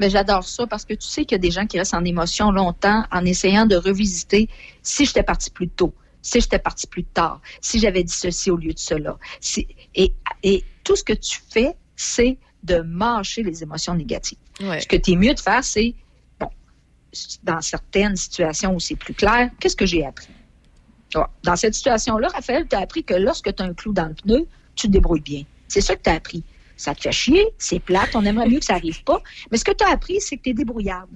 [0.00, 2.04] Mais j'adore ça parce que tu sais qu'il y a des gens qui restent en
[2.04, 4.48] émotion longtemps en essayant de revisiter
[4.82, 8.56] si j'étais parti plus tôt, si j'étais parti plus tard, si j'avais dit ceci au
[8.56, 9.16] lieu de cela.
[9.40, 14.38] Si- et, et tout ce que tu fais, c'est de mâcher les émotions négatives.
[14.80, 15.94] Ce que tu es mieux de faire, c'est,
[16.40, 16.48] bon,
[17.44, 20.28] dans certaines situations où c'est plus clair, qu'est-ce que j'ai appris?
[21.42, 24.14] Dans cette situation-là, Raphaël, tu as appris que lorsque tu as un clou dans le
[24.14, 25.42] pneu, tu te débrouilles bien.
[25.68, 26.42] C'est ça que tu as appris.
[26.76, 29.22] Ça te fait chier, c'est plate, on aimerait mieux que ça arrive pas.
[29.50, 31.06] Mais ce que tu as appris, c'est que tu es débrouillard.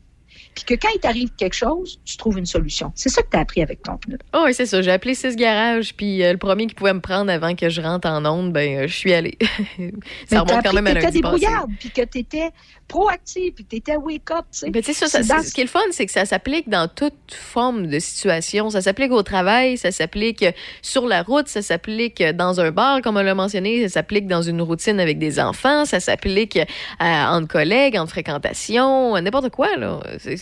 [0.57, 2.91] Puis que quand il t'arrive quelque chose, tu trouves une solution.
[2.95, 4.17] C'est ça que tu as appris avec ton pneu.
[4.35, 4.81] Oh, oui, c'est ça.
[4.81, 7.81] J'ai appelé six garages, puis euh, le premier qui pouvait me prendre avant que je
[7.83, 9.37] rentre en onde, ben, euh, je suis allée.
[10.29, 12.51] ça remonte quand même à lundi débrouillarde, puis que tu étais
[12.89, 14.47] proactif, puis que tu étais wake-up.
[14.63, 16.25] Ben, tu sais, ça, ça, C'est dans- ce qui est le fun, c'est que ça
[16.25, 18.71] s'applique dans toute forme de situation.
[18.71, 20.53] Ça s'applique au travail, ça s'applique euh,
[20.83, 24.43] sur la route, ça s'applique dans un bar, comme on l'a mentionné, ça s'applique dans
[24.43, 30.01] une routine avec des enfants, ça s'applique euh, entre collègues, entre fréquentations, n'importe quoi, là.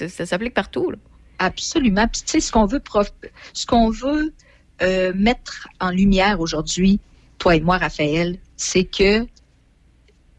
[0.09, 0.99] Ça s'applique partout, là.
[1.39, 2.07] Absolument.
[2.09, 2.53] Puis tu sais, ce
[3.67, 4.35] qu'on veut,
[4.83, 7.01] euh, mettre en lumière aujourd'hui,
[7.39, 9.27] toi et moi, Raphaël, c'est que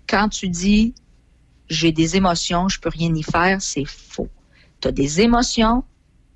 [0.07, 0.93] quand tu dis
[1.69, 4.29] j'ai des émotions, je peux rien y faire, c'est faux.
[4.81, 5.83] Tu as des émotions,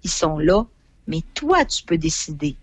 [0.03, 0.65] ils sont là,
[1.07, 2.57] mais toi, tu peux décider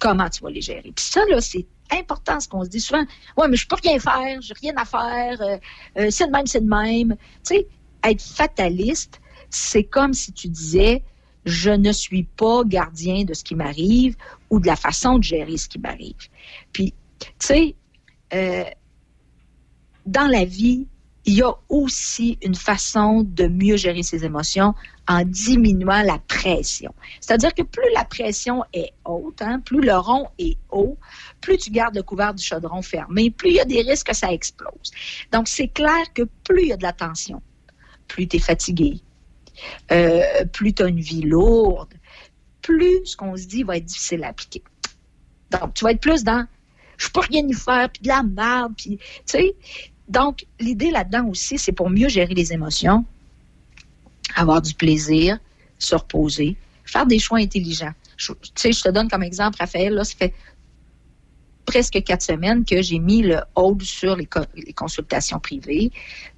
[0.00, 0.92] comment tu vas les gérer.
[0.94, 3.04] Puis ça, là, c'est important ce qu'on se dit souvent.
[3.36, 5.58] Ouais, mais je peux rien faire, j'ai rien à faire, euh,
[5.98, 7.16] euh, c'est de même, c'est de même.
[7.46, 7.66] Tu sais,
[8.04, 9.20] être fataliste,
[9.54, 11.02] c'est comme si tu disais
[11.44, 14.16] je ne suis pas gardien de ce qui m'arrive
[14.50, 16.28] ou de la façon de gérer ce qui m'arrive.
[16.72, 17.74] Puis, tu sais,
[18.32, 18.64] euh,
[20.06, 20.86] dans la vie,
[21.26, 24.74] il y a aussi une façon de mieux gérer ses émotions
[25.08, 26.94] en diminuant la pression.
[27.20, 30.98] C'est-à-dire que plus la pression est haute, hein, plus le rond est haut,
[31.40, 34.16] plus tu gardes le couvert du chaudron fermé, plus il y a des risques que
[34.16, 34.90] ça explose.
[35.32, 37.42] Donc, c'est clair que plus il y a de la tension,
[38.06, 39.00] plus tu es fatigué,
[39.92, 41.94] euh, plus tu as une vie lourde,
[42.62, 44.62] plus ce qu'on se dit va être difficile à appliquer.
[45.50, 46.46] Donc, tu vas être plus dans
[46.96, 49.54] je peux rien y faire, puis de la merde, puis tu sais.
[50.08, 53.04] Donc, l'idée là-dedans aussi, c'est pour mieux gérer les émotions,
[54.36, 55.38] avoir du plaisir,
[55.78, 57.92] se reposer, faire des choix intelligents.
[58.16, 60.34] Tu sais, je te donne comme exemple, Raphaël, là, ça fait
[61.64, 65.90] presque quatre semaines que j'ai mis le hold sur les, co- les consultations privées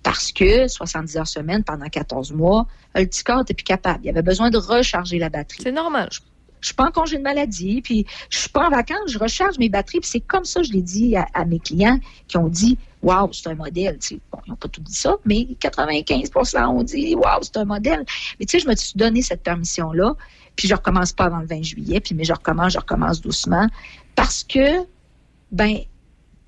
[0.02, 4.00] parce que 70 heures semaine pendant 14 mois, le petit corps n'était plus capable.
[4.04, 5.62] Il avait besoin de recharger la batterie.
[5.62, 6.08] C'est normal.
[6.12, 6.20] Je,
[6.60, 9.58] je suis pas en congé de maladie, puis je suis pas en vacances, je recharge
[9.58, 11.98] mes batteries, puis c'est comme ça que je l'ai dit à, à mes clients
[12.28, 13.98] qui ont dit Waouh, c'est un modèle.
[13.98, 17.56] Tu sais, bon, ils n'ont pas tout dit ça, mais 95% ont dit Waouh, c'est
[17.58, 18.04] un modèle.
[18.40, 20.14] Mais tu sais, je me suis donné cette permission-là,
[20.56, 23.68] puis je recommence pas avant le 20 juillet, puis mais je recommence, je recommence doucement,
[24.16, 24.80] parce que,
[25.50, 25.78] ben,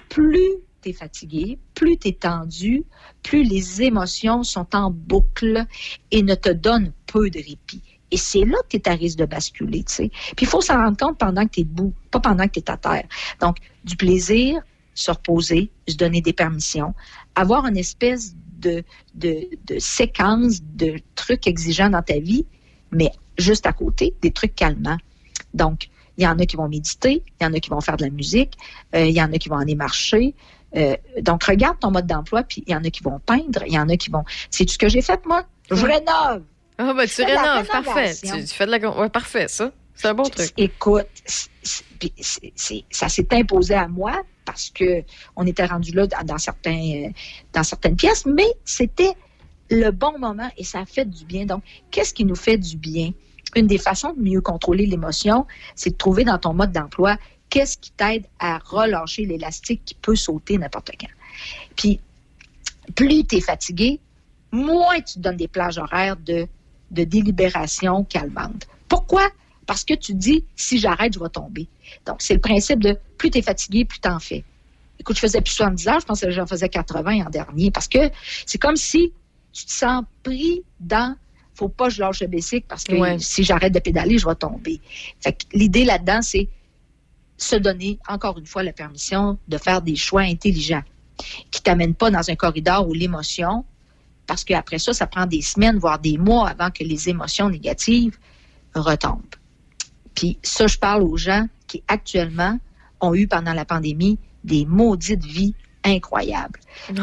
[0.08, 0.48] plus
[0.82, 2.84] tu es fatigué, plus tu es tendu,
[3.22, 5.64] plus les émotions sont en boucle
[6.10, 7.82] et ne te donnent peu de répit.
[8.10, 10.10] Et c'est là que tu es à risque de basculer, tu sais.
[10.36, 12.60] Puis il faut s'en rendre compte pendant que tu es debout, pas pendant que tu
[12.60, 13.06] es à terre.
[13.40, 14.62] Donc, du plaisir,
[14.94, 16.94] se reposer, se donner des permissions,
[17.34, 18.82] avoir une espèce de,
[19.14, 22.46] de, de séquence de trucs exigeants dans ta vie,
[22.90, 24.98] mais juste à côté, des trucs calmants.
[25.54, 25.88] Donc,
[26.18, 28.04] il y en a qui vont méditer, il y en a qui vont faire de
[28.04, 28.54] la musique,
[28.94, 30.34] euh, il y en a qui vont aller marcher.
[30.76, 33.72] Euh, donc, regarde ton mode d'emploi, puis il y en a qui vont peindre, il
[33.72, 34.24] y en a qui vont...
[34.50, 35.44] C'est ce que j'ai fait, moi?
[35.70, 36.42] Je rénove!
[36.76, 38.14] Ah, ben, tu rénoves, parfait.
[38.14, 38.78] Tu, tu fais de la.
[39.00, 39.72] Ouais, parfait, ça.
[39.94, 40.52] C'est un bon truc.
[40.56, 45.02] Écoute, c'est- ça s'est imposé à moi parce que
[45.34, 47.08] on était rendu là dans, dans certains, euh,
[47.52, 49.12] dans certaines pièces, mais c'était
[49.70, 51.46] le bon moment et ça a fait du bien.
[51.46, 53.10] Donc, qu'est-ce qui nous fait du bien?
[53.56, 57.16] Une des façons de mieux contrôler l'émotion, c'est de trouver dans ton mode d'emploi
[57.50, 61.08] qu'est-ce qui t'aide à relâcher l'élastique qui peut sauter n'importe quand.
[61.76, 62.00] Puis,
[62.94, 64.00] plus tu es fatigué,
[64.52, 66.46] moins tu te donnes des plages horaires de,
[66.90, 68.66] délibération calmante.
[68.88, 69.28] Pourquoi?
[69.66, 71.68] Parce que tu dis, si j'arrête, je vais tomber.
[72.06, 74.44] Donc, c'est le principe de plus tu es fatigué, plus tu en fais.
[74.98, 77.88] Écoute, je faisais plus 70 heures, je pense que j'en faisais 80 en dernier, parce
[77.88, 78.10] que
[78.46, 79.12] c'est comme si
[79.52, 81.14] tu te sens pris dans
[81.58, 83.18] faut pas que je lâche le bicycle parce que Ouais.
[83.18, 84.80] si j'arrête de pédaler, je vais tomber.
[85.20, 86.48] Fait que l'idée là-dedans, c'est
[87.36, 90.82] se donner, encore une fois, la permission de faire des choix intelligents
[91.50, 93.64] qui t'amènent pas dans un corridor où l'émotion,
[94.26, 98.16] parce qu'après ça, ça prend des semaines, voire des mois avant que les émotions négatives
[98.74, 99.34] retombent.
[100.14, 102.58] Puis ça, je parle aux gens qui actuellement
[103.00, 105.54] ont eu pendant la pandémie des maudites vies
[105.84, 106.60] incroyables.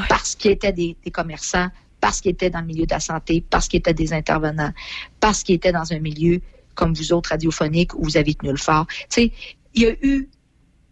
[0.09, 1.67] Parce qu'ils étaient des, des commerçants,
[1.99, 4.71] parce qu'ils étaient dans le milieu de la santé, parce qu'ils étaient des intervenants,
[5.19, 6.41] parce qu'ils étaient dans un milieu
[6.75, 8.85] comme vous autres radiophoniques où vous avez tenu le fort.
[8.87, 9.31] Tu sais,
[9.73, 10.29] il y a eu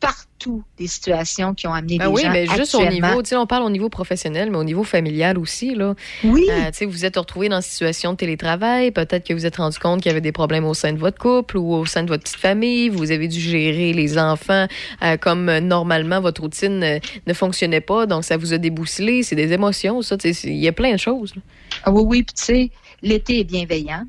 [0.07, 3.30] partout des situations qui ont amené Ben des oui, gens mais juste au niveau, tu
[3.30, 5.95] sais, on parle au niveau professionnel, mais au niveau familial aussi, là.
[6.25, 6.45] Oui.
[6.51, 9.55] Euh, tu sais, vous êtes retrouvé dans une situation de télétravail, peut-être que vous êtes
[9.55, 12.03] rendu compte qu'il y avait des problèmes au sein de votre couple ou au sein
[12.03, 14.67] de votre petite famille, vous avez dû gérer les enfants
[15.03, 19.23] euh, comme euh, normalement votre routine euh, ne fonctionnait pas, donc ça vous a débousselé,
[19.23, 21.34] c'est des émotions, ça, tu sais, c'est- il y a plein de choses.
[21.35, 21.41] là.
[21.85, 22.71] Ah oui, oui, puis tu sais,
[23.01, 24.03] l'été est bienveillant.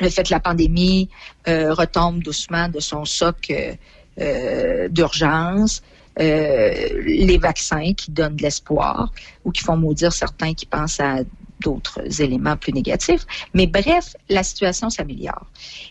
[0.00, 1.08] Le fait que la pandémie
[1.46, 3.74] euh, retombe doucement de son soc euh,
[4.16, 5.82] d'urgence,
[6.20, 9.12] euh, les vaccins qui donnent de l'espoir
[9.44, 11.18] ou qui font maudire certains qui pensent à
[11.60, 13.26] d'autres éléments plus négatifs.
[13.52, 15.46] Mais bref, la situation s'améliore.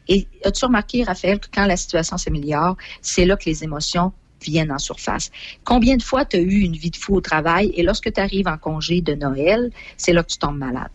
[0.07, 4.71] Et as-tu remarqué, Raphaël, que quand la situation s'améliore, c'est là que les émotions viennent
[4.71, 5.29] en surface?
[5.65, 8.21] Combien de fois tu as eu une vie de fou au travail et lorsque tu
[8.21, 10.91] arrives en congé de Noël, c'est là que tu tombes malade?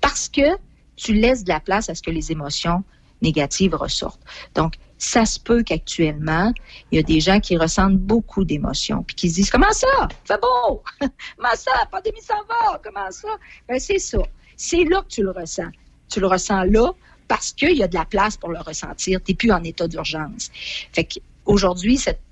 [0.00, 0.56] Parce que
[0.96, 2.82] tu laisses de la place à ce que les émotions
[3.22, 4.22] négatives ressortent.
[4.54, 4.74] Donc,
[5.06, 6.52] ça se peut qu'actuellement,
[6.90, 10.08] il y a des gens qui ressentent beaucoup d'émotions, puis qui se disent Comment ça?
[10.24, 10.82] Fait beau!
[11.00, 11.70] Comment ça?
[11.78, 12.80] La pandémie s'en va!
[12.82, 13.28] Comment ça?
[13.68, 14.18] Ben, c'est ça.
[14.56, 15.70] C'est là que tu le ressens.
[16.08, 16.90] Tu le ressens là
[17.28, 19.20] parce qu'il y a de la place pour le ressentir.
[19.22, 20.50] Tu n'es plus en état d'urgence.
[20.92, 21.08] Fait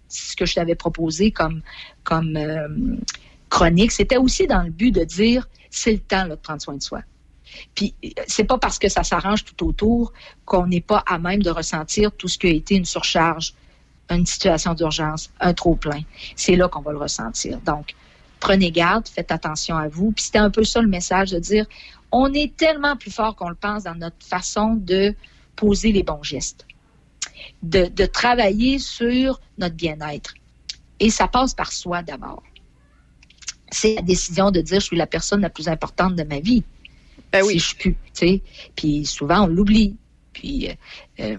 [0.09, 1.63] ce que je t'avais proposé comme,
[2.03, 2.69] comme euh,
[3.51, 6.83] chronique, c'était aussi dans le but de dire c'est le temps de prendre soin de
[6.83, 7.03] soi.
[7.75, 7.95] Puis
[8.27, 10.13] c'est pas parce que ça s'arrange tout autour
[10.45, 13.55] qu'on n'est pas à même de ressentir tout ce qui a été une surcharge,
[14.11, 16.03] une situation d'urgence, un trop plein.
[16.37, 17.59] C'est là qu'on va le ressentir.
[17.61, 17.95] Donc
[18.41, 20.13] prenez garde, faites attention à vous.
[20.13, 21.67] Puis c'était un peu ça le message de dire
[22.13, 25.15] on est tellement plus fort qu'on le pense dans notre façon de
[25.57, 26.67] poser les bons gestes,
[27.63, 30.35] de, de travailler sur notre bien-être.
[31.01, 32.43] Et ça passe par soi d'abord.
[33.71, 36.63] C'est la décision de dire je suis la personne la plus importante de ma vie.
[37.43, 38.43] Si je plus, tu sais.
[38.77, 39.97] Puis souvent, on l'oublie.
[40.33, 40.75] Puis euh,
[41.21, 41.37] euh,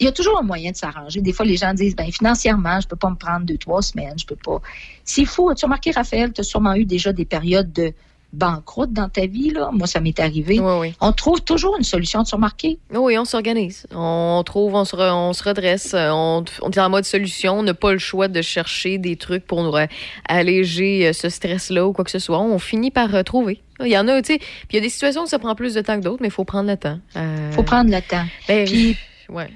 [0.00, 1.20] il y a toujours un moyen de s'arranger.
[1.20, 4.18] Des fois, les gens disent, ben financièrement, je peux pas me prendre deux, trois semaines,
[4.18, 4.60] je peux pas.
[5.04, 7.92] S'il faut, as-tu remarqué, Raphaël, tu as sûrement eu déjà des périodes de
[8.32, 9.70] banqueroute dans ta vie, là.
[9.72, 10.60] Moi, ça m'est arrivé.
[11.00, 12.78] On trouve toujours une solution, as remarqué?
[12.94, 13.86] Oui, on s'organise.
[13.94, 17.58] On trouve, on se, re- on se redresse, euh, on, on est en mode solution.
[17.58, 19.86] On n'a pas le choix de chercher des trucs pour nous euh,
[20.28, 22.38] alléger euh, ce stress-là ou quoi que ce soit.
[22.40, 23.60] On finit par euh, trouver.
[23.80, 25.54] Il y en a, tu sais, puis il y a des situations où ça prend
[25.54, 26.98] plus de temps que d'autres, mais il faut prendre le temps.
[27.16, 28.24] Euh, faut prendre le temps.
[28.46, 28.96] ben, Puis,
[29.28, 29.48] ouais.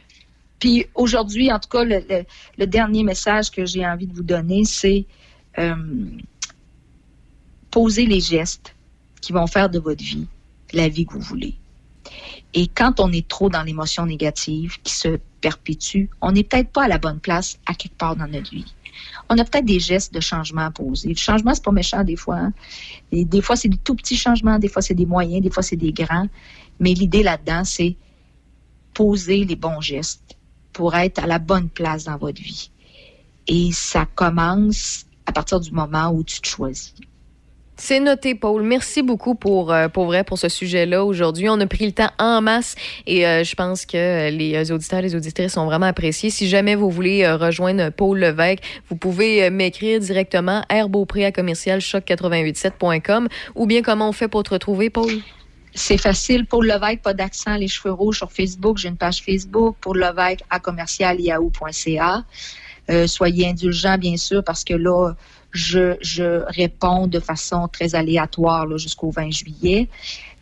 [0.59, 2.25] Puis aujourd'hui, en tout cas, le, le-
[2.59, 5.05] le dernier message que j'ai envie de vous donner, c'est
[5.59, 5.75] euh,
[7.75, 8.77] poser les gestes
[9.21, 10.29] qui vont faire de votre vie
[10.73, 11.55] la vie que vous voulez.
[12.53, 16.85] Et quand on est trop dans l'émotion négative qui se perpétue, on n'est peut-être pas
[16.85, 18.73] à la bonne place à quelque part dans notre vie.
[19.29, 21.09] On a peut-être des gestes de changement à poser.
[21.09, 22.37] Le changement, c'est pas méchant des fois.
[22.37, 22.53] hein.
[23.11, 25.65] Et des fois, c'est des tout petits changements, des fois, c'est des moyens, des fois,
[25.65, 26.29] c'est des grands.
[26.79, 27.97] Mais l'idée là-dedans, c'est
[28.93, 30.37] poser les bons gestes
[30.73, 32.71] pour être à la bonne place dans votre vie.
[33.49, 36.95] Et ça commence à partir du moment où tu te choisis.
[37.77, 38.63] C'est noté, Paul.
[38.63, 41.49] Merci beaucoup pour, euh, pour vrai pour ce sujet-là aujourd'hui.
[41.49, 42.77] On a pris le temps en masse
[43.07, 46.31] et euh, je pense que les euh, auditeurs, les auditrices ont vraiment apprécié.
[46.31, 53.29] Si jamais vous voulez rejoindre Paul Levesque, vous pouvez m'écrire directement herbeaupré à commercial choc887.com
[53.57, 55.11] ou bien comment on fait pour te retrouver, Paul?
[55.75, 56.47] C'est facile.
[56.47, 58.79] Pour Levesque, pas d'accent, les cheveux rouges sur Facebook.
[58.79, 62.23] J'ai une page Facebook pour Levesque à commercial yahoo.ca.
[63.07, 65.15] Soyez indulgents, bien sûr, parce que là,
[65.55, 69.89] je, je réponds de façon très aléatoire jusqu'au 20 juillet.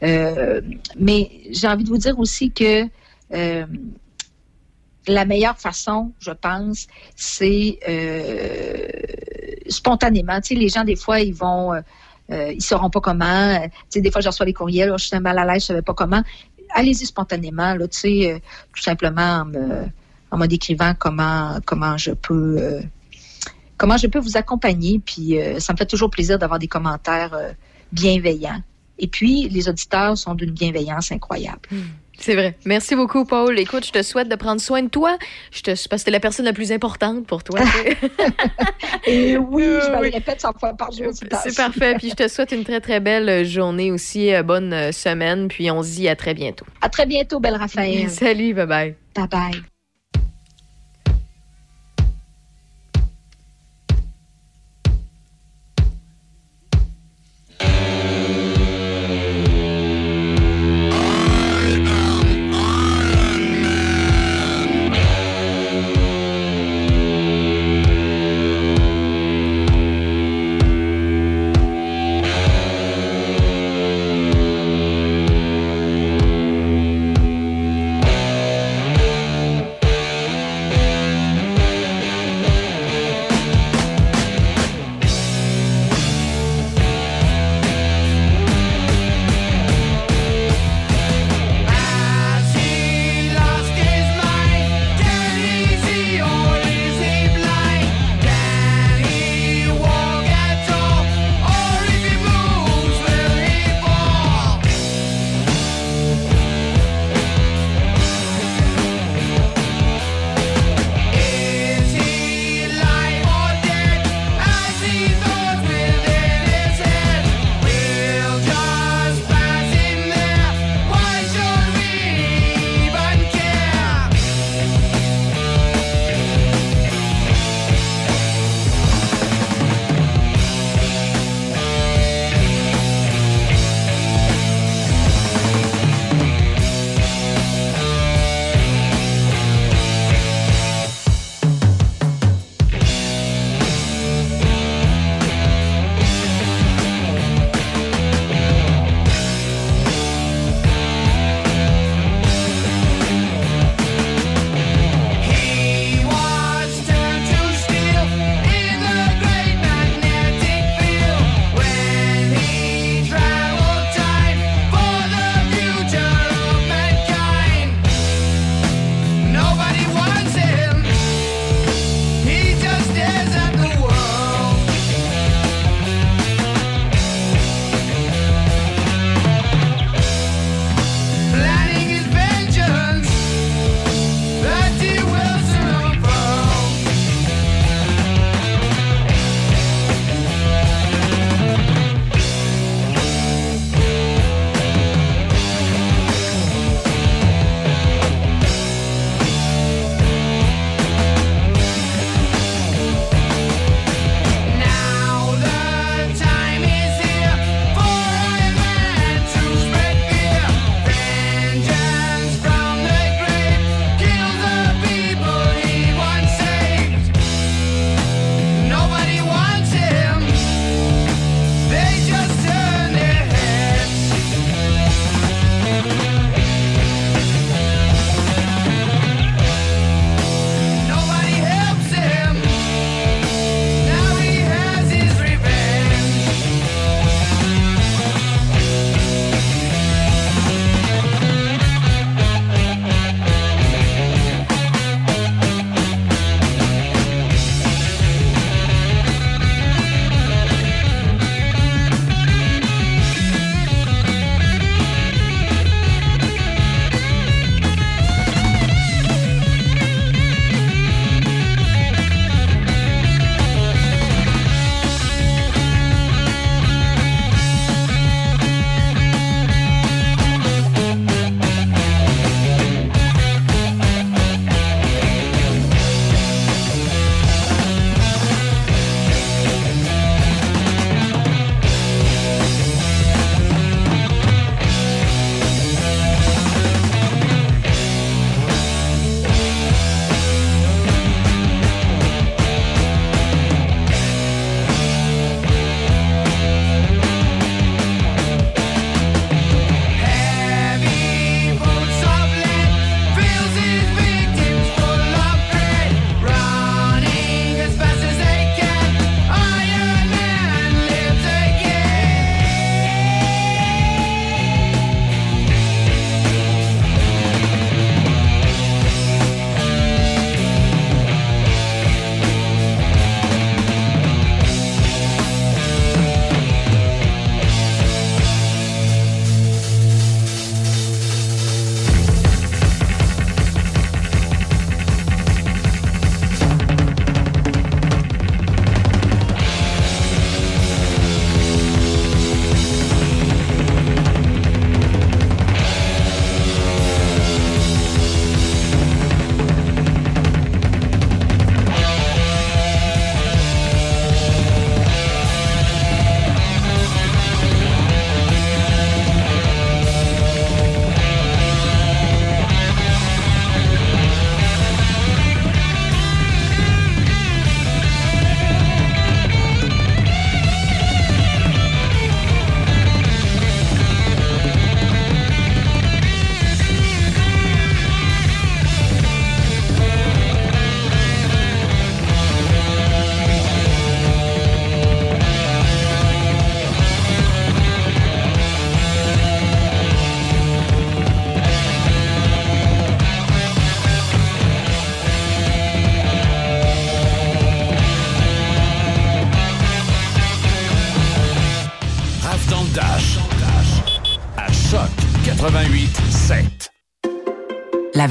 [0.02, 0.60] Euh,
[0.98, 2.88] mais j'ai envie de vous dire aussi que
[3.32, 3.66] euh,
[5.06, 6.86] la meilleure façon, je pense,
[7.16, 8.88] c'est euh,
[9.68, 10.40] spontanément.
[10.40, 11.80] Tu sais, les gens, des fois, ils vont, euh,
[12.30, 13.58] euh, ils sauront pas comment.
[13.60, 15.66] Tu sais, des fois, je reçois des courriels, là, je suis mal à l'aise, je
[15.66, 16.22] savais pas comment.
[16.74, 18.38] Allez-y spontanément, là, tu sais, euh,
[18.74, 19.86] tout simplement en me,
[20.30, 22.80] en me décrivant comment, comment je peux,
[23.82, 25.00] comment je peux vous accompagner.
[25.04, 27.50] Puis, euh, ça me fait toujours plaisir d'avoir des commentaires euh,
[27.90, 28.62] bienveillants.
[29.00, 31.58] Et puis, les auditeurs sont d'une bienveillance incroyable.
[32.16, 32.56] C'est vrai.
[32.64, 33.58] Merci beaucoup, Paul.
[33.58, 35.18] Écoute, je te souhaite de prendre soin de toi.
[35.50, 37.58] Je te, parce que t'es la personne la plus importante pour toi.
[37.58, 37.96] tu.
[39.10, 41.10] Et oui, je me répète 100 fois par jour.
[41.12, 41.96] C'est parfait.
[41.98, 44.32] Puis je te souhaite une très, très belle journée aussi.
[44.32, 45.48] euh, Bonne semaine.
[45.48, 46.66] Puis on se dit à très bientôt.
[46.80, 48.08] À très bientôt, belle Raphaël.
[48.22, 48.94] Salut, bye bye.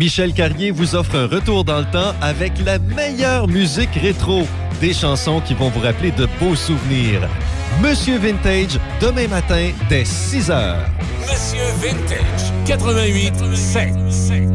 [0.00, 4.48] Michel Carrier vous offre un retour dans le temps avec la meilleure musique rétro.
[4.80, 7.28] Des chansons qui vont vous rappeler de beaux souvenirs.
[7.82, 10.88] Monsieur Vintage, demain matin, dès 6 heures.
[11.20, 14.49] Monsieur Vintage, 88 5.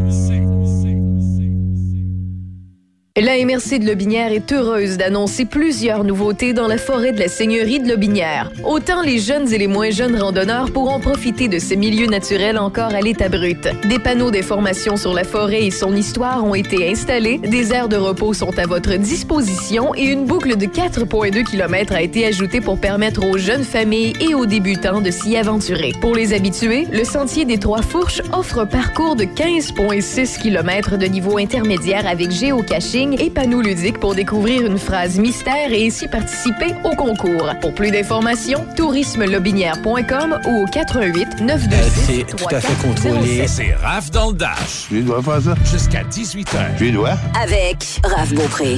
[3.18, 7.80] La MRC de Lobinière est heureuse d'annoncer plusieurs nouveautés dans la forêt de la Seigneurie
[7.80, 8.52] de Lobinière.
[8.66, 12.94] Autant les jeunes et les moins jeunes randonneurs pourront profiter de ces milieux naturels encore
[12.94, 13.70] à l'état brut.
[13.88, 17.96] Des panneaux d'information sur la forêt et son histoire ont été installés, des aires de
[17.96, 22.82] repos sont à votre disposition et une boucle de 4,2 km a été ajoutée pour
[22.82, 25.94] permettre aux jeunes familles et aux débutants de s'y aventurer.
[26.02, 31.06] Pour les habitués, le sentier des Trois Fourches offre un parcours de 15,6 km de
[31.06, 36.74] niveau intermédiaire avec géocaching et panneaux ludiques pour découvrir une phrase mystère et ainsi participer
[36.84, 37.50] au concours.
[37.62, 43.48] Pour plus d'informations, tourismelobinière.com ou au 88 926 C'est tout à fait contrôlé.
[43.48, 44.86] C'est Raph dans le Dash.
[44.90, 45.56] Tu dois faire ça?
[45.72, 46.78] Jusqu'à 18h.
[46.78, 47.14] Tu dois?
[47.42, 48.78] Avec Raph Beaupré.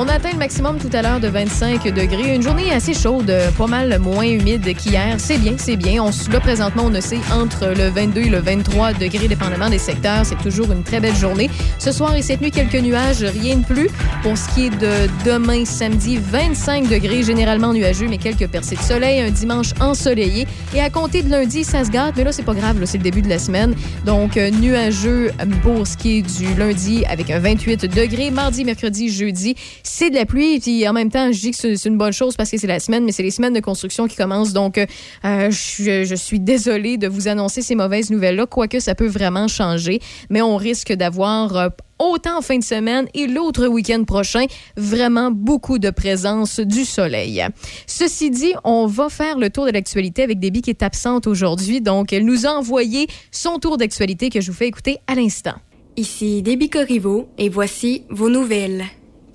[0.00, 2.36] On a atteint le maximum tout à l'heure de 25 degrés.
[2.36, 5.16] Une journée assez chaude, pas mal moins humide qu'hier.
[5.18, 6.04] C'est bien, c'est bien.
[6.04, 9.80] On, là, présentement, on ne sait entre le 22 et le 23 degrés, dépendamment des
[9.80, 10.24] secteurs.
[10.24, 11.50] C'est toujours une très belle journée.
[11.80, 13.90] Ce soir et cette nuit, quelques nuages, rien de plus.
[14.22, 18.82] Pour ce qui est de demain, samedi, 25 degrés, généralement nuageux, mais quelques percées de
[18.82, 19.20] soleil.
[19.20, 20.46] Un dimanche ensoleillé.
[20.76, 22.14] Et à compter de lundi, ça se gâte.
[22.16, 22.80] Mais là, c'est pas grave.
[22.84, 23.74] C'est le début de la semaine.
[24.06, 25.32] Donc, euh, nuageux
[25.64, 28.30] pour ce qui est du lundi avec un 28 degrés.
[28.30, 29.56] Mardi, mercredi, jeudi,
[29.88, 30.60] c'est de la pluie.
[30.60, 32.80] Puis en même temps, je dis que c'est une bonne chose parce que c'est la
[32.80, 34.52] semaine, mais c'est les semaines de construction qui commencent.
[34.52, 39.06] Donc, euh, je, je suis désolée de vous annoncer ces mauvaises nouvelles-là, quoique ça peut
[39.06, 40.00] vraiment changer.
[40.30, 44.44] Mais on risque d'avoir euh, autant en fin de semaine et l'autre week-end prochain,
[44.76, 47.44] vraiment beaucoup de présence du soleil.
[47.86, 51.80] Ceci dit, on va faire le tour de l'actualité avec Déby qui est absente aujourd'hui.
[51.80, 55.54] Donc, elle nous a envoyé son tour d'actualité que je vous fais écouter à l'instant.
[55.96, 58.84] Ici Déby Corriveau et voici vos nouvelles.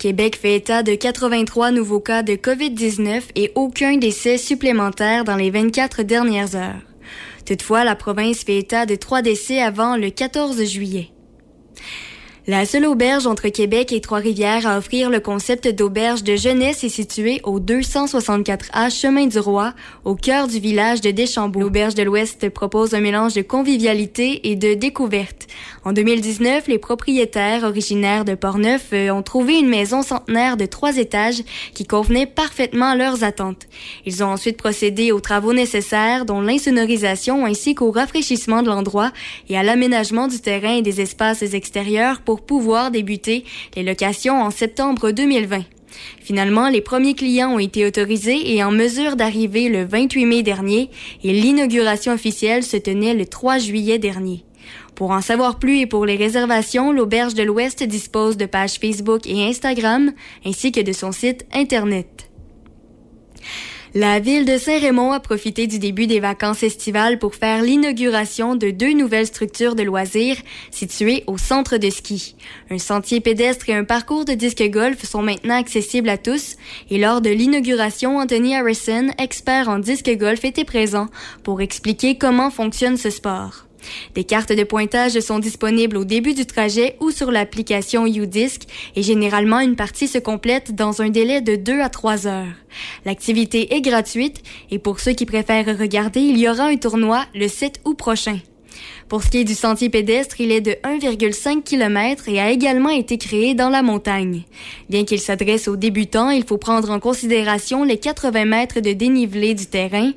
[0.04, 5.50] Québec fait état de 83 nouveaux cas de COVID-19 et aucun décès supplémentaire dans les
[5.50, 6.82] 24 dernières heures.
[7.46, 11.08] Toutefois, la province fait état de trois décès avant le 14 juillet.
[12.46, 16.90] La seule auberge entre Québec et Trois-Rivières à offrir le concept d'auberge de jeunesse est
[16.90, 21.62] située au 264A Chemin du Roi, au cœur du village de Deschambault.
[21.62, 25.48] L'auberge de l'Ouest propose un mélange de convivialité et de découverte.
[25.86, 30.98] En 2019, les propriétaires originaires de Portneuf euh, ont trouvé une maison centenaire de trois
[30.98, 31.44] étages
[31.74, 33.68] qui convenait parfaitement à leurs attentes.
[34.06, 39.14] Ils ont ensuite procédé aux travaux nécessaires, dont l'insonorisation ainsi qu'au rafraîchissement de l'endroit
[39.48, 43.46] et à l'aménagement du terrain et des espaces extérieurs pour pouvoir débuter
[43.76, 45.64] les locations en septembre 2020.
[46.22, 50.90] Finalement, les premiers clients ont été autorisés et en mesure d'arriver le 28 mai dernier
[51.24, 54.44] et l'inauguration officielle se tenait le 3 juillet dernier.
[54.96, 59.26] Pour en savoir plus et pour les réservations, l'Auberge de l'Ouest dispose de pages Facebook
[59.26, 60.12] et Instagram
[60.46, 62.30] ainsi que de son site Internet.
[63.96, 68.72] La ville de Saint-Raymond a profité du début des vacances estivales pour faire l'inauguration de
[68.72, 70.38] deux nouvelles structures de loisirs
[70.72, 72.36] situées au centre de ski.
[72.72, 76.56] Un sentier pédestre et un parcours de disque golf sont maintenant accessibles à tous
[76.90, 81.06] et lors de l'inauguration, Anthony Harrison, expert en disque golf, était présent
[81.44, 83.68] pour expliquer comment fonctionne ce sport.
[84.16, 88.64] Des cartes de pointage sont disponibles au début du trajet ou sur l'application UDisc
[88.96, 92.56] et généralement une partie se complète dans un délai de 2 à 3 heures.
[93.06, 94.42] L'activité est gratuite
[94.72, 98.40] et pour ceux qui préfèrent regarder, il y aura un tournoi le 7 août prochain.
[99.10, 102.90] Pour ce qui est du sentier pédestre, il est de 1,5 km et a également
[102.90, 104.44] été créé dans la montagne.
[104.90, 109.54] Bien qu'il s'adresse aux débutants, il faut prendre en considération les 80 mètres de dénivelé
[109.54, 110.12] du terrain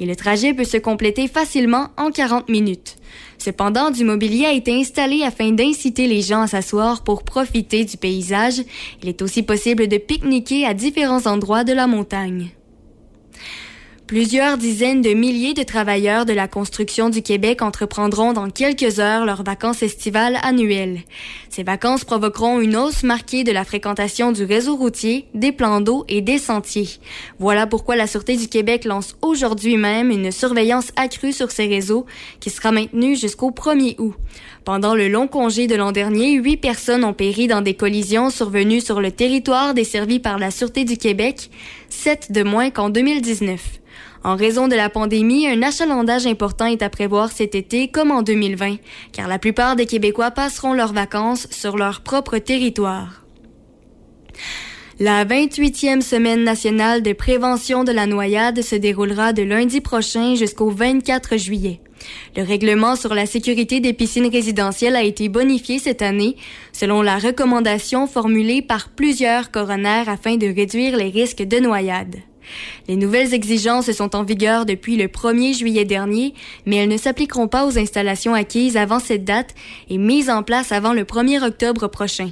[0.00, 2.96] et le trajet peut se compléter facilement en 40 minutes.
[3.42, 7.96] Cependant, du mobilier a été installé afin d'inciter les gens à s'asseoir pour profiter du
[7.96, 8.62] paysage.
[9.02, 12.50] Il est aussi possible de pique-niquer à différents endroits de la montagne.
[14.12, 19.24] Plusieurs dizaines de milliers de travailleurs de la construction du Québec entreprendront dans quelques heures
[19.24, 21.00] leurs vacances estivales annuelles.
[21.48, 26.04] Ces vacances provoqueront une hausse marquée de la fréquentation du réseau routier, des plans d'eau
[26.10, 26.90] et des sentiers.
[27.38, 32.04] Voilà pourquoi la Sûreté du Québec lance aujourd'hui même une surveillance accrue sur ces réseaux
[32.38, 34.12] qui sera maintenue jusqu'au 1er août.
[34.66, 38.82] Pendant le long congé de l'an dernier, huit personnes ont péri dans des collisions survenues
[38.82, 41.48] sur le territoire desservi par la Sûreté du Québec,
[41.88, 43.81] sept de moins qu'en 2019.
[44.24, 48.22] En raison de la pandémie, un achalandage important est à prévoir cet été comme en
[48.22, 48.76] 2020,
[49.12, 53.24] car la plupart des Québécois passeront leurs vacances sur leur propre territoire.
[55.00, 60.70] La 28e semaine nationale de prévention de la noyade se déroulera de lundi prochain jusqu'au
[60.70, 61.80] 24 juillet.
[62.36, 66.36] Le règlement sur la sécurité des piscines résidentielles a été bonifié cette année,
[66.72, 72.16] selon la recommandation formulée par plusieurs coronaires afin de réduire les risques de noyade.
[72.88, 76.34] Les nouvelles exigences sont en vigueur depuis le 1er juillet dernier,
[76.66, 79.54] mais elles ne s'appliqueront pas aux installations acquises avant cette date
[79.88, 82.30] et mises en place avant le 1er octobre prochain.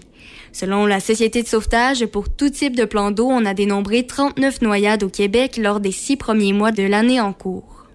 [0.53, 4.63] Selon la Société de sauvetage, pour tout type de plan d'eau, on a dénombré 39
[4.63, 7.87] noyades au Québec lors des six premiers mois de l'année en cours.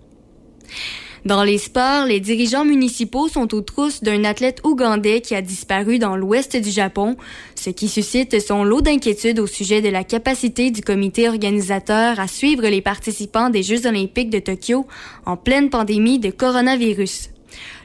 [1.25, 5.97] Dans les sports, les dirigeants municipaux sont aux trousses d'un athlète ougandais qui a disparu
[5.97, 7.17] dans l'ouest du Japon,
[7.55, 12.27] ce qui suscite son lot d'inquiétudes au sujet de la capacité du comité organisateur à
[12.27, 14.85] suivre les participants des Jeux olympiques de Tokyo
[15.25, 17.29] en pleine pandémie de coronavirus.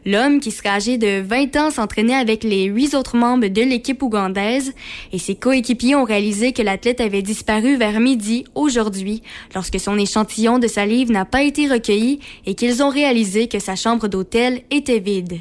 [0.07, 4.03] L'homme, qui serait âgé de 20 ans, s'entraînait avec les huit autres membres de l'équipe
[4.03, 4.73] ougandaise
[5.13, 9.23] et ses coéquipiers ont réalisé que l'athlète avait disparu vers midi aujourd'hui
[9.55, 13.77] lorsque son échantillon de salive n'a pas été recueilli et qu'ils ont réalisé que sa
[13.77, 15.39] chambre d'hôtel était vide.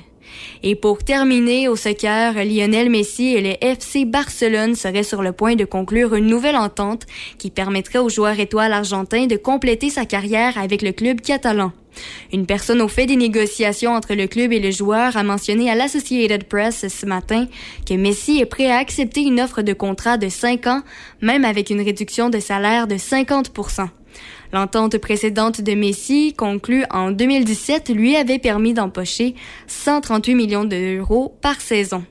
[0.64, 5.56] Et pour terminer, au soccer, Lionel Messi et le FC Barcelone seraient sur le point
[5.56, 7.06] de conclure une nouvelle entente
[7.38, 11.72] qui permettrait au joueur étoile argentin de compléter sa carrière avec le club catalan.
[12.32, 15.76] Une personne au fait des négociations entre le club et le joueur a mentionné à
[15.76, 17.48] l'Associated Press ce matin
[17.86, 20.82] que Messi est prêt à accepter une offre de contrat de 5 ans,
[21.22, 23.52] même avec une réduction de salaire de 50
[24.52, 29.36] L'entente précédente de Messi, conclue en 2017, lui avait permis d'empocher
[29.68, 32.04] 138 millions d'euros par saison.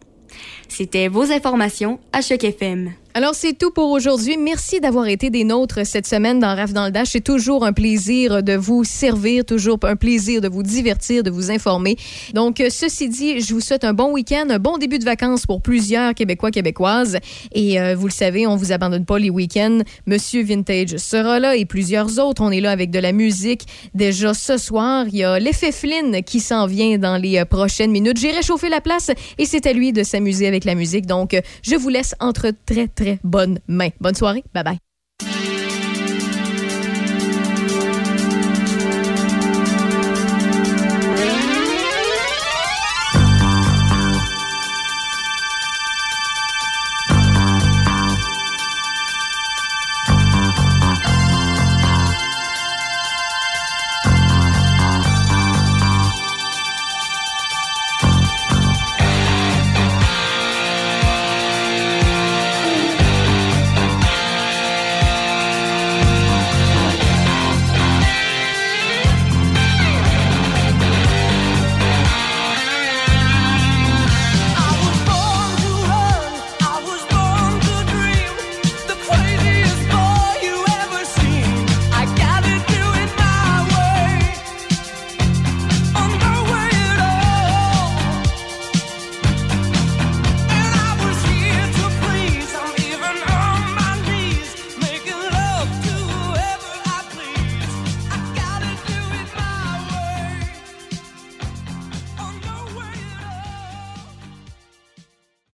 [0.69, 2.93] C'était vos informations à Choc FM.
[3.19, 4.37] Alors, c'est tout pour aujourd'hui.
[4.37, 7.09] Merci d'avoir été des nôtres cette semaine dans RAF dans le Dash.
[7.11, 11.51] C'est toujours un plaisir de vous servir, toujours un plaisir de vous divertir, de vous
[11.51, 11.97] informer.
[12.33, 15.61] Donc, ceci dit, je vous souhaite un bon week-end, un bon début de vacances pour
[15.61, 17.19] plusieurs Québécois, Québécoises.
[17.51, 19.81] Et euh, vous le savez, on vous abandonne pas les week-ends.
[20.07, 22.41] Monsieur Vintage sera là et plusieurs autres.
[22.41, 23.63] On est là avec de la musique.
[23.97, 27.91] Déjà ce soir, il y a l'effet Flynn qui s'en vient dans les euh, prochaines
[27.91, 28.21] minutes.
[28.21, 31.07] J'ai réchauffé la place et c'est à lui de s'amuser avec la musique.
[31.07, 33.91] Donc, je vous laisse entre très, très bonnes mains.
[34.01, 34.45] Bonne soirée.
[34.55, 34.79] Bye bye.